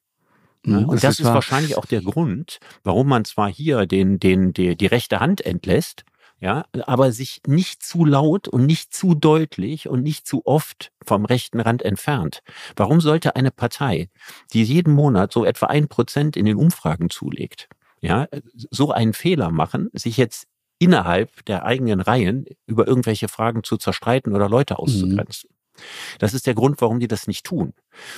Ne? 0.65 0.81
Mhm, 0.81 0.89
und 0.89 0.95
das, 0.97 1.17
das 1.17 1.21
ist, 1.21 1.27
wahrscheinlich 1.27 1.77
auch 1.77 1.85
der 1.85 2.01
Grund, 2.01 2.59
warum 2.85 3.09
man 3.09 3.25
zwar 3.25 3.51
hier 3.53 3.87
den, 3.87 4.19
den, 4.19 4.53
die, 4.53 4.77
die 4.77 4.87
rechte 4.87 5.21
Hand 5.21 5.45
entlässt, 5.45 6.05
ja, 6.45 6.67
aber 6.85 7.11
sich 7.11 7.41
nicht 7.47 7.83
zu 7.83 8.05
laut 8.05 8.49
und 8.49 8.67
nicht 8.67 8.93
zu 8.93 9.15
deutlich 9.15 9.89
und 9.89 10.03
nicht 10.03 10.27
zu 10.27 10.43
oft 10.45 10.93
vom 11.03 11.25
rechten 11.25 11.59
Rand 11.59 11.81
entfernt. 11.81 12.43
Warum 12.77 13.01
sollte 13.01 13.35
eine 13.35 13.51
Partei, 13.51 14.11
die 14.53 14.63
jeden 14.63 14.93
Monat 14.93 15.33
so 15.33 15.47
etwa 15.47 15.67
ein 15.69 15.89
Prozent 15.89 16.37
in 16.37 16.45
den 16.45 16.57
Umfragen 16.57 17.09
zulegt, 17.09 17.71
ja, 18.03 18.29
so 18.71 18.93
einen 18.93 19.15
Fehler 19.15 19.51
machen, 19.51 19.89
sich 19.95 20.19
jetzt 20.19 20.47
innerhalb 20.79 21.47
der 21.47 21.65
eigenen 21.65 22.03
Reihen 22.03 22.45
über 22.67 22.87
irgendwelche 22.87 23.29
Fragen 23.29 23.65
zu 23.65 23.79
zerstreiten 23.79 24.35
oder 24.35 24.51
Leute 24.51 24.79
auszugrenzen? 24.79 25.49
Mhm. 25.51 25.79
Das 26.19 26.35
ist 26.35 26.47
der 26.47 26.55
Grund, 26.55 26.79
warum 26.83 27.01
die 27.01 27.09
das 27.09 27.27
nicht 27.27 27.47
tun. 27.47 27.73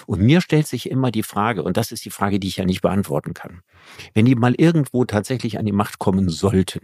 Und 0.06 0.20
mir 0.20 0.40
stellt 0.40 0.66
sich 0.66 0.90
immer 0.90 1.12
die 1.12 1.22
Frage, 1.22 1.62
und 1.62 1.76
das 1.76 1.92
ist 1.92 2.04
die 2.04 2.10
Frage, 2.10 2.40
die 2.40 2.48
ich 2.48 2.56
ja 2.56 2.64
nicht 2.64 2.82
beantworten 2.82 3.34
kann, 3.34 3.62
wenn 4.14 4.24
die 4.24 4.34
mal 4.34 4.54
irgendwo 4.58 5.04
tatsächlich 5.04 5.60
an 5.60 5.64
die 5.64 5.72
Macht 5.72 6.00
kommen 6.00 6.28
sollten, 6.28 6.80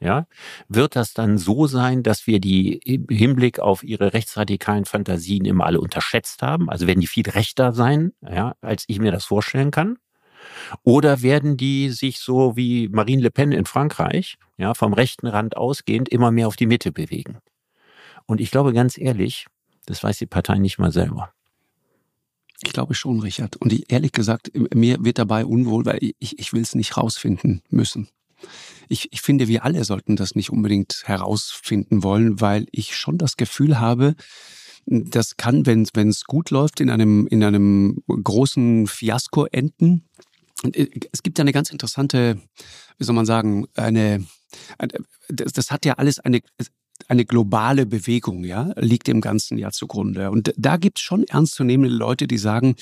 ja, 0.00 0.26
wird 0.68 0.96
das 0.96 1.14
dann 1.14 1.38
so 1.38 1.66
sein, 1.66 2.02
dass 2.02 2.26
wir 2.26 2.40
die 2.40 2.74
im 2.74 3.06
Hinblick 3.08 3.58
auf 3.58 3.82
ihre 3.82 4.12
rechtsradikalen 4.12 4.84
Fantasien 4.84 5.44
immer 5.44 5.66
alle 5.66 5.80
unterschätzt 5.80 6.42
haben? 6.42 6.68
Also 6.68 6.86
werden 6.86 7.00
die 7.00 7.06
viel 7.06 7.28
rechter 7.28 7.72
sein, 7.72 8.12
ja, 8.22 8.54
als 8.60 8.84
ich 8.88 8.98
mir 8.98 9.12
das 9.12 9.24
vorstellen 9.24 9.70
kann? 9.70 9.98
Oder 10.82 11.22
werden 11.22 11.56
die 11.56 11.90
sich 11.90 12.20
so 12.20 12.56
wie 12.56 12.88
Marine 12.88 13.22
Le 13.22 13.30
Pen 13.30 13.52
in 13.52 13.66
Frankreich, 13.66 14.36
ja, 14.58 14.74
vom 14.74 14.92
rechten 14.92 15.26
Rand 15.26 15.56
ausgehend 15.56 16.08
immer 16.08 16.30
mehr 16.30 16.48
auf 16.48 16.56
die 16.56 16.66
Mitte 16.66 16.92
bewegen? 16.92 17.38
Und 18.26 18.40
ich 18.40 18.50
glaube 18.50 18.72
ganz 18.72 18.98
ehrlich, 18.98 19.46
das 19.86 20.02
weiß 20.02 20.18
die 20.18 20.26
Partei 20.26 20.58
nicht 20.58 20.78
mal 20.78 20.92
selber. 20.92 21.32
Ich 22.62 22.72
glaube 22.72 22.94
schon, 22.94 23.20
Richard. 23.20 23.56
Und 23.56 23.72
ich, 23.72 23.90
ehrlich 23.92 24.12
gesagt, 24.12 24.50
mir 24.74 25.04
wird 25.04 25.18
dabei 25.18 25.44
unwohl, 25.44 25.84
weil 25.84 25.98
ich, 26.00 26.38
ich 26.38 26.52
will 26.52 26.62
es 26.62 26.74
nicht 26.74 26.96
rausfinden 26.96 27.62
müssen. 27.68 28.08
Ich, 28.88 29.12
ich 29.12 29.20
finde, 29.20 29.48
wir 29.48 29.64
alle 29.64 29.84
sollten 29.84 30.16
das 30.16 30.34
nicht 30.34 30.50
unbedingt 30.50 31.02
herausfinden 31.04 32.02
wollen, 32.02 32.40
weil 32.40 32.66
ich 32.70 32.96
schon 32.96 33.18
das 33.18 33.36
Gefühl 33.36 33.80
habe, 33.80 34.14
das 34.86 35.36
kann, 35.36 35.66
wenn 35.66 36.08
es 36.08 36.24
gut 36.24 36.50
läuft, 36.50 36.80
in 36.80 36.90
einem, 36.90 37.26
in 37.26 37.42
einem 37.42 38.02
großen 38.06 38.86
Fiasko 38.86 39.46
enden. 39.46 40.08
Äh, 40.72 40.86
es 41.12 41.22
gibt 41.22 41.38
ja 41.38 41.42
eine 41.42 41.52
ganz 41.52 41.70
interessante, 41.70 42.40
wie 42.98 43.04
soll 43.04 43.14
man 43.14 43.26
sagen, 43.26 43.66
eine, 43.74 44.24
das, 45.28 45.52
das 45.52 45.70
hat 45.70 45.84
ja 45.84 45.94
alles 45.94 46.20
eine, 46.20 46.40
eine 47.08 47.24
globale 47.24 47.84
Bewegung, 47.84 48.44
ja, 48.44 48.72
liegt 48.76 49.08
dem 49.08 49.20
Ganzen 49.20 49.58
ja 49.58 49.70
zugrunde. 49.70 50.30
Und 50.30 50.52
da 50.56 50.76
gibt 50.76 50.98
es 50.98 51.02
schon 51.02 51.24
ernstzunehmende 51.24 51.94
Leute, 51.94 52.26
die 52.26 52.38
sagen, 52.38 52.76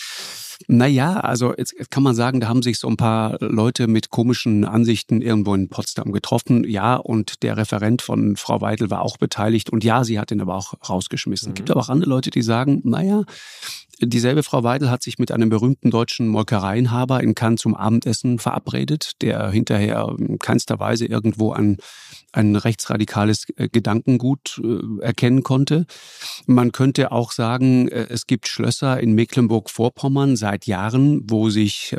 na 0.66 0.86
ja, 0.86 1.20
also 1.20 1.54
jetzt 1.56 1.74
kann 1.90 2.02
man 2.02 2.14
sagen, 2.14 2.40
da 2.40 2.48
haben 2.48 2.62
sich 2.62 2.78
so 2.78 2.88
ein 2.88 2.96
paar 2.96 3.36
Leute 3.40 3.86
mit 3.86 4.10
komischen 4.10 4.64
Ansichten 4.64 5.20
irgendwo 5.20 5.54
in 5.54 5.68
Potsdam 5.68 6.12
getroffen. 6.12 6.64
Ja, 6.64 6.96
und 6.96 7.42
der 7.42 7.56
Referent 7.56 8.02
von 8.02 8.36
Frau 8.36 8.60
Weidel 8.60 8.90
war 8.90 9.02
auch 9.02 9.16
beteiligt. 9.16 9.70
Und 9.70 9.84
ja, 9.84 10.04
sie 10.04 10.18
hat 10.18 10.30
ihn 10.30 10.40
aber 10.40 10.54
auch 10.54 10.74
rausgeschmissen. 10.88 11.48
Mhm. 11.48 11.52
Es 11.52 11.56
gibt 11.56 11.70
aber 11.70 11.80
auch 11.80 11.88
andere 11.88 12.10
Leute, 12.10 12.30
die 12.30 12.42
sagen, 12.42 12.80
naja, 12.84 13.24
Dieselbe 14.00 14.42
Frau 14.42 14.64
Weidel 14.64 14.90
hat 14.90 15.02
sich 15.02 15.18
mit 15.18 15.30
einem 15.30 15.50
berühmten 15.50 15.90
deutschen 15.90 16.26
Molkereienhaber 16.28 17.22
in 17.22 17.34
Cannes 17.34 17.60
zum 17.60 17.74
Abendessen 17.74 18.38
verabredet, 18.38 19.12
der 19.22 19.50
hinterher 19.50 20.14
in 20.18 20.38
keinster 20.38 20.80
Weise 20.80 21.06
irgendwo 21.06 21.52
an 21.52 21.76
ein 22.32 22.56
rechtsradikales 22.56 23.46
äh, 23.56 23.68
Gedankengut 23.68 24.60
äh, 24.62 25.02
erkennen 25.02 25.44
konnte. 25.44 25.86
Man 26.46 26.72
könnte 26.72 27.12
auch 27.12 27.30
sagen, 27.30 27.88
äh, 27.88 28.06
es 28.10 28.26
gibt 28.26 28.48
Schlösser 28.48 28.98
in 28.98 29.14
Mecklenburg-Vorpommern 29.14 30.34
seit 30.54 30.66
Jahren, 30.66 31.22
wo 31.28 31.50
sich 31.50 31.94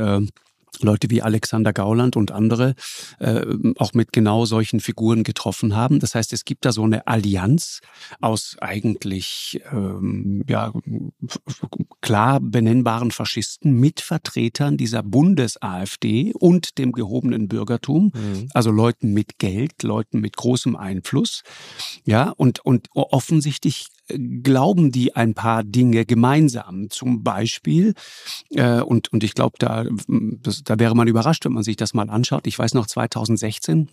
Leute 0.81 1.09
wie 1.09 1.21
Alexander 1.21 1.73
Gauland 1.73 2.15
und 2.15 2.31
andere 2.31 2.75
äh, 3.19 3.45
auch 3.77 3.93
mit 3.93 4.11
genau 4.13 4.45
solchen 4.45 4.79
Figuren 4.79 5.23
getroffen 5.23 5.75
haben. 5.75 5.99
Das 5.99 6.15
heißt, 6.15 6.33
es 6.33 6.45
gibt 6.45 6.65
da 6.65 6.71
so 6.71 6.83
eine 6.83 7.07
Allianz 7.07 7.81
aus 8.21 8.57
eigentlich 8.59 9.61
ähm, 9.71 10.43
ja, 10.49 10.73
klar 12.01 12.39
benennbaren 12.39 13.11
Faschisten 13.11 13.79
mit 13.79 14.01
Vertretern 14.01 14.77
dieser 14.77 15.03
Bundes-AfD 15.03 16.33
und 16.33 16.77
dem 16.77 16.91
gehobenen 16.91 17.47
Bürgertum, 17.47 18.11
mhm. 18.13 18.49
also 18.53 18.71
Leuten 18.71 19.13
mit 19.13 19.39
Geld, 19.39 19.83
Leuten 19.83 20.19
mit 20.19 20.35
großem 20.37 20.75
Einfluss. 20.75 21.43
Ja, 22.03 22.31
und, 22.31 22.59
und 22.65 22.87
offensichtlich 22.93 23.87
glauben 24.07 24.91
die 24.91 25.15
ein 25.15 25.33
paar 25.33 25.63
Dinge 25.63 26.05
gemeinsam. 26.05 26.89
Zum 26.89 27.23
Beispiel, 27.23 27.93
äh, 28.51 28.81
und, 28.81 29.11
und 29.11 29.23
ich 29.23 29.33
glaube, 29.33 29.55
da, 29.59 29.85
da 29.85 30.79
wäre 30.79 30.95
man 30.95 31.07
überrascht, 31.07 31.45
wenn 31.45 31.53
man 31.53 31.63
sich 31.63 31.75
das 31.75 31.93
mal 31.93 32.09
anschaut. 32.09 32.47
Ich 32.47 32.57
weiß 32.57 32.73
noch 32.73 32.87
2016, 32.87 33.89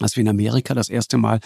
als 0.00 0.16
wir 0.16 0.22
in 0.22 0.28
Amerika 0.28 0.74
das 0.74 0.88
erste 0.88 1.18
Mal 1.18 1.40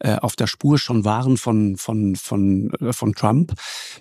äh, 0.00 0.16
auf 0.16 0.36
der 0.36 0.46
Spur 0.46 0.78
schon 0.78 1.04
waren 1.04 1.36
von 1.36 1.76
von 1.76 2.16
von 2.16 2.70
äh, 2.80 2.92
von 2.92 3.14
Trump, 3.14 3.54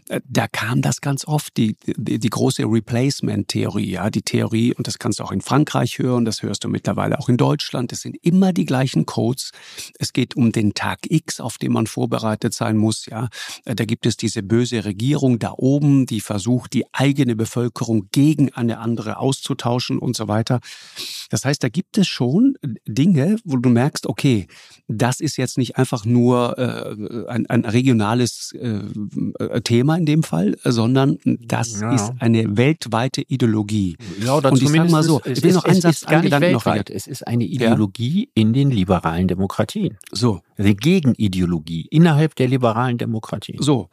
äh, 0.09 0.21
da 0.27 0.47
kam 0.47 0.81
das 0.81 1.01
ganz 1.01 1.25
oft 1.25 1.55
die 1.57 1.75
die, 1.85 2.19
die 2.19 2.29
große 2.29 2.63
Replacement-Theorie, 2.63 3.89
ja, 3.91 4.09
die 4.09 4.21
Theorie 4.21 4.73
und 4.73 4.87
das 4.87 4.99
kannst 4.99 5.19
du 5.19 5.23
auch 5.23 5.31
in 5.31 5.41
Frankreich 5.41 5.99
hören, 5.99 6.25
das 6.25 6.41
hörst 6.41 6.63
du 6.63 6.69
mittlerweile 6.69 7.19
auch 7.19 7.29
in 7.29 7.37
Deutschland. 7.37 7.91
Es 7.91 8.01
sind 8.01 8.17
immer 8.21 8.53
die 8.53 8.65
gleichen 8.65 9.05
Codes. 9.05 9.51
Es 9.99 10.13
geht 10.13 10.35
um 10.35 10.51
den 10.51 10.73
Tag 10.73 10.99
X, 11.09 11.39
auf 11.39 11.57
den 11.57 11.71
man 11.71 11.87
vorbereitet 11.87 12.53
sein 12.53 12.77
muss, 12.77 13.05
ja. 13.05 13.29
Äh, 13.65 13.75
da 13.75 13.85
gibt 13.85 14.05
es 14.05 14.17
diese 14.17 14.43
böse 14.43 14.85
Regierung 14.85 15.39
da 15.39 15.53
oben, 15.57 16.05
die 16.05 16.21
versucht, 16.21 16.73
die 16.73 16.85
eigene 16.93 17.35
Bevölkerung 17.35 18.09
gegen 18.11 18.53
eine 18.53 18.79
andere 18.79 19.17
auszutauschen 19.17 19.99
und 19.99 20.15
so 20.15 20.27
weiter. 20.27 20.59
Das 21.29 21.45
heißt, 21.45 21.63
da 21.63 21.69
gibt 21.69 21.97
es 21.97 22.07
schon 22.07 22.57
Dinge, 22.87 23.37
wo 23.43 23.57
du 23.57 23.69
merkst 23.69 23.96
merkst, 23.97 24.07
okay, 24.07 24.47
das 24.87 25.19
ist 25.19 25.37
jetzt 25.37 25.57
nicht 25.57 25.77
einfach 25.77 26.05
nur 26.05 26.57
äh, 26.57 27.27
ein, 27.27 27.45
ein 27.47 27.65
regionales 27.65 28.53
äh, 28.53 29.61
Thema 29.61 29.97
in 29.97 30.05
dem 30.05 30.23
Fall, 30.23 30.57
sondern 30.63 31.17
das 31.25 31.81
ja. 31.81 31.93
ist 31.93 32.13
eine 32.19 32.57
weltweite 32.57 33.21
Ideologie. 33.21 33.97
Ja, 34.23 34.37
oder 34.37 34.51
Und 34.51 34.61
ich 34.61 34.69
sage 34.69 34.89
mal 34.89 35.03
so, 35.03 35.21
ich 35.25 35.43
will 35.43 35.53
noch 35.53 35.65
einen 35.65 35.81
Satz, 35.81 36.03
einen 36.03 36.23
Gedanken 36.23 36.53
noch 36.53 36.65
rein. 36.65 36.83
Es 36.89 37.07
ist 37.07 37.27
eine 37.27 37.43
Ideologie 37.43 38.25
ja? 38.25 38.31
in 38.41 38.53
den 38.53 38.71
liberalen 38.71 39.27
Demokratien. 39.27 39.97
So. 40.11 40.41
Eine 40.57 40.75
Gegenideologie 40.75 41.87
innerhalb 41.91 42.35
der 42.35 42.47
liberalen 42.47 42.97
Demokratien. 42.97 43.61
So. 43.61 43.89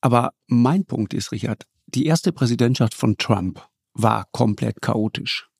Aber 0.00 0.32
mein 0.48 0.84
Punkt 0.84 1.14
ist, 1.14 1.30
Richard, 1.30 1.64
die 1.86 2.06
erste 2.06 2.32
Präsidentschaft 2.32 2.94
von 2.94 3.16
Trump 3.16 3.64
war 3.94 4.26
komplett 4.32 4.80
chaotisch. 4.82 5.51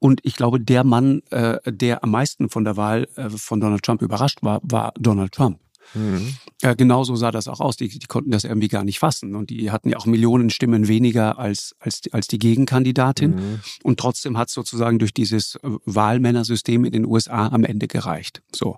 Und 0.00 0.20
ich 0.24 0.34
glaube, 0.34 0.58
der 0.58 0.82
Mann, 0.82 1.22
äh, 1.30 1.58
der 1.70 2.02
am 2.02 2.10
meisten 2.10 2.48
von 2.48 2.64
der 2.64 2.76
Wahl 2.76 3.06
äh, 3.16 3.30
von 3.30 3.60
Donald 3.60 3.82
Trump 3.82 4.02
überrascht 4.02 4.42
war, 4.42 4.60
war 4.64 4.92
Donald 4.98 5.32
Trump. 5.32 5.60
Mhm. 5.94 6.34
Äh, 6.62 6.74
genauso 6.76 7.16
sah 7.16 7.30
das 7.30 7.48
auch 7.48 7.60
aus. 7.60 7.76
Die, 7.76 7.88
die 7.88 8.06
konnten 8.06 8.30
das 8.30 8.44
irgendwie 8.44 8.68
gar 8.68 8.84
nicht 8.84 8.98
fassen. 8.98 9.34
Und 9.34 9.50
die 9.50 9.70
hatten 9.70 9.90
ja 9.90 9.98
auch 9.98 10.06
Millionen 10.06 10.50
Stimmen 10.50 10.88
weniger 10.88 11.38
als, 11.38 11.74
als, 11.78 12.02
als 12.12 12.28
die 12.28 12.38
Gegenkandidatin. 12.38 13.34
Mhm. 13.34 13.60
Und 13.82 14.00
trotzdem 14.00 14.38
hat 14.38 14.48
es 14.48 14.54
sozusagen 14.54 14.98
durch 14.98 15.12
dieses 15.12 15.56
äh, 15.56 15.68
Wahlmännersystem 15.84 16.84
in 16.84 16.92
den 16.92 17.06
USA 17.06 17.48
am 17.48 17.64
Ende 17.64 17.86
gereicht. 17.86 18.42
So. 18.54 18.76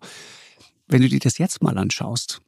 Wenn 0.88 1.00
du 1.00 1.08
dir 1.08 1.20
das 1.20 1.38
jetzt 1.38 1.62
mal 1.62 1.78
anschaust, 1.78 2.42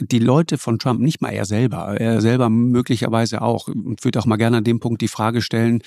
die 0.00 0.20
Leute 0.20 0.56
von 0.56 0.78
Trump, 0.78 1.00
nicht 1.00 1.20
mal 1.20 1.30
er 1.30 1.44
selber, 1.44 2.00
er 2.00 2.20
selber 2.20 2.48
möglicherweise 2.48 3.42
auch, 3.42 3.68
und 3.68 4.04
würde 4.04 4.18
auch 4.20 4.26
mal 4.26 4.36
gerne 4.36 4.58
an 4.58 4.64
dem 4.64 4.80
Punkt 4.80 5.02
die 5.02 5.08
Frage 5.08 5.42
stellen, 5.42 5.82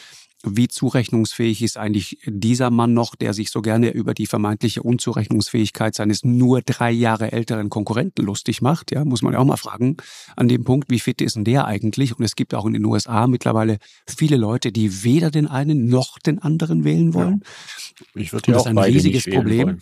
wie 0.45 0.67
zurechnungsfähig 0.67 1.61
ist 1.61 1.77
eigentlich 1.77 2.19
dieser 2.25 2.69
Mann 2.69 2.93
noch, 2.93 3.15
der 3.15 3.33
sich 3.33 3.49
so 3.49 3.61
gerne 3.61 3.91
über 3.91 4.13
die 4.13 4.27
vermeintliche 4.27 4.83
Unzurechnungsfähigkeit 4.83 5.95
seines 5.95 6.23
nur 6.23 6.61
drei 6.61 6.91
Jahre 6.91 7.31
älteren 7.31 7.69
Konkurrenten 7.69 8.25
lustig 8.25 8.61
macht? 8.61 8.91
Ja, 8.91 9.05
muss 9.05 9.21
man 9.21 9.33
ja 9.33 9.39
auch 9.39 9.45
mal 9.45 9.57
fragen 9.57 9.97
an 10.35 10.49
dem 10.49 10.65
Punkt, 10.65 10.89
wie 10.89 10.99
fit 10.99 11.21
ist 11.21 11.37
denn 11.37 11.45
der 11.45 11.65
eigentlich? 11.65 12.17
Und 12.17 12.25
es 12.25 12.35
gibt 12.35 12.53
auch 12.53 12.65
in 12.65 12.73
den 12.73 12.85
USA 12.85 13.27
mittlerweile 13.27 13.77
viele 14.05 14.35
Leute, 14.35 14.71
die 14.71 15.03
weder 15.03 15.31
den 15.31 15.47
einen 15.47 15.87
noch 15.87 16.19
den 16.19 16.39
anderen 16.39 16.83
wählen 16.83 17.13
wollen. 17.13 17.43
Ja. 17.43 18.21
Ich 18.21 18.33
würde 18.33 18.51
ja 18.51 18.57
auch 18.57 18.63
das 18.63 18.71
ist 18.71 18.77
ein 18.77 18.83
riesiges 18.83 19.25
Problem. 19.25 19.67
Wollen. 19.67 19.81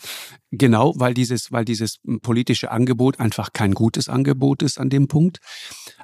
Genau, 0.51 0.93
weil 0.97 1.13
dieses, 1.13 1.51
weil 1.53 1.63
dieses 1.63 1.99
politische 2.21 2.71
Angebot 2.71 3.19
einfach 3.19 3.53
kein 3.53 3.73
gutes 3.73 4.09
Angebot 4.09 4.61
ist 4.61 4.79
an 4.79 4.89
dem 4.89 5.07
Punkt. 5.07 5.39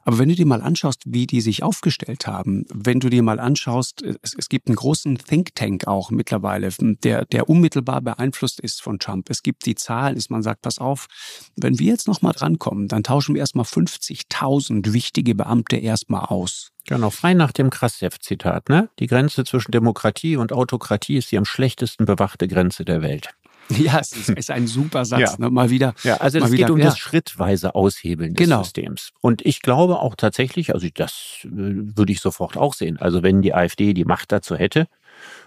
Aber 0.04 0.20
wenn 0.20 0.30
du 0.30 0.36
dir 0.36 0.46
mal 0.46 0.62
anschaust, 0.62 1.04
wie 1.06 1.28
die 1.28 1.42
sich 1.42 1.64
aufgestellt 1.64 2.28
haben, 2.28 2.64
wenn 2.74 3.02
du 3.02 3.10
dir 3.10 3.24
mal 3.24 3.42
anschaust, 3.42 4.02
es, 4.02 4.34
es 4.38 4.47
gibt 4.50 4.68
einen 4.68 4.76
großen 4.76 5.18
Think 5.18 5.56
Tank 5.56 5.88
auch 5.88 6.12
mittlerweile, 6.12 6.70
der, 6.80 7.26
der 7.26 7.50
unmittelbar 7.50 8.02
beeinflusst 8.02 8.60
ist 8.60 8.82
von 8.82 9.00
Trump. 9.00 9.30
Es 9.30 9.44
gibt 9.44 9.66
die 9.66 9.76
Zahlen, 9.76 10.16
dass 10.16 10.30
man 10.30 10.44
sagt, 10.44 10.62
pass 10.62 10.80
auf, 10.80 11.08
wenn 11.56 11.80
wir 11.80 11.88
jetzt 11.88 12.08
nochmal 12.08 12.34
drankommen, 12.34 12.88
dann 12.88 13.04
tauschen 13.04 13.36
wir 13.36 13.40
erstmal 13.40 13.66
50.000 13.66 14.94
wichtige 14.94 15.36
Beamte 15.36 15.78
erstmal 15.78 16.26
aus. 16.26 16.72
Genau, 16.88 17.10
frei 17.10 17.34
nach 17.34 17.52
dem 17.52 17.70
Krassev-Zitat, 17.70 18.70
ne? 18.70 18.90
Die 19.00 19.08
Grenze 19.08 19.44
zwischen 19.44 19.72
Demokratie 19.72 20.38
und 20.38 20.54
Autokratie 20.54 21.18
ist 21.18 21.32
die 21.34 21.38
am 21.38 21.44
schlechtesten 21.44 22.06
bewachte 22.06 22.48
Grenze 22.48 22.86
der 22.86 23.02
Welt. 23.02 23.36
Ja, 23.78 24.00
es 24.00 24.14
ist, 24.14 24.30
ist 24.30 24.52
ein 24.52 24.68
super 24.68 25.06
Satz. 25.06 25.20
Ja. 25.20 25.36
Ne? 25.38 25.50
Mal 25.50 25.70
wieder. 25.70 25.94
Ja, 26.04 26.18
also 26.18 26.40
es 26.40 26.52
geht 26.52 26.70
um 26.70 26.78
ja. 26.78 26.86
das 26.86 26.98
schrittweise 26.98 27.76
Aushebeln 27.76 28.34
des 28.34 28.46
genau. 28.46 28.64
Systems. 28.64 29.12
Und 29.22 29.46
ich 29.46 29.62
glaube 29.62 30.00
auch 30.00 30.16
tatsächlich, 30.16 30.74
also 30.74 30.88
das 30.94 31.40
äh, 31.44 31.50
würde 31.50 32.12
ich 32.12 32.22
sofort 32.22 32.58
auch 32.58 32.74
sehen. 32.74 32.98
Also 32.98 33.24
wenn 33.24 33.42
die 33.42 33.54
AfD 33.54 33.94
die 33.94 34.06
Macht 34.06 34.32
dazu 34.32 34.56
hätte, 34.56 34.88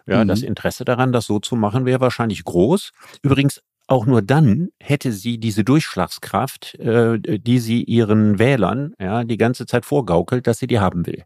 ja, 0.06 0.24
mhm. 0.24 0.28
das 0.28 0.42
Interesse 0.42 0.84
daran, 0.84 1.12
das 1.12 1.26
so 1.26 1.38
zu 1.38 1.56
machen, 1.56 1.86
wäre 1.86 2.00
wahrscheinlich 2.00 2.44
groß. 2.44 2.92
Übrigens 3.22 3.62
auch 3.86 4.06
nur 4.06 4.22
dann 4.22 4.68
hätte 4.78 5.12
sie 5.12 5.38
diese 5.38 5.64
Durchschlagskraft, 5.64 6.76
äh, 6.76 7.18
die 7.18 7.58
sie 7.58 7.82
ihren 7.82 8.38
Wählern 8.38 8.94
ja 9.00 9.24
die 9.24 9.38
ganze 9.38 9.66
Zeit 9.66 9.84
vorgaukelt, 9.84 10.46
dass 10.46 10.58
sie 10.58 10.66
die 10.66 10.78
haben 10.78 11.06
will. 11.06 11.24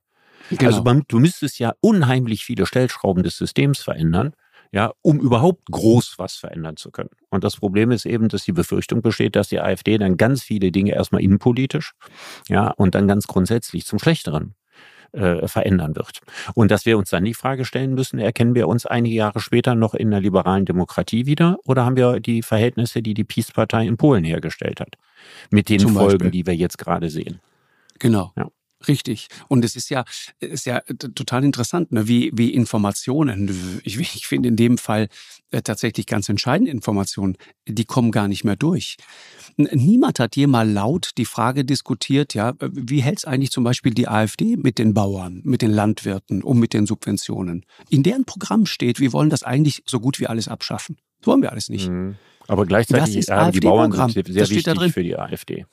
Genau. 0.51 0.66
Also 0.66 0.82
man, 0.82 1.03
du 1.09 1.18
müsstest 1.18 1.59
ja 1.59 1.74
unheimlich 1.80 2.45
viele 2.45 2.66
Stellschrauben 2.66 3.22
des 3.22 3.36
Systems 3.36 3.80
verändern, 3.80 4.34
ja, 4.73 4.93
um 5.03 5.21
überhaupt 5.21 5.67
groß 5.71 6.15
was 6.19 6.35
verändern 6.35 6.77
zu 6.77 6.91
können. 6.91 7.11
Und 7.31 7.45
das 7.45 7.57
Problem 7.57 7.91
ist 7.91 8.07
eben, 8.07 8.29
dass 8.29 8.45
die 8.45 8.53
Befürchtung 8.53 9.03
besteht, 9.03 9.37
dass 9.37 9.49
die 9.49 9.61
AfD 9.61 9.99
dann 9.99 10.17
ganz 10.17 10.43
viele 10.43 10.73
Dinge 10.73 10.93
erstmal 10.93 11.23
innenpolitisch, 11.23 11.93
ja, 12.49 12.71
und 12.71 12.95
dann 12.95 13.09
ganz 13.09 13.27
grundsätzlich 13.27 13.87
zum 13.87 13.99
Schlechteren 13.99 14.55
äh, 15.12 15.47
verändern 15.47 15.95
wird. 15.97 16.21
Und 16.55 16.71
dass 16.71 16.87
wir 16.87 16.99
uns 16.99 17.11
dann 17.11 17.25
die 17.25 17.35
Frage 17.35 17.65
stellen 17.65 17.95
müssen, 17.95 18.19
erkennen 18.19 18.55
wir 18.55 18.69
uns 18.69 18.85
einige 18.85 19.15
Jahre 19.15 19.41
später 19.41 19.75
noch 19.75 19.95
in 19.95 20.11
der 20.11 20.21
liberalen 20.21 20.65
Demokratie 20.65 21.27
wieder 21.27 21.59
oder 21.65 21.85
haben 21.85 21.97
wir 21.97 22.21
die 22.21 22.43
Verhältnisse, 22.43 23.01
die 23.03 23.15
die 23.15 23.25
Peace-Partei 23.25 23.87
in 23.87 23.97
Polen 23.97 24.25
hergestellt 24.25 24.81
hat, 24.81 24.97
mit 25.51 25.69
den 25.69 25.79
Zum 25.79 25.95
Folgen, 25.95 26.19
Beispiel. 26.19 26.31
die 26.31 26.47
wir 26.47 26.57
jetzt 26.57 26.79
gerade 26.79 27.11
sehen? 27.11 27.41
Genau. 27.99 28.33
Ja. 28.37 28.49
Richtig. 28.89 29.28
Und 29.49 29.64
es 29.64 29.76
ist 29.76 29.91
ja, 29.91 30.05
ist 30.41 30.66
ja 30.66 30.80
total 31.14 31.45
interessant, 31.45 31.93
ne? 31.93 32.09
wie, 32.09 32.30
wie 32.35 32.53
Informationen, 32.53 33.80
ich, 33.85 33.99
ich 33.99 34.26
finde 34.26 34.49
in 34.49 34.57
dem 34.57 34.78
Fall 34.78 35.09
äh, 35.51 35.62
tatsächlich 35.62 36.07
ganz 36.07 36.28
entscheidende 36.28 36.70
Informationen, 36.70 37.37
die 37.66 37.85
kommen 37.85 38.11
gar 38.11 38.28
nicht 38.28 38.45
mehr 38.45 38.57
durch. 38.57 38.97
Niemand 39.57 40.18
hat 40.18 40.35
je 40.35 40.47
mal 40.47 40.68
laut 40.68 41.12
die 41.16 41.24
Frage 41.24 41.64
diskutiert, 41.64 42.35
ja, 42.35 42.55
wie 42.61 43.03
hält 43.03 43.18
es 43.18 43.24
eigentlich 43.24 43.53
zum 43.53 43.62
Beispiel 43.62 43.95
die 43.95 44.09
AfD 44.09 44.57
mit 44.57 44.78
den 44.78 44.95
Bauern, 44.95 45.43
mit 45.45 45.62
den 45.62 45.70
Landwirten 45.70 46.43
und 46.43 46.59
mit 46.59 46.74
den 46.74 46.87
Subventionen? 46.87 47.64
In 47.89 48.03
deren 48.03 48.24
Programm 48.24 48.66
steht, 48.66 48.99
wir 48.99 49.12
wollen 49.12 49.30
das 49.30 49.45
eigentlich 49.45 49.82
so 49.87 50.01
gut 50.01 50.18
wie 50.18 50.26
alles 50.26 50.49
abschaffen. 50.49 50.97
Das 51.20 51.28
wollen 51.28 51.43
wir 51.43 51.53
alles 51.53 51.68
nicht. 51.68 51.89
Mhm. 51.89 52.16
Aber 52.49 52.66
gleichzeitig 52.66 53.05
das 53.05 53.14
ist 53.14 53.28
ja, 53.28 53.51
die 53.51 53.61
Bauern 53.61 53.93
sind 53.93 54.26
sehr 54.26 54.43
das 54.43 54.51
wichtig 54.51 54.93
für 54.93 55.03
die 55.03 55.16
AfD. 55.16 55.66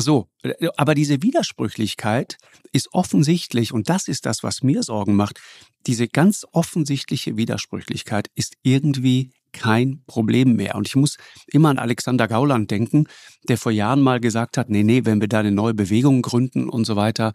So, 0.00 0.28
aber 0.76 0.94
diese 0.94 1.22
Widersprüchlichkeit 1.22 2.38
ist 2.72 2.88
offensichtlich, 2.92 3.72
und 3.72 3.88
das 3.88 4.06
ist 4.06 4.26
das, 4.26 4.44
was 4.44 4.62
mir 4.62 4.84
Sorgen 4.84 5.16
macht, 5.16 5.40
diese 5.88 6.06
ganz 6.06 6.46
offensichtliche 6.52 7.36
Widersprüchlichkeit 7.36 8.30
ist 8.36 8.54
irgendwie 8.62 9.32
kein 9.50 10.04
Problem 10.06 10.54
mehr. 10.54 10.76
Und 10.76 10.86
ich 10.86 10.94
muss 10.94 11.16
immer 11.48 11.70
an 11.70 11.78
Alexander 11.78 12.28
Gauland 12.28 12.70
denken, 12.70 13.06
der 13.48 13.58
vor 13.58 13.72
Jahren 13.72 14.00
mal 14.00 14.20
gesagt 14.20 14.56
hat, 14.56 14.70
nee, 14.70 14.84
nee, 14.84 15.04
wenn 15.04 15.20
wir 15.20 15.26
da 15.26 15.40
eine 15.40 15.50
neue 15.50 15.74
Bewegung 15.74 16.22
gründen 16.22 16.68
und 16.68 16.84
so 16.84 16.94
weiter, 16.94 17.32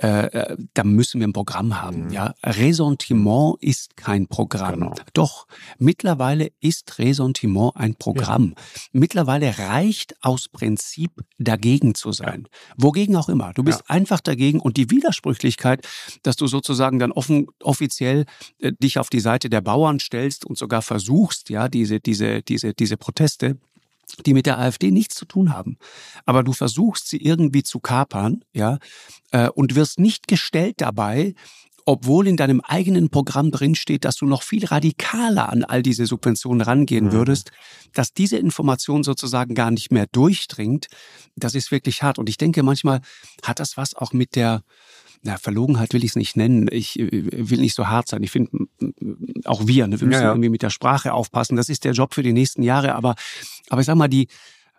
äh, 0.00 0.26
äh, 0.26 0.56
da 0.74 0.84
müssen 0.84 1.20
wir 1.20 1.26
ein 1.26 1.32
Programm 1.32 1.82
haben. 1.82 2.04
Mhm. 2.04 2.10
Ja, 2.10 2.34
Ressentiment 2.44 3.56
ist 3.60 3.96
kein 3.96 4.28
Programm. 4.28 4.74
Genau. 4.74 4.94
Doch 5.12 5.48
mittlerweile 5.78 6.52
ist 6.60 6.98
Ressentiment 6.98 7.72
ein 7.74 7.96
Programm. 7.96 8.54
Ja. 8.56 8.82
Mittlerweile 8.92 9.58
reicht 9.58 10.14
aus 10.22 10.48
Prinzip 10.48 11.10
dagegen 11.38 11.96
zu 11.96 12.12
sein. 12.12 12.44
Ja. 12.46 12.74
Wogegen 12.76 13.16
auch 13.16 13.28
immer. 13.28 13.52
Du 13.54 13.64
bist 13.64 13.80
ja. 13.80 13.94
einfach 13.94 14.20
dagegen 14.20 14.60
und 14.60 14.76
die 14.76 14.88
Widersprüchlichkeit, 14.88 15.84
dass 16.22 16.36
du 16.36 16.46
sozusagen 16.46 17.00
dann 17.00 17.10
offen, 17.10 17.48
offiziell 17.60 18.24
äh, 18.60 18.72
dich 18.72 18.98
auf 19.00 19.10
die 19.10 19.20
Seite 19.20 19.50
der 19.50 19.62
Bauern 19.62 19.98
stellst 19.98 20.46
und 20.46 20.56
sogar 20.56 20.82
versuchst, 20.82 21.50
ja, 21.50 21.68
diese, 21.68 21.98
diese, 21.98 22.42
diese, 22.42 22.72
diese 22.72 22.96
Proteste 22.96 23.58
die 24.26 24.34
mit 24.34 24.46
der 24.46 24.58
AfD 24.58 24.90
nichts 24.90 25.14
zu 25.14 25.24
tun 25.24 25.52
haben. 25.52 25.78
Aber 26.24 26.42
du 26.42 26.52
versuchst 26.52 27.08
sie 27.08 27.18
irgendwie 27.18 27.62
zu 27.62 27.80
kapern, 27.80 28.44
ja, 28.52 28.78
äh, 29.30 29.48
und 29.48 29.74
wirst 29.74 29.98
nicht 29.98 30.28
gestellt 30.28 30.76
dabei, 30.78 31.34
obwohl 31.88 32.28
in 32.28 32.36
deinem 32.36 32.60
eigenen 32.60 33.08
Programm 33.08 33.50
drinsteht, 33.50 34.04
dass 34.04 34.16
du 34.16 34.26
noch 34.26 34.42
viel 34.42 34.66
radikaler 34.66 35.48
an 35.48 35.64
all 35.64 35.82
diese 35.82 36.04
Subventionen 36.04 36.60
rangehen 36.60 37.06
mhm. 37.06 37.12
würdest, 37.12 37.50
dass 37.94 38.12
diese 38.12 38.36
Information 38.36 39.02
sozusagen 39.02 39.54
gar 39.54 39.70
nicht 39.70 39.90
mehr 39.90 40.06
durchdringt, 40.12 40.88
das 41.34 41.54
ist 41.54 41.70
wirklich 41.70 42.02
hart. 42.02 42.18
Und 42.18 42.28
ich 42.28 42.36
denke, 42.36 42.62
manchmal 42.62 43.00
hat 43.42 43.58
das 43.58 43.78
was 43.78 43.94
auch 43.94 44.12
mit 44.12 44.36
der, 44.36 44.64
na, 45.22 45.36
Verlogenheit 45.36 45.94
will 45.94 46.04
ich 46.04 46.12
es 46.12 46.16
nicht 46.16 46.36
nennen. 46.36 46.68
Ich 46.70 46.98
äh, 46.98 47.50
will 47.50 47.60
nicht 47.60 47.74
so 47.74 47.88
hart 47.88 48.08
sein. 48.08 48.22
Ich 48.22 48.30
finde, 48.30 48.50
auch 49.44 49.66
wir, 49.66 49.86
ne, 49.86 50.00
wir 50.00 50.06
müssen 50.06 50.20
ja, 50.20 50.26
ja. 50.26 50.32
irgendwie 50.32 50.48
mit 50.48 50.62
der 50.62 50.70
Sprache 50.70 51.12
aufpassen. 51.12 51.56
Das 51.56 51.68
ist 51.68 51.84
der 51.84 51.92
Job 51.92 52.14
für 52.14 52.22
die 52.22 52.32
nächsten 52.32 52.62
Jahre. 52.62 52.94
Aber, 52.94 53.14
aber 53.68 53.80
ich 53.80 53.86
sag 53.86 53.96
mal, 53.96 54.08
die, 54.08 54.28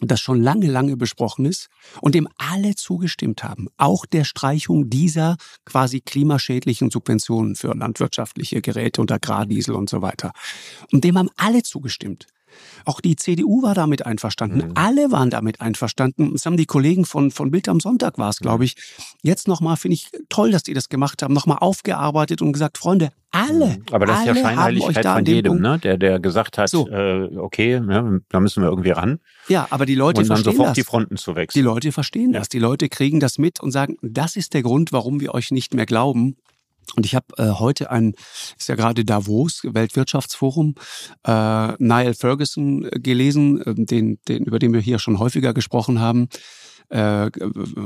das 0.00 0.20
schon 0.20 0.42
lange, 0.42 0.66
lange 0.66 0.96
besprochen 0.96 1.44
ist 1.44 1.68
und 2.00 2.14
dem 2.14 2.28
alle 2.36 2.74
zugestimmt 2.74 3.44
haben. 3.44 3.68
Auch 3.76 4.06
der 4.06 4.24
Streichung 4.24 4.90
dieser 4.90 5.36
quasi 5.64 6.00
klimaschädlichen 6.00 6.90
Subventionen 6.90 7.54
für 7.54 7.74
landwirtschaftliche 7.74 8.60
Geräte 8.60 9.00
und 9.00 9.12
Agrardiesel 9.12 9.74
und 9.74 9.88
so 9.88 10.02
weiter. 10.02 10.32
Und 10.92 11.04
dem 11.04 11.18
haben 11.18 11.30
alle 11.36 11.62
zugestimmt. 11.62 12.26
Auch 12.84 13.00
die 13.00 13.16
CDU 13.16 13.62
war 13.62 13.74
damit 13.74 14.04
einverstanden. 14.04 14.68
Mhm. 14.68 14.72
Alle 14.74 15.10
waren 15.10 15.30
damit 15.30 15.60
einverstanden. 15.60 16.32
Das 16.32 16.46
haben 16.46 16.56
die 16.56 16.66
Kollegen 16.66 17.04
von, 17.04 17.30
von 17.30 17.50
Bild 17.50 17.68
am 17.68 17.80
Sonntag 17.80 18.18
war 18.18 18.30
es, 18.30 18.38
glaube 18.38 18.58
mhm. 18.58 18.64
ich. 18.64 18.76
Jetzt 19.22 19.48
nochmal 19.48 19.76
finde 19.76 19.94
ich 19.94 20.10
toll, 20.28 20.50
dass 20.50 20.62
die 20.62 20.74
das 20.74 20.88
gemacht 20.88 21.22
haben. 21.22 21.34
Nochmal 21.34 21.58
aufgearbeitet 21.60 22.42
und 22.42 22.52
gesagt, 22.52 22.78
Freunde, 22.78 23.10
alle. 23.34 23.66
Mhm. 23.66 23.84
Aber 23.90 24.06
das 24.06 24.20
ist 24.20 24.26
ja 24.26 24.34
Scheinheiligkeit 24.36 25.06
von 25.06 25.24
jedem, 25.24 25.60
ne? 25.60 25.78
der, 25.78 25.96
der 25.96 26.20
gesagt 26.20 26.56
hat, 26.56 26.68
so. 26.68 26.88
äh, 26.88 27.36
okay, 27.36 27.80
ne, 27.80 28.20
da 28.28 28.40
müssen 28.40 28.62
wir 28.62 28.68
irgendwie 28.68 28.90
ran. 28.90 29.18
Ja, 29.48 29.66
aber 29.70 29.86
die 29.86 29.96
Leute 29.96 30.20
und 30.20 30.28
dann 30.28 30.36
verstehen 30.36 30.52
sofort 30.52 30.68
das. 30.70 30.74
die 30.74 30.84
Fronten 30.84 31.16
zu 31.16 31.34
wechseln. 31.34 31.60
Die 31.60 31.64
Leute 31.64 31.90
verstehen 31.90 32.32
ja. 32.32 32.38
das. 32.38 32.48
Die 32.48 32.60
Leute 32.60 32.88
kriegen 32.88 33.18
das 33.18 33.38
mit 33.38 33.60
und 33.60 33.72
sagen, 33.72 33.96
das 34.02 34.36
ist 34.36 34.54
der 34.54 34.62
Grund, 34.62 34.92
warum 34.92 35.20
wir 35.20 35.34
euch 35.34 35.50
nicht 35.50 35.74
mehr 35.74 35.86
glauben. 35.86 36.36
Und 36.96 37.06
ich 37.06 37.14
habe 37.14 37.26
äh, 37.38 37.50
heute 37.58 37.90
ein, 37.90 38.14
ist 38.58 38.68
ja 38.68 38.74
gerade 38.74 39.04
Davos, 39.04 39.62
Weltwirtschaftsforum, 39.64 40.74
äh, 41.26 41.72
Niall 41.78 42.14
Ferguson 42.14 42.84
äh, 42.84 43.00
gelesen, 43.00 43.60
äh, 43.62 43.74
den, 43.74 44.18
den, 44.28 44.44
über 44.44 44.58
den 44.58 44.72
wir 44.72 44.80
hier 44.80 44.98
schon 44.98 45.18
häufiger 45.18 45.54
gesprochen 45.54 46.00
haben. 46.00 46.28
Äh, 46.90 47.30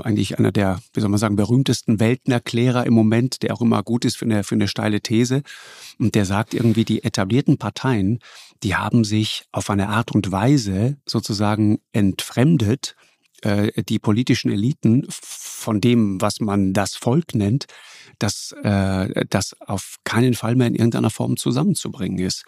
eigentlich 0.03 0.39
einer 0.39 0.51
der, 0.51 0.81
wie 0.93 1.01
soll 1.01 1.09
man 1.09 1.21
sagen, 1.21 1.37
berühmtesten 1.37 2.01
Weltenerklärer 2.01 2.85
im 2.85 2.95
Moment, 2.95 3.43
der 3.43 3.55
auch 3.55 3.61
immer 3.61 3.83
gut 3.83 4.05
ist 4.05 4.17
für 4.17 4.25
eine, 4.25 4.43
für 4.43 4.57
eine 4.57 4.69
steile 4.69 5.01
These. 5.01 5.43
Und 5.99 6.15
der 6.15 6.25
sagt 6.25 6.53
irgendwie, 6.53 6.85
die 6.85 7.05
etablierten 7.05 7.59
Parteien, 7.59 8.19
die 8.63 8.75
haben 8.75 9.05
sich 9.05 9.45
auf 9.53 9.71
eine 9.71 9.89
Art 9.89 10.11
und 10.11 10.33
Weise 10.33 10.97
sozusagen 11.07 11.79
entfremdet, 11.93 12.97
äh, 13.43 13.83
die 13.83 13.99
politischen 13.99 14.51
Eliten 14.51 15.07
von 15.11 15.81
dem, 15.81 16.21
was 16.21 16.41
man 16.41 16.73
das 16.73 16.95
Volk 16.95 17.35
nennt, 17.35 17.67
dass 18.19 18.53
äh, 18.63 19.25
das 19.29 19.55
auf 19.61 19.97
keinen 20.05 20.35
Fall 20.35 20.57
mehr 20.57 20.67
in 20.67 20.75
irgendeiner 20.75 21.11
Form 21.11 21.37
zusammenzubringen 21.37 22.19
ist. 22.19 22.45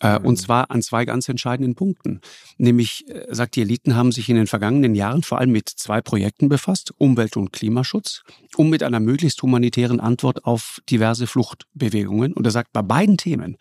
Äh, 0.00 0.18
und 0.18 0.34
mhm. 0.34 0.36
zwar 0.36 0.70
an 0.70 0.82
zwei 0.82 1.04
ganz 1.04 1.28
entscheidenden 1.28 1.74
Punkten. 1.74 2.20
Nämlich, 2.58 3.08
äh, 3.08 3.26
sagt 3.30 3.56
die 3.56 3.62
Eliten, 3.62 3.96
haben 3.96 4.12
sich 4.12 4.28
in 4.28 4.36
den 4.36 4.46
vergangenen 4.46 4.94
Jahren 4.94 5.22
vor 5.22 5.38
allem 5.38 5.52
mit 5.52 5.68
zwei 5.68 6.00
Projekten 6.00 6.48
befasst, 6.48 6.92
Umwelt- 6.98 7.36
und 7.36 7.52
Klimaschutz, 7.52 8.22
um 8.56 8.68
mit 8.68 8.82
einer 8.82 9.00
möglichst 9.00 9.42
humanitären 9.42 10.00
Antwort 10.00 10.44
auf 10.44 10.80
diverse 10.90 11.26
Fluchtbewegungen. 11.26 12.32
Und 12.32 12.46
er 12.46 12.50
sagt, 12.50 12.72
bei 12.72 12.82
beiden 12.82 13.16
Themen 13.16 13.56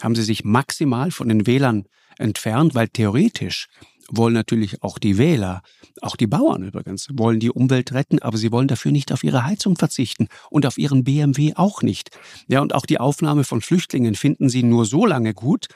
haben 0.00 0.14
sie 0.14 0.22
sich 0.22 0.44
maximal 0.44 1.10
von 1.10 1.28
den 1.28 1.46
Wählern 1.46 1.84
entfernt, 2.18 2.74
weil 2.74 2.88
theoretisch 2.88 3.68
wollen 4.10 4.34
natürlich 4.34 4.82
auch 4.82 4.98
die 4.98 5.18
Wähler, 5.18 5.62
auch 6.00 6.16
die 6.16 6.26
Bauern 6.26 6.62
übrigens, 6.62 7.08
wollen 7.12 7.40
die 7.40 7.50
Umwelt 7.50 7.92
retten, 7.92 8.20
aber 8.20 8.38
sie 8.38 8.52
wollen 8.52 8.68
dafür 8.68 8.92
nicht 8.92 9.12
auf 9.12 9.24
ihre 9.24 9.44
Heizung 9.44 9.76
verzichten 9.76 10.28
und 10.50 10.66
auf 10.66 10.78
ihren 10.78 11.04
BMW 11.04 11.54
auch 11.54 11.82
nicht. 11.82 12.10
Ja, 12.48 12.60
und 12.60 12.74
auch 12.74 12.86
die 12.86 13.00
Aufnahme 13.00 13.44
von 13.44 13.60
Flüchtlingen 13.60 14.14
finden 14.14 14.48
sie 14.48 14.62
nur 14.62 14.84
so 14.84 15.06
lange 15.06 15.34
gut, 15.34 15.68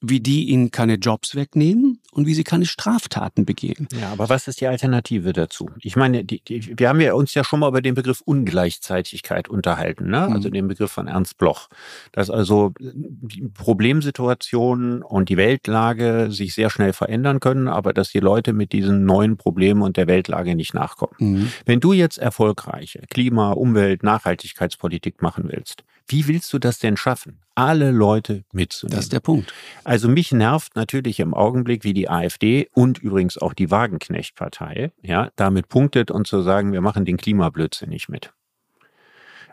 wie 0.00 0.20
die 0.20 0.50
ihnen 0.50 0.70
keine 0.70 0.94
Jobs 0.94 1.34
wegnehmen 1.34 2.00
und 2.12 2.26
wie 2.26 2.34
sie 2.34 2.44
keine 2.44 2.66
Straftaten 2.66 3.46
begehen. 3.46 3.88
Ja, 3.98 4.12
aber 4.12 4.28
was 4.28 4.46
ist 4.46 4.60
die 4.60 4.66
Alternative 4.66 5.32
dazu? 5.32 5.70
Ich 5.80 5.96
meine, 5.96 6.24
die, 6.24 6.42
die, 6.42 6.78
wir 6.78 6.88
haben 6.88 7.00
ja 7.00 7.14
uns 7.14 7.32
ja 7.34 7.44
schon 7.44 7.60
mal 7.60 7.68
über 7.68 7.80
den 7.80 7.94
Begriff 7.94 8.20
Ungleichzeitigkeit 8.20 9.48
unterhalten, 9.48 10.10
ne? 10.10 10.22
also 10.22 10.48
mhm. 10.48 10.52
den 10.52 10.68
Begriff 10.68 10.92
von 10.92 11.08
Ernst 11.08 11.38
Bloch, 11.38 11.68
dass 12.12 12.30
also 12.30 12.72
die 12.78 13.48
Problemsituationen 13.48 15.02
und 15.02 15.28
die 15.30 15.38
Weltlage 15.38 16.28
sich 16.30 16.54
sehr 16.54 16.68
schnell 16.68 16.92
verändern 16.92 17.40
können, 17.40 17.68
aber 17.68 17.94
dass 17.94 18.10
die 18.10 18.20
Leute 18.20 18.52
mit 18.52 18.72
diesen 18.72 19.06
neuen 19.06 19.38
Problemen 19.38 19.82
und 19.82 19.96
der 19.96 20.06
Weltlage 20.06 20.54
nicht 20.54 20.74
nachkommen. 20.74 21.14
Mhm. 21.18 21.52
Wenn 21.64 21.80
du 21.80 21.94
jetzt 21.94 22.18
erfolgreiche 22.18 23.02
Klima-, 23.08 23.52
Umwelt-, 23.52 24.02
Nachhaltigkeitspolitik 24.02 25.22
machen 25.22 25.44
willst, 25.48 25.84
wie 26.08 26.28
willst 26.28 26.52
du 26.52 26.58
das 26.58 26.78
denn 26.78 26.96
schaffen? 26.96 27.40
Alle 27.54 27.90
Leute 27.90 28.44
mitzunehmen. 28.52 28.96
Das 28.96 29.06
ist 29.06 29.12
der 29.12 29.20
Punkt. 29.20 29.52
Also 29.84 30.08
mich 30.08 30.32
nervt 30.32 30.76
natürlich 30.76 31.20
im 31.20 31.34
Augenblick, 31.34 31.84
wie 31.84 31.94
die 31.94 32.08
AfD 32.08 32.68
und 32.74 32.98
übrigens 32.98 33.38
auch 33.38 33.54
die 33.54 33.70
Wagenknecht-Partei, 33.70 34.92
ja, 35.02 35.30
damit 35.36 35.68
punktet 35.68 36.10
und 36.10 36.26
zu 36.26 36.42
sagen, 36.42 36.72
wir 36.72 36.80
machen 36.80 37.04
den 37.04 37.16
Klimablödsinn 37.16 37.88
nicht 37.88 38.08
mit. 38.08 38.32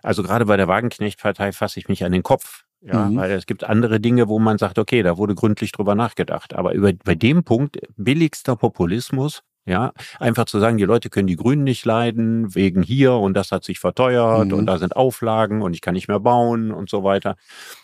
Also 0.03 0.21
gerade 0.21 0.45
bei 0.45 0.57
der 0.57 0.67
Wagenknecht-Partei 0.67 1.53
fasse 1.53 1.79
ich 1.79 1.87
mich 1.87 2.03
an 2.03 2.11
den 2.11 2.23
Kopf. 2.23 2.65
Ja, 2.85 3.05
mhm. 3.05 3.15
weil 3.15 3.31
es 3.31 3.45
gibt 3.45 3.63
andere 3.63 4.01
Dinge, 4.01 4.27
wo 4.27 4.39
man 4.39 4.57
sagt, 4.57 4.77
okay, 4.77 5.03
da 5.03 5.17
wurde 5.17 5.35
gründlich 5.35 5.71
drüber 5.71 5.95
nachgedacht. 5.95 6.53
Aber 6.53 6.73
über, 6.73 6.91
bei 6.91 7.15
dem 7.15 7.45
Punkt 7.45 7.79
billigster 7.95 8.57
Populismus, 8.57 9.41
ja, 9.65 9.93
einfach 10.19 10.45
zu 10.45 10.59
sagen, 10.59 10.77
die 10.77 10.83
Leute 10.83 11.09
können 11.09 11.27
die 11.27 11.37
Grünen 11.37 11.63
nicht 11.63 11.85
leiden, 11.85 12.53
wegen 12.53 12.83
hier 12.83 13.13
und 13.13 13.33
das 13.33 13.51
hat 13.51 13.63
sich 13.63 13.79
verteuert 13.79 14.47
mhm. 14.47 14.53
und 14.53 14.65
da 14.65 14.77
sind 14.77 14.95
Auflagen 14.95 15.61
und 15.61 15.73
ich 15.73 15.81
kann 15.81 15.93
nicht 15.93 16.09
mehr 16.09 16.19
bauen 16.19 16.71
und 16.71 16.89
so 16.89 17.03
weiter. 17.03 17.35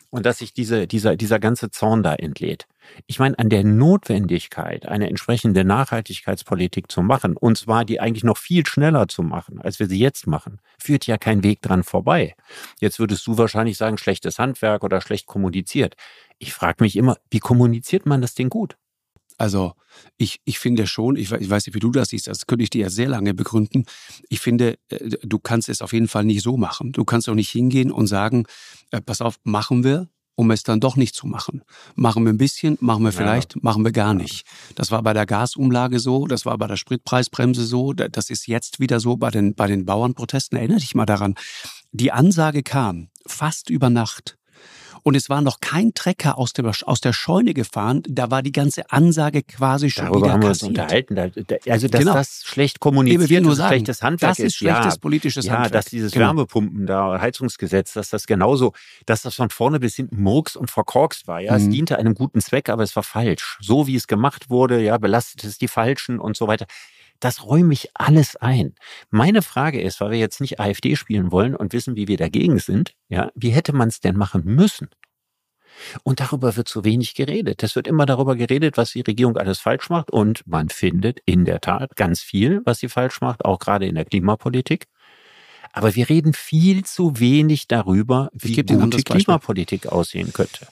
Und 0.10 0.26
dass 0.26 0.40
sich 0.40 0.54
diese, 0.54 0.88
dieser, 0.88 1.16
dieser 1.16 1.40
ganze 1.40 1.70
Zorn 1.70 2.02
da 2.02 2.16
entlädt. 2.16 2.66
Ich 3.06 3.20
meine, 3.20 3.38
an 3.38 3.50
der 3.50 3.64
Notwendigkeit, 3.64 4.88
eine 4.88 5.08
entsprechende 5.08 5.64
Nachhaltigkeitspolitik 5.64 6.92
zu 6.92 7.04
machen, 7.04 7.38
und 7.38 7.58
zwar 7.58 7.86
die 7.86 8.00
eigentlich 8.00 8.24
noch 8.24 8.38
viel 8.38 8.66
schneller 8.66 9.08
zu 9.08 9.22
machen, 9.22 9.62
als 9.62 9.80
wir 9.80 9.88
sie 9.88 10.00
jetzt 10.00 10.26
machen, 10.26 10.60
führt 10.80 11.06
ja 11.06 11.18
kein 11.18 11.44
Weg 11.44 11.62
dran 11.62 11.84
vorbei. 11.84 12.36
Jetzt 12.82 13.00
würdest 13.00 13.26
du 13.28 13.38
wahrscheinlich 13.38 13.78
sagen, 13.78 14.00
schlechtes 14.00 14.40
Handwerk 14.40 14.84
oder 14.84 15.00
schlecht 15.00 15.28
kommuniziert. 15.28 15.96
Ich 16.40 16.54
frage 16.54 16.84
mich 16.84 16.96
immer, 16.96 17.18
wie 17.30 17.40
kommuniziert 17.40 18.08
man 18.08 18.22
das 18.22 18.34
denn 18.34 18.50
gut? 18.50 18.78
Also 19.40 19.74
ich, 20.18 20.42
ich 20.44 20.60
finde 20.60 20.86
schon, 20.86 21.16
ich, 21.16 21.32
ich 21.32 21.50
weiß 21.50 21.66
nicht, 21.66 21.74
wie 21.74 21.80
du 21.80 21.92
das 21.92 22.10
siehst, 22.10 22.28
das 22.28 22.46
könnte 22.46 22.64
ich 22.64 22.70
dir 22.70 22.82
ja 22.82 22.90
sehr 22.90 23.08
lange 23.08 23.34
begründen. 23.34 23.86
Ich 24.28 24.42
finde, 24.42 24.78
äh, 24.90 25.10
du 25.24 25.40
kannst 25.40 25.70
es 25.70 25.82
auf 25.82 25.94
jeden 25.94 26.10
Fall 26.10 26.26
nicht 26.26 26.44
so 26.44 26.58
machen. 26.58 26.92
Du 26.92 27.06
kannst 27.06 27.30
auch 27.30 27.36
nicht 27.36 27.50
hingehen 27.50 27.90
und 27.90 28.08
sagen, 28.08 28.46
äh, 28.92 29.00
pass 29.00 29.22
auf, 29.22 29.40
machen 29.44 29.86
wir, 29.86 30.10
um 30.36 30.52
es 30.52 30.64
dann 30.64 30.82
doch 30.82 30.98
nicht 30.98 31.16
zu 31.16 31.26
machen. 31.26 31.64
Machen 31.96 32.26
wir 32.26 32.34
ein 32.34 32.38
bisschen, 32.38 32.78
machen 32.82 33.04
wir 33.04 33.14
vielleicht, 33.14 33.56
ja. 33.56 33.62
machen 33.64 33.84
wir 33.86 33.94
gar 33.94 34.14
nicht. 34.14 34.46
Das 34.76 34.92
war 34.92 35.02
bei 35.04 35.14
der 35.14 35.26
Gasumlage 35.26 36.00
so, 36.00 36.28
das 36.28 36.46
war 36.46 36.58
bei 36.58 36.68
der 36.68 36.78
Spritpreisbremse 36.78 37.66
so, 37.66 37.94
das 37.94 38.30
ist 38.30 38.46
jetzt 38.46 38.82
wieder 38.82 39.00
so 39.00 39.16
bei 39.16 39.32
den, 39.32 39.56
bei 39.56 39.68
den 39.68 39.86
Bauernprotesten. 39.86 40.58
Erinnere 40.58 40.80
dich 40.80 40.96
mal 40.96 41.06
daran. 41.06 41.36
Die 41.94 42.12
Ansage 42.12 42.62
kam 42.62 43.10
fast 43.26 43.70
über 43.70 43.90
Nacht 43.90 44.39
und 45.04 45.16
es 45.16 45.30
war 45.30 45.42
noch 45.42 45.60
kein 45.60 45.94
Trecker 45.94 46.38
aus 46.38 46.54
der, 46.54 46.72
aus 46.86 47.02
der 47.02 47.14
Scheune 47.14 47.54
gefahren. 47.54 48.04
Da 48.08 48.32
war 48.32 48.42
die 48.42 48.52
ganze 48.52 48.92
Ansage 48.92 49.44
quasi 49.44 49.90
schon 49.90 50.06
Darüber 50.06 50.22
wieder 50.22 50.34
haben 50.34 50.42
wir 50.42 50.50
uns 50.50 50.64
unterhalten. 50.64 51.18
Also, 51.18 51.88
dass 51.88 52.00
genau. 52.00 52.14
das 52.14 52.44
schlecht 52.46 52.80
kommuniziert 52.80 53.46
ist, 53.46 53.58
schlechtes 53.58 54.02
Handwerk 54.02 54.32
das 54.32 54.40
ist. 54.40 54.56
schlechtes 54.56 54.96
ja, 54.96 55.00
politisches 55.00 55.46
ja, 55.46 55.54
Handwerk. 55.54 55.72
dass 55.74 55.86
dieses 55.86 56.12
genau. 56.12 56.28
Wärmepumpen 56.28 56.86
da, 56.86 57.20
Heizungsgesetz, 57.20 57.94
dass 57.94 58.10
das 58.10 58.28
genauso, 58.28 58.74
dass 59.06 59.22
das 59.22 59.36
von 59.36 59.50
vorne 59.50 59.80
bis 59.80 59.96
hinten 59.96 60.22
murks 60.22 60.56
und 60.56 60.72
verkorkst 60.72 61.28
war. 61.28 61.40
Ja, 61.40 61.58
mhm. 61.58 61.58
es 61.58 61.70
diente 61.70 61.98
einem 61.98 62.16
guten 62.16 62.42
Zweck, 62.42 62.70
aber 62.70 62.84
es 62.84 62.96
war 62.96 63.04
falsch. 63.04 63.58
So 63.62 63.88
wie 63.88 63.96
es 63.96 64.08
gemacht 64.08 64.50
wurde, 64.50 64.82
ja, 64.82 64.98
belastet 64.98 65.44
es 65.44 65.58
die 65.58 65.68
Falschen 65.68 66.20
und 66.20 66.38
so 66.38 66.48
weiter. 66.48 66.66
Das 67.20 67.46
räume 67.46 67.74
ich 67.74 67.90
alles 67.94 68.36
ein. 68.36 68.76
Meine 69.10 69.42
Frage 69.42 69.82
ist, 69.82 70.00
weil 70.00 70.12
wir 70.12 70.20
jetzt 70.20 70.42
nicht 70.42 70.60
AfD 70.60 70.96
spielen 70.96 71.32
wollen 71.32 71.56
und 71.56 71.74
wissen, 71.74 71.96
wie 71.96 72.08
wir 72.08 72.18
dagegen 72.18 72.60
sind, 72.60 72.94
ja, 73.10 73.30
wie 73.36 73.50
hätte 73.50 73.74
man 73.74 73.90
es 73.90 74.00
denn 74.00 74.16
machen 74.16 74.44
müssen? 74.46 74.90
Und 76.04 76.20
darüber 76.20 76.56
wird 76.56 76.68
zu 76.68 76.84
wenig 76.84 77.16
geredet. 77.16 77.64
Es 77.64 77.76
wird 77.76 77.88
immer 77.88 78.06
darüber 78.06 78.36
geredet, 78.36 78.78
was 78.78 78.92
die 78.92 79.02
Regierung 79.02 79.38
alles 79.38 79.60
falsch 79.60 79.90
macht. 79.90 80.12
Und 80.12 80.46
man 80.46 80.70
findet 80.70 81.20
in 81.26 81.46
der 81.46 81.62
Tat 81.62 81.96
ganz 81.96 82.22
viel, 82.22 82.62
was 82.66 82.80
sie 82.80 82.90
falsch 82.90 83.22
macht, 83.22 83.46
auch 83.46 83.60
gerade 83.60 83.86
in 83.86 83.96
der 83.96 84.06
Klimapolitik. 84.06 84.88
Aber 85.72 85.96
wir 85.96 86.10
reden 86.10 86.34
viel 86.34 86.84
zu 86.84 87.20
wenig 87.20 87.68
darüber, 87.68 88.30
wie 88.34 88.56
gute 88.64 89.04
Klimapolitik 89.04 89.88
aussehen 89.88 90.34
könnte. 90.34 90.68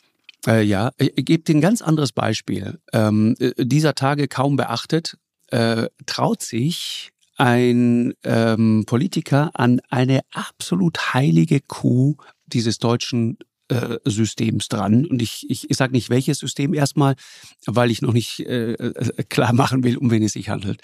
Äh, 0.46 0.64
ja, 0.64 0.92
ich 0.98 1.14
gebe 1.26 1.44
dir 1.44 1.56
ein 1.56 1.62
ganz 1.62 1.82
anderes 1.82 2.12
Beispiel. 2.12 2.80
Ähm, 2.94 3.36
äh, 3.40 3.54
dieser 3.58 3.96
Tage 3.96 4.28
kaum 4.28 4.56
beachtet, 4.56 5.18
äh, 5.52 5.88
traut 6.06 6.42
sich 6.42 7.12
ein 7.38 8.14
ähm, 8.24 8.84
Politiker 8.86 9.52
an 9.54 9.80
eine 9.90 10.22
absolut 10.32 11.14
heilige 11.14 11.62
Kuh 11.62 12.16
dieses 12.48 12.80
deutschen 12.80 13.38
äh, 13.70 13.98
Systems 14.06 14.70
dran. 14.70 15.06
Und 15.06 15.22
ich, 15.22 15.46
ich, 15.50 15.70
ich 15.70 15.78
sage 15.78 15.92
nicht 15.92 16.10
welches 16.10 16.40
System 16.40 16.74
erstmal, 16.74 17.16
weil 17.66 17.92
ich 17.92 18.02
noch 18.02 18.14
nicht 18.14 18.40
äh, 18.40 18.74
äh, 18.74 19.24
klar 19.24 19.54
machen 19.54 19.84
will, 19.84 19.98
um 19.98 20.10
wen 20.10 20.24
es 20.24 20.34
sich 20.34 20.50
handelt. 20.50 20.82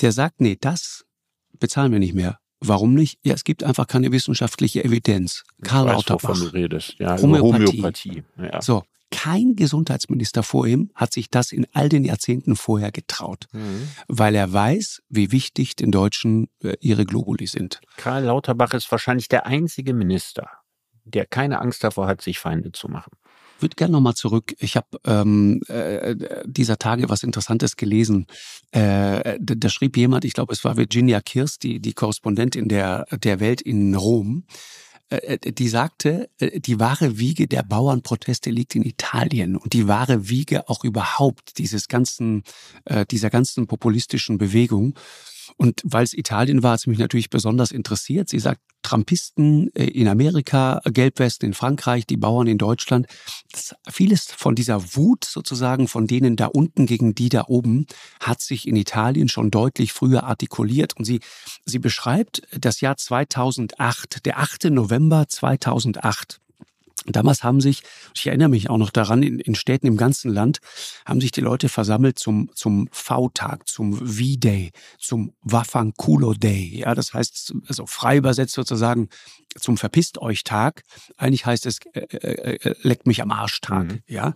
Der 0.00 0.12
sagt, 0.12 0.40
nee, 0.40 0.56
das 0.58 1.04
bezahlen 1.58 1.92
wir 1.92 1.98
nicht 1.98 2.14
mehr. 2.14 2.38
Warum 2.60 2.94
nicht? 2.94 3.18
Ja, 3.24 3.34
es 3.34 3.44
gibt 3.44 3.64
einfach 3.64 3.88
keine 3.88 4.12
wissenschaftliche 4.12 4.84
Evidenz. 4.84 5.42
Karl 5.62 5.86
ich 5.86 5.88
weiß, 5.88 5.96
Lauterbach. 5.96 6.28
wovon 6.30 6.40
du 6.40 6.52
redest. 6.52 6.94
Ja, 6.98 7.20
Homöopathie. 7.20 7.66
Homöopathie. 7.66 8.22
Ja. 8.38 8.62
So, 8.62 8.84
kein 9.12 9.54
Gesundheitsminister 9.54 10.42
vor 10.42 10.66
ihm 10.66 10.90
hat 10.96 11.12
sich 11.12 11.30
das 11.30 11.52
in 11.52 11.66
all 11.72 11.88
den 11.88 12.04
Jahrzehnten 12.04 12.56
vorher 12.56 12.90
getraut, 12.90 13.46
mhm. 13.52 13.88
weil 14.08 14.34
er 14.34 14.52
weiß, 14.52 15.02
wie 15.08 15.30
wichtig 15.30 15.76
den 15.76 15.92
Deutschen 15.92 16.48
äh, 16.64 16.74
ihre 16.80 17.04
Globuli 17.04 17.46
sind. 17.46 17.80
Karl 17.98 18.24
Lauterbach 18.24 18.72
ist 18.72 18.90
wahrscheinlich 18.90 19.28
der 19.28 19.46
einzige 19.46 19.92
Minister, 19.94 20.48
der 21.04 21.26
keine 21.26 21.60
Angst 21.60 21.84
davor 21.84 22.08
hat, 22.08 22.22
sich 22.22 22.40
Feinde 22.40 22.72
zu 22.72 22.88
machen. 22.88 23.12
Ich 23.58 23.62
würde 23.62 23.76
gerne 23.76 23.92
nochmal 23.92 24.14
zurück. 24.14 24.54
Ich 24.58 24.74
habe 24.74 24.88
ähm, 25.06 25.60
äh, 25.68 26.16
dieser 26.44 26.78
Tage 26.78 27.08
was 27.08 27.22
Interessantes 27.22 27.76
gelesen. 27.76 28.26
Äh, 28.72 29.38
da, 29.38 29.54
da 29.54 29.68
schrieb 29.68 29.96
jemand, 29.96 30.24
ich 30.24 30.32
glaube, 30.32 30.52
es 30.52 30.64
war 30.64 30.76
Virginia 30.76 31.20
Kirst, 31.20 31.62
die, 31.62 31.78
die 31.78 31.92
Korrespondentin 31.92 32.68
der, 32.68 33.06
der 33.12 33.38
Welt 33.38 33.60
in 33.60 33.94
Rom, 33.94 34.46
äh, 34.48 34.50
äh, 34.50 34.91
die 35.44 35.68
sagte, 35.68 36.30
äh, 36.38 36.60
die 36.60 36.80
wahre 36.80 37.18
Wiege 37.18 37.46
der 37.46 37.62
Bauernproteste 37.62 38.50
liegt 38.50 38.74
in 38.74 38.82
Italien 38.82 39.56
und 39.56 39.72
die 39.72 39.88
wahre 39.88 40.28
Wiege 40.28 40.68
auch 40.68 40.84
überhaupt 40.84 41.58
dieses 41.58 41.88
ganzen, 41.88 42.42
dieser 43.10 43.30
ganzen 43.30 43.66
populistischen 43.66 44.38
Bewegung. 44.38 44.94
Und 45.62 45.80
weil 45.84 46.02
es 46.02 46.12
Italien 46.12 46.64
war, 46.64 46.72
hat 46.72 46.80
es 46.80 46.86
mich 46.88 46.98
natürlich 46.98 47.30
besonders 47.30 47.70
interessiert. 47.70 48.28
Sie 48.28 48.40
sagt, 48.40 48.60
Trumpisten 48.82 49.68
in 49.68 50.08
Amerika, 50.08 50.80
Gelbwesten 50.84 51.50
in 51.50 51.54
Frankreich, 51.54 52.04
die 52.04 52.16
Bauern 52.16 52.48
in 52.48 52.58
Deutschland. 52.58 53.06
Das, 53.52 53.72
vieles 53.88 54.24
von 54.24 54.56
dieser 54.56 54.96
Wut 54.96 55.24
sozusagen 55.24 55.86
von 55.86 56.08
denen 56.08 56.34
da 56.34 56.46
unten 56.46 56.86
gegen 56.86 57.14
die 57.14 57.28
da 57.28 57.44
oben 57.46 57.86
hat 58.18 58.40
sich 58.40 58.66
in 58.66 58.74
Italien 58.74 59.28
schon 59.28 59.52
deutlich 59.52 59.92
früher 59.92 60.24
artikuliert. 60.24 60.96
Und 60.96 61.04
sie, 61.04 61.20
sie 61.64 61.78
beschreibt 61.78 62.42
das 62.58 62.80
Jahr 62.80 62.96
2008, 62.96 64.26
der 64.26 64.40
8. 64.40 64.64
November 64.64 65.28
2008. 65.28 66.41
Damals 67.06 67.42
haben 67.42 67.60
sich, 67.60 67.82
ich 68.14 68.26
erinnere 68.26 68.48
mich 68.48 68.70
auch 68.70 68.78
noch 68.78 68.90
daran, 68.90 69.22
in, 69.22 69.38
in 69.38 69.54
Städten 69.54 69.86
im 69.86 69.96
ganzen 69.96 70.32
Land 70.32 70.58
haben 71.04 71.20
sich 71.20 71.32
die 71.32 71.40
Leute 71.40 71.68
versammelt 71.68 72.18
zum, 72.18 72.50
zum 72.54 72.88
V-Tag, 72.92 73.68
zum 73.68 73.92
V-Day, 73.94 74.70
zum 74.98 75.32
Wafankulo 75.42 76.34
Day. 76.34 76.80
Ja, 76.80 76.94
das 76.94 77.14
heißt, 77.14 77.54
also 77.66 77.86
frei 77.86 78.16
übersetzt 78.16 78.54
sozusagen 78.54 79.08
zum 79.58 79.76
Verpisst 79.76 80.18
euch 80.18 80.44
Tag. 80.44 80.82
Eigentlich 81.16 81.46
heißt 81.46 81.66
es 81.66 81.78
äh, 81.92 82.00
äh, 82.00 82.56
äh, 82.56 82.74
leckt 82.82 83.06
mich 83.06 83.22
am 83.22 83.30
Arsch 83.30 83.60
Tag. 83.60 83.84
Mhm. 83.84 83.98
Ja, 84.06 84.34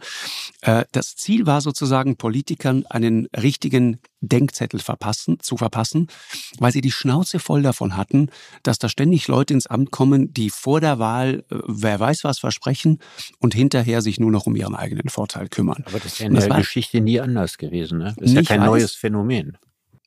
äh, 0.63 0.85
das 0.93 1.17
Ziel 1.17 1.47
war 1.47 1.61
sozusagen 1.61 2.17
Politikern 2.17 2.85
einen 2.87 3.27
richtigen 3.37 3.99
Denkzettel 4.21 4.81
verpassen, 4.81 5.39
zu 5.41 5.57
verpassen, 5.57 6.09
weil 6.59 6.73
sie 6.73 6.81
die 6.81 6.91
Schnauze 6.91 7.39
voll 7.39 7.63
davon 7.63 7.97
hatten, 7.97 8.31
dass 8.63 8.79
da 8.79 8.89
ständig 8.89 9.29
Leute 9.29 9.55
ins 9.55 9.67
Amt 9.67 9.91
kommen, 9.91 10.33
die 10.33 10.51
vor 10.51 10.81
der 10.81 10.99
Wahl 10.99 11.45
äh, 11.51 11.57
wer 11.67 12.01
weiß 12.01 12.25
was 12.25 12.39
versprechen 12.39 12.99
und 13.39 13.55
hinterher 13.55 14.03
sich 14.03 14.19
nur 14.19 14.31
noch 14.31 14.47
um 14.47 14.57
ihren 14.57 14.75
eigenen 14.75 15.09
Vorteil 15.09 15.49
kümmern. 15.49 15.85
Aber 15.87 15.99
das 15.99 16.15
ist 16.15 16.19
ja 16.21 16.27
in 16.27 16.35
der 16.35 16.49
Geschichte 16.49 17.01
nie 17.01 17.21
anders 17.21 17.59
gewesen. 17.59 17.99
Ne? 17.99 18.15
Das 18.19 18.31
ist 18.31 18.35
ja 18.37 18.43
kein 18.43 18.61
weiß, 18.61 18.67
neues 18.67 18.95
Phänomen. 18.95 19.59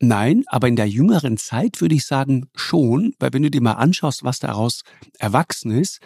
Nein, 0.01 0.43
aber 0.47 0.69
in 0.69 0.77
der 0.77 0.87
jüngeren 0.87 1.35
Zeit 1.35 1.81
würde 1.81 1.95
ich 1.95 2.05
sagen 2.05 2.47
schon, 2.55 3.13
weil 3.19 3.33
wenn 3.33 3.43
du 3.43 3.51
dir 3.51 3.61
mal 3.61 3.73
anschaust, 3.73 4.23
was 4.23 4.39
daraus 4.39 4.83
erwachsen 5.17 5.71
ist, 5.71 5.99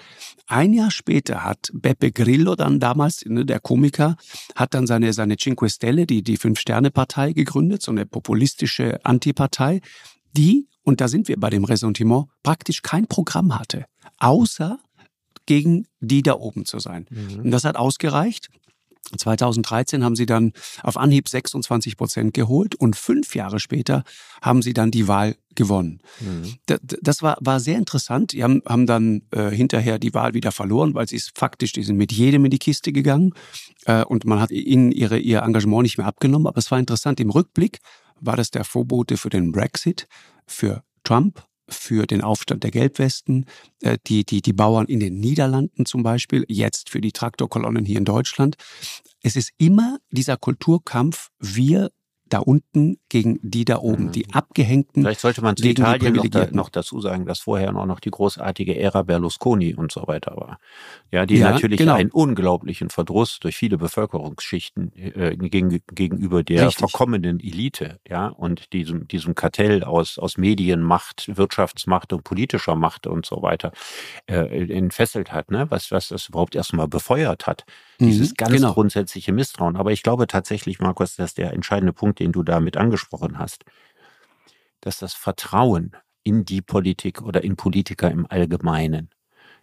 ein 0.47 0.73
Jahr 0.73 0.89
später 0.89 1.43
hat 1.43 1.69
Beppe 1.73 2.11
Grillo 2.11 2.55
dann 2.55 2.79
damals, 2.79 3.23
ne, 3.25 3.45
der 3.45 3.59
Komiker, 3.59 4.17
hat 4.55 4.73
dann 4.73 4.87
seine, 4.87 5.13
seine 5.13 5.37
Cinque 5.37 5.69
Stelle, 5.69 6.07
die, 6.07 6.23
die 6.23 6.37
Fünf-Sterne-Partei 6.37 7.33
gegründet, 7.33 7.83
so 7.83 7.91
eine 7.91 8.07
populistische 8.07 8.99
Antipartei, 9.05 9.81
die, 10.35 10.67
und 10.81 10.99
da 10.99 11.07
sind 11.07 11.27
wir 11.27 11.39
bei 11.39 11.51
dem 11.51 11.63
Ressentiment, 11.63 12.25
praktisch 12.41 12.81
kein 12.81 13.05
Programm 13.05 13.57
hatte, 13.59 13.85
außer 14.17 14.79
gegen 15.45 15.85
die 15.99 16.23
da 16.23 16.33
oben 16.33 16.65
zu 16.65 16.79
sein. 16.79 17.05
Mhm. 17.11 17.41
Und 17.41 17.51
das 17.51 17.63
hat 17.63 17.75
ausgereicht, 17.75 18.49
2013 19.17 20.03
haben 20.03 20.15
sie 20.15 20.25
dann 20.25 20.53
auf 20.81 20.97
Anhieb 20.97 21.27
26 21.27 21.97
Prozent 21.97 22.33
geholt 22.33 22.75
und 22.75 22.95
fünf 22.95 23.35
Jahre 23.35 23.59
später 23.59 24.03
haben 24.41 24.61
sie 24.61 24.73
dann 24.73 24.91
die 24.91 25.07
Wahl 25.07 25.35
gewonnen. 25.55 25.99
Mhm. 26.19 26.55
Das 27.01 27.21
war, 27.21 27.37
war 27.41 27.59
sehr 27.59 27.77
interessant. 27.77 28.31
Die 28.31 28.43
haben, 28.43 28.61
haben 28.67 28.87
dann 28.87 29.23
äh, 29.31 29.49
hinterher 29.49 29.99
die 29.99 30.13
Wahl 30.13 30.33
wieder 30.33 30.51
verloren, 30.51 30.95
weil 30.95 31.07
sie 31.07 31.17
es 31.17 31.31
faktisch, 31.35 31.73
die 31.73 31.83
sind 31.83 31.97
mit 31.97 32.11
jedem 32.11 32.45
in 32.45 32.51
die 32.51 32.59
Kiste 32.59 32.91
gegangen 32.91 33.33
äh, 33.85 34.03
und 34.03 34.25
man 34.25 34.39
hat 34.39 34.51
ihnen 34.51 34.91
ihre, 34.91 35.19
ihr 35.19 35.41
Engagement 35.41 35.83
nicht 35.83 35.97
mehr 35.97 36.07
abgenommen. 36.07 36.47
Aber 36.47 36.57
es 36.57 36.71
war 36.71 36.79
interessant. 36.79 37.19
Im 37.19 37.29
Rückblick 37.29 37.79
war 38.19 38.37
das 38.37 38.51
der 38.51 38.63
Vorbote 38.63 39.17
für 39.17 39.29
den 39.29 39.51
Brexit, 39.51 40.07
für 40.47 40.83
Trump 41.03 41.43
für 41.69 42.05
den 42.05 42.21
Aufstand 42.21 42.63
der 42.63 42.71
Gelbwesten, 42.71 43.45
äh, 43.81 43.97
die, 44.07 44.25
die, 44.25 44.41
die 44.41 44.53
Bauern 44.53 44.85
in 44.87 44.99
den 44.99 45.19
Niederlanden 45.19 45.85
zum 45.85 46.03
Beispiel, 46.03 46.45
jetzt 46.47 46.89
für 46.89 47.01
die 47.01 47.11
Traktorkolonnen 47.11 47.85
hier 47.85 47.97
in 47.97 48.05
Deutschland. 48.05 48.55
Es 49.21 49.35
ist 49.35 49.51
immer 49.57 49.97
dieser 50.11 50.37
Kulturkampf, 50.37 51.29
wir 51.39 51.91
da 52.33 52.39
unten 52.39 52.97
gegen 53.09 53.39
die 53.43 53.63
da 53.63 53.77
oben, 53.77 54.05
mhm. 54.05 54.11
die 54.11 54.33
Abgehängten. 54.33 55.03
Vielleicht 55.03 55.19
sollte 55.19 55.43
man 55.43 55.55
zu 55.55 55.67
Italien 55.67 56.15
noch, 56.15 56.27
da, 56.27 56.47
noch, 56.51 56.69
dazu 56.69 56.99
sagen, 56.99 57.27
dass 57.27 57.41
vorher 57.41 57.71
noch, 57.71 57.85
noch 57.85 57.99
die 57.99 58.09
großartige 58.09 58.75
Ära 58.75 59.03
Berlusconi 59.03 59.75
und 59.75 59.91
so 59.91 60.07
weiter 60.07 60.35
war. 60.35 60.57
Ja, 61.11 61.27
die 61.27 61.37
ja, 61.37 61.51
natürlich 61.51 61.77
genau. 61.77 61.93
einen 61.93 62.09
unglaublichen 62.09 62.89
Verdruss 62.89 63.39
durch 63.39 63.55
viele 63.55 63.77
Bevölkerungsschichten 63.77 64.91
äh, 64.95 65.37
gegen, 65.37 65.79
gegenüber 65.91 66.43
der 66.43 66.67
Richtig. 66.67 66.89
verkommenen 66.89 67.39
Elite, 67.39 67.99
ja, 68.07 68.27
und 68.29 68.73
diesem, 68.73 69.07
diesem 69.07 69.35
Kartell 69.35 69.83
aus, 69.83 70.17
aus 70.17 70.37
Medienmacht, 70.37 71.29
Wirtschaftsmacht 71.37 72.13
und 72.13 72.23
politischer 72.23 72.75
Macht 72.75 73.05
und 73.05 73.27
so 73.27 73.43
weiter 73.43 73.71
äh, 74.25 74.73
entfesselt 74.73 75.31
hat, 75.31 75.51
ne? 75.51 75.67
was, 75.69 75.91
was 75.91 76.07
das 76.07 76.29
überhaupt 76.29 76.55
erstmal 76.55 76.87
befeuert 76.87 77.45
hat. 77.45 77.63
Dieses 77.99 78.31
mhm, 78.31 78.35
ganz 78.37 78.51
genau. 78.53 78.73
grundsätzliche 78.73 79.31
Misstrauen. 79.31 79.75
Aber 79.75 79.91
ich 79.91 80.03
glaube 80.03 80.27
tatsächlich, 80.27 80.79
Markus, 80.79 81.15
dass 81.15 81.33
der 81.33 81.53
entscheidende 81.53 81.93
Punkt, 81.93 82.19
den 82.19 82.31
du 82.31 82.43
damit 82.43 82.77
angesprochen 82.77 83.37
hast, 83.37 83.63
dass 84.81 84.97
das 84.97 85.13
Vertrauen 85.13 85.95
in 86.23 86.45
die 86.45 86.61
Politik 86.61 87.21
oder 87.21 87.43
in 87.43 87.55
Politiker 87.55 88.09
im 88.09 88.25
Allgemeinen 88.29 89.09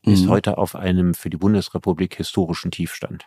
mhm. 0.05 0.12
ist 0.12 0.28
heute 0.28 0.59
auf 0.59 0.74
einem 0.74 1.14
für 1.14 1.31
die 1.31 1.37
Bundesrepublik 1.37 2.16
historischen 2.16 2.70
Tiefstand. 2.70 3.26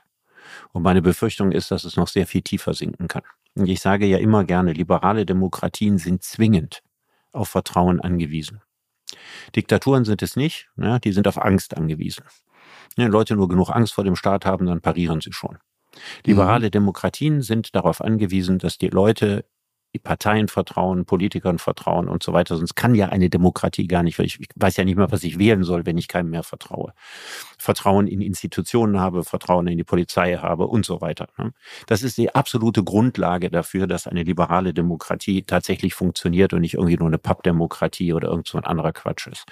Und 0.71 0.83
meine 0.83 1.01
Befürchtung 1.01 1.51
ist, 1.51 1.71
dass 1.71 1.83
es 1.83 1.95
noch 1.95 2.07
sehr 2.07 2.27
viel 2.27 2.41
tiefer 2.41 2.73
sinken 2.73 3.07
kann. 3.07 3.23
Und 3.55 3.67
ich 3.67 3.79
sage 3.79 4.05
ja 4.05 4.17
immer 4.17 4.43
gerne, 4.43 4.73
liberale 4.73 5.25
Demokratien 5.25 5.97
sind 5.97 6.23
zwingend 6.23 6.81
auf 7.31 7.49
Vertrauen 7.49 7.99
angewiesen. 8.01 8.61
Diktaturen 9.55 10.05
sind 10.05 10.21
es 10.21 10.35
nicht, 10.35 10.69
ja, 10.77 10.99
die 10.99 11.11
sind 11.11 11.27
auf 11.27 11.37
Angst 11.37 11.77
angewiesen. 11.77 12.23
Wenn 12.95 13.11
Leute 13.11 13.35
nur 13.35 13.47
genug 13.47 13.69
Angst 13.69 13.93
vor 13.93 14.03
dem 14.03 14.15
Staat 14.15 14.45
haben, 14.45 14.65
dann 14.65 14.81
parieren 14.81 15.21
sie 15.21 15.33
schon. 15.33 15.57
Liberale 16.25 16.67
mhm. 16.67 16.71
Demokratien 16.71 17.41
sind 17.41 17.75
darauf 17.75 18.01
angewiesen, 18.01 18.57
dass 18.59 18.77
die 18.77 18.89
Leute 18.89 19.45
die 19.93 19.99
Parteien 19.99 20.47
vertrauen, 20.47 21.05
Politikern 21.05 21.59
vertrauen 21.59 22.07
und 22.07 22.23
so 22.23 22.33
weiter. 22.33 22.57
Sonst 22.57 22.75
kann 22.75 22.95
ja 22.95 23.09
eine 23.09 23.29
Demokratie 23.29 23.87
gar 23.87 24.01
nicht, 24.01 24.17
weil 24.17 24.25
ich, 24.25 24.39
ich 24.39 24.47
weiß 24.55 24.77
ja 24.77 24.85
nicht 24.85 24.97
mehr, 24.97 25.11
was 25.11 25.23
ich 25.23 25.37
wählen 25.37 25.63
soll, 25.63 25.85
wenn 25.85 25.97
ich 25.97 26.07
keinem 26.07 26.31
mehr 26.31 26.43
vertraue. 26.43 26.93
Vertrauen 27.59 28.07
in 28.07 28.21
Institutionen 28.21 28.99
habe, 28.99 29.23
Vertrauen 29.23 29.67
in 29.67 29.77
die 29.77 29.83
Polizei 29.83 30.37
habe 30.37 30.67
und 30.67 30.85
so 30.85 30.99
weiter. 31.01 31.27
Ne? 31.37 31.53
Das 31.85 32.01
ist 32.01 32.17
die 32.17 32.33
absolute 32.33 32.83
Grundlage 32.83 33.51
dafür, 33.51 33.85
dass 33.85 34.07
eine 34.07 34.23
liberale 34.23 34.73
Demokratie 34.73 35.43
tatsächlich 35.43 35.93
funktioniert 35.93 36.53
und 36.53 36.61
nicht 36.61 36.73
irgendwie 36.73 36.97
nur 36.97 37.07
eine 37.07 37.19
Pappdemokratie 37.19 38.13
oder 38.13 38.29
irgend 38.29 38.47
so 38.47 38.57
ein 38.57 38.63
anderer 38.63 38.93
Quatsch 38.93 39.27
ist. 39.27 39.45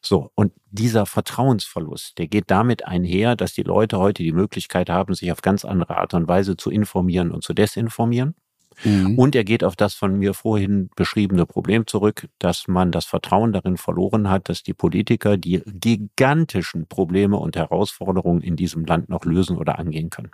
So. 0.00 0.30
Und 0.34 0.52
dieser 0.70 1.06
Vertrauensverlust, 1.06 2.18
der 2.18 2.28
geht 2.28 2.44
damit 2.48 2.86
einher, 2.86 3.36
dass 3.36 3.54
die 3.54 3.62
Leute 3.62 3.98
heute 3.98 4.22
die 4.22 4.32
Möglichkeit 4.32 4.88
haben, 4.88 5.14
sich 5.14 5.32
auf 5.32 5.42
ganz 5.42 5.64
andere 5.64 5.96
Art 5.96 6.14
und 6.14 6.28
Weise 6.28 6.56
zu 6.56 6.70
informieren 6.70 7.30
und 7.30 7.42
zu 7.42 7.54
desinformieren. 7.54 8.34
Mhm. 8.82 9.18
Und 9.18 9.34
er 9.34 9.44
geht 9.44 9.62
auf 9.62 9.76
das 9.76 9.94
von 9.94 10.18
mir 10.18 10.34
vorhin 10.34 10.90
beschriebene 10.96 11.46
Problem 11.46 11.86
zurück, 11.86 12.28
dass 12.38 12.66
man 12.68 12.90
das 12.90 13.04
Vertrauen 13.04 13.52
darin 13.52 13.76
verloren 13.76 14.28
hat, 14.28 14.48
dass 14.48 14.62
die 14.62 14.74
Politiker 14.74 15.36
die 15.36 15.62
gigantischen 15.66 16.86
Probleme 16.86 17.36
und 17.36 17.56
Herausforderungen 17.56 18.40
in 18.40 18.56
diesem 18.56 18.84
Land 18.84 19.08
noch 19.08 19.24
lösen 19.24 19.56
oder 19.56 19.78
angehen 19.78 20.10
können. 20.10 20.30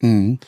Mhm. 0.00 0.38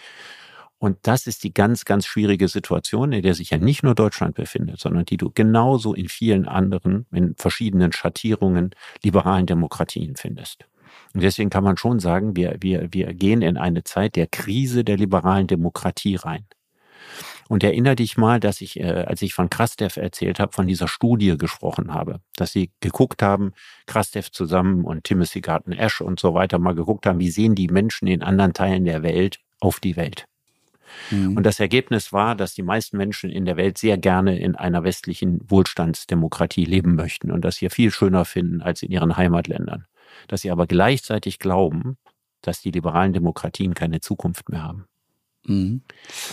Und 0.79 0.99
das 1.03 1.29
ist 1.29 1.45
die 1.45 1.55
ganz, 1.55 1.85
ganz 1.85 2.07
schwierige 2.07 2.49
Situation, 2.49 3.13
in 3.13 3.23
der 3.23 3.35
sich 3.35 3.51
ja 3.51 3.59
nicht 3.59 3.85
nur 3.85 3.95
Deutschland 3.95 4.35
befindet, 4.35 4.81
sondern 4.81 5.05
die 5.05 5.17
du 5.17 5.31
genauso 5.31 5.95
in 5.95 6.09
vielen 6.09 6.49
anderen, 6.49 7.07
in 7.13 7.37
verschiedenen 7.37 7.93
Schattierungen 7.93 8.71
liberalen 9.05 9.47
Demokratien 9.47 10.17
findest. 10.17 10.67
Und 11.15 11.23
deswegen 11.23 11.51
kann 11.51 11.63
man 11.63 11.77
schon 11.77 12.01
sagen, 12.01 12.35
wir, 12.35 12.57
wir, 12.61 12.89
wir 12.93 13.15
gehen 13.15 13.43
in 13.43 13.57
eine 13.59 13.85
Zeit 13.85 14.17
der 14.17 14.27
Krise 14.27 14.83
der 14.83 14.97
liberalen 14.97 15.47
Demokratie 15.47 16.17
rein. 16.17 16.47
Und 17.53 17.63
erinnere 17.63 17.97
dich 17.97 18.17
mal, 18.17 18.41
dass 18.41 18.63
ich, 18.63 18.81
äh, 18.81 19.05
als 19.07 19.21
ich 19.21 19.35
von 19.35 19.51
Krastev 19.51 19.99
erzählt 19.99 20.41
habe, 20.41 20.53
von 20.53 20.67
dieser 20.67 20.89
Studie 20.89 21.37
gesprochen 21.37 21.93
habe, 21.93 22.21
dass 22.35 22.51
sie 22.51 22.71
geguckt 22.81 23.21
haben, 23.21 23.53
Krastev 23.85 24.31
zusammen 24.31 24.85
und 24.85 25.05
Timothy 25.05 25.43
Garten 25.43 25.73
Ash 25.73 26.01
und 26.01 26.19
so 26.19 26.33
weiter 26.33 26.59
mal 26.59 26.75
geguckt 26.75 27.05
haben, 27.05 27.19
wie 27.19 27.29
sehen 27.29 27.55
die 27.55 27.69
Menschen 27.69 28.09
in 28.09 28.23
anderen 28.23 28.55
Teilen 28.55 28.87
der 28.87 29.03
Welt 29.03 29.39
auf 29.61 29.81
die 29.81 29.97
Welt. 29.97 30.25
Mhm. 31.11 31.37
Und 31.37 31.43
das 31.43 31.61
Ergebnis 31.61 32.11
war, 32.11 32.37
dass 32.37 32.55
die 32.55 32.63
meisten 32.63 32.97
Menschen 32.97 33.29
in 33.29 33.45
der 33.45 33.59
Welt 33.59 33.77
sehr 33.77 33.99
gerne 33.99 34.39
in 34.39 34.57
einer 34.57 34.83
westlichen 34.83 35.39
Wohlstandsdemokratie 35.51 36.65
leben 36.65 36.95
möchten 36.95 37.31
und 37.31 37.45
das 37.45 37.59
hier 37.59 37.71
viel 37.71 37.91
schöner 37.91 38.25
finden 38.25 38.63
als 38.63 38.83
in 38.83 38.91
ihren 38.91 39.19
Heimatländern. 39.19 39.85
Dass 40.27 40.41
sie 40.41 40.51
aber 40.51 40.67
gleichzeitig 40.67 41.39
glauben, 41.39 41.99
dass 42.41 42.63
die 42.63 42.71
liberalen 42.71 43.13
Demokratien 43.13 43.75
keine 43.75 44.01
Zukunft 44.01 44.49
mehr 44.49 44.63
haben. 44.63 44.87
Mhm. 45.45 45.83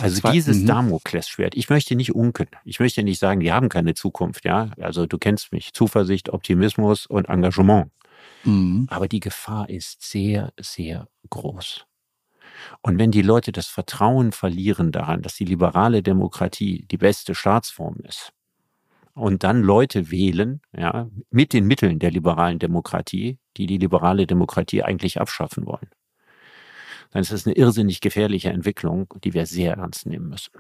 Also 0.02 0.24
war, 0.24 0.32
dieses 0.32 0.58
mhm. 0.60 0.68
Damoklesschwert. 0.68 1.56
Ich 1.56 1.70
möchte 1.70 1.96
nicht 1.96 2.14
unken. 2.14 2.48
Ich 2.66 2.80
möchte 2.80 3.04
nicht 3.04 3.20
sagen, 3.20 3.40
die 3.40 3.52
haben 3.52 3.70
keine 3.70 3.94
Zukunft. 3.96 4.46
Ja, 4.46 4.72
also 4.80 5.06
du 5.06 5.18
kennst 5.18 5.52
mich. 5.52 5.74
Zuversicht, 5.74 6.30
Optimismus 6.30 7.06
und 7.06 7.28
Engagement. 7.28 7.92
Mhm. 8.44 8.88
Aber 8.90 9.08
die 9.08 9.20
Gefahr 9.20 9.70
ist 9.70 10.02
sehr, 10.02 10.54
sehr 10.60 11.08
groß. 11.30 11.86
Und 12.82 13.00
wenn 13.00 13.12
die 13.12 13.22
Leute 13.22 13.52
das 13.52 13.68
Vertrauen 13.68 14.32
verlieren 14.32 14.92
daran, 14.92 15.22
dass 15.22 15.36
die 15.36 15.46
liberale 15.46 16.04
Demokratie 16.04 16.86
die 16.90 16.98
beste 16.98 17.34
Staatsform 17.34 17.98
ist, 18.04 18.34
und 19.20 19.44
dann 19.44 19.62
Leute 19.62 20.12
wählen, 20.12 20.62
ja, 20.76 21.10
mit 21.30 21.52
den 21.52 21.66
Mitteln 21.66 22.00
der 22.00 22.10
liberalen 22.12 22.58
Demokratie, 22.58 23.38
die 23.58 23.66
die 23.66 23.78
liberale 23.78 24.26
Demokratie 24.26 24.84
eigentlich 24.84 25.20
abschaffen 25.20 25.66
wollen, 25.66 25.90
dann 27.12 27.22
ist 27.22 27.32
das 27.32 27.46
eine 27.46 27.56
irrsinnig 27.56 28.02
gefährliche 28.02 28.50
Entwicklung, 28.50 29.08
die 29.24 29.34
wir 29.34 29.46
sehr 29.46 29.76
ernst 29.76 30.06
nehmen 30.06 30.30
müssen. 30.30 30.52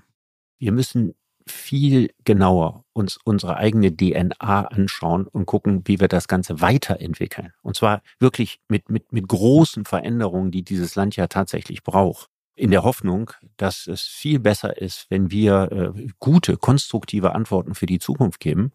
Wir 0.57 0.71
müssen 0.71 1.13
viel 1.49 2.11
genauer 2.25 2.85
uns 2.93 3.17
unsere 3.23 3.57
eigene 3.57 3.95
DNA 3.95 4.65
anschauen 4.65 5.27
und 5.27 5.45
gucken, 5.45 5.81
wie 5.85 5.99
wir 5.99 6.07
das 6.07 6.27
Ganze 6.27 6.61
weiterentwickeln. 6.61 7.53
Und 7.61 7.75
zwar 7.75 8.01
wirklich 8.19 8.59
mit, 8.67 8.89
mit, 8.89 9.11
mit 9.11 9.27
großen 9.27 9.85
Veränderungen, 9.85 10.51
die 10.51 10.63
dieses 10.63 10.95
Land 10.95 11.15
ja 11.15 11.27
tatsächlich 11.27 11.83
braucht. 11.83 12.29
In 12.55 12.71
der 12.71 12.83
Hoffnung, 12.83 13.31
dass 13.57 13.87
es 13.87 14.01
viel 14.01 14.39
besser 14.39 14.77
ist, 14.81 15.05
wenn 15.09 15.31
wir 15.31 15.93
äh, 15.95 16.07
gute, 16.19 16.57
konstruktive 16.57 17.33
Antworten 17.33 17.73
für 17.73 17.85
die 17.85 17.99
Zukunft 17.99 18.41
geben, 18.41 18.73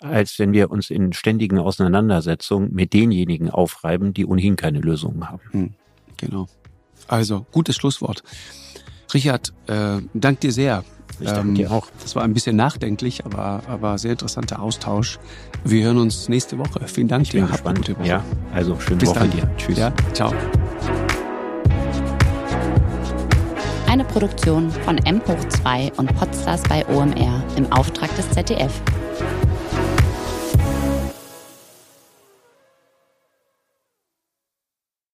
als 0.00 0.38
wenn 0.38 0.52
wir 0.52 0.70
uns 0.70 0.90
in 0.90 1.14
ständigen 1.14 1.58
Auseinandersetzungen 1.58 2.72
mit 2.74 2.92
denjenigen 2.92 3.50
aufreiben, 3.50 4.12
die 4.12 4.26
ohnehin 4.26 4.56
keine 4.56 4.80
Lösungen 4.80 5.30
haben. 5.30 5.40
Hm, 5.52 5.74
genau. 6.18 6.46
Also, 7.08 7.46
gutes 7.52 7.76
Schlusswort. 7.76 8.22
Richard, 9.14 9.52
äh, 9.68 9.98
dank 10.14 10.40
dir 10.40 10.52
sehr. 10.52 10.84
Ich 11.20 11.28
danke 11.28 11.48
ähm, 11.48 11.54
dir 11.54 11.70
auch. 11.70 11.86
Das 12.02 12.14
war 12.14 12.22
ein 12.22 12.34
bisschen 12.34 12.56
nachdenklich, 12.56 13.24
aber, 13.24 13.62
aber 13.68 13.96
sehr 13.98 14.12
interessanter 14.12 14.60
Austausch. 14.60 15.18
Wir 15.64 15.84
hören 15.84 15.98
uns 15.98 16.28
nächste 16.28 16.58
Woche. 16.58 16.80
Vielen 16.86 17.08
Dank 17.08 17.22
ich 17.22 17.30
dir. 17.30 17.40
Bin 17.40 17.50
gespannt. 17.50 17.90
Ja, 18.04 18.22
also 18.52 18.78
schöne 18.78 18.98
Bis 18.98 19.08
Woche 19.10 19.20
dann. 19.20 19.30
dir. 19.30 19.50
Tschüss. 19.56 19.78
Ja, 19.78 19.92
ciao. 20.12 20.32
Eine 23.88 24.04
Produktion 24.04 24.70
von 24.70 24.98
M 24.98 25.22
hoch 25.26 25.48
2 25.48 25.92
und 25.96 26.14
Podstars 26.16 26.62
bei 26.68 26.86
OMR 26.86 27.42
im 27.56 27.72
Auftrag 27.72 28.14
des 28.16 28.28
ZDF. 28.30 28.82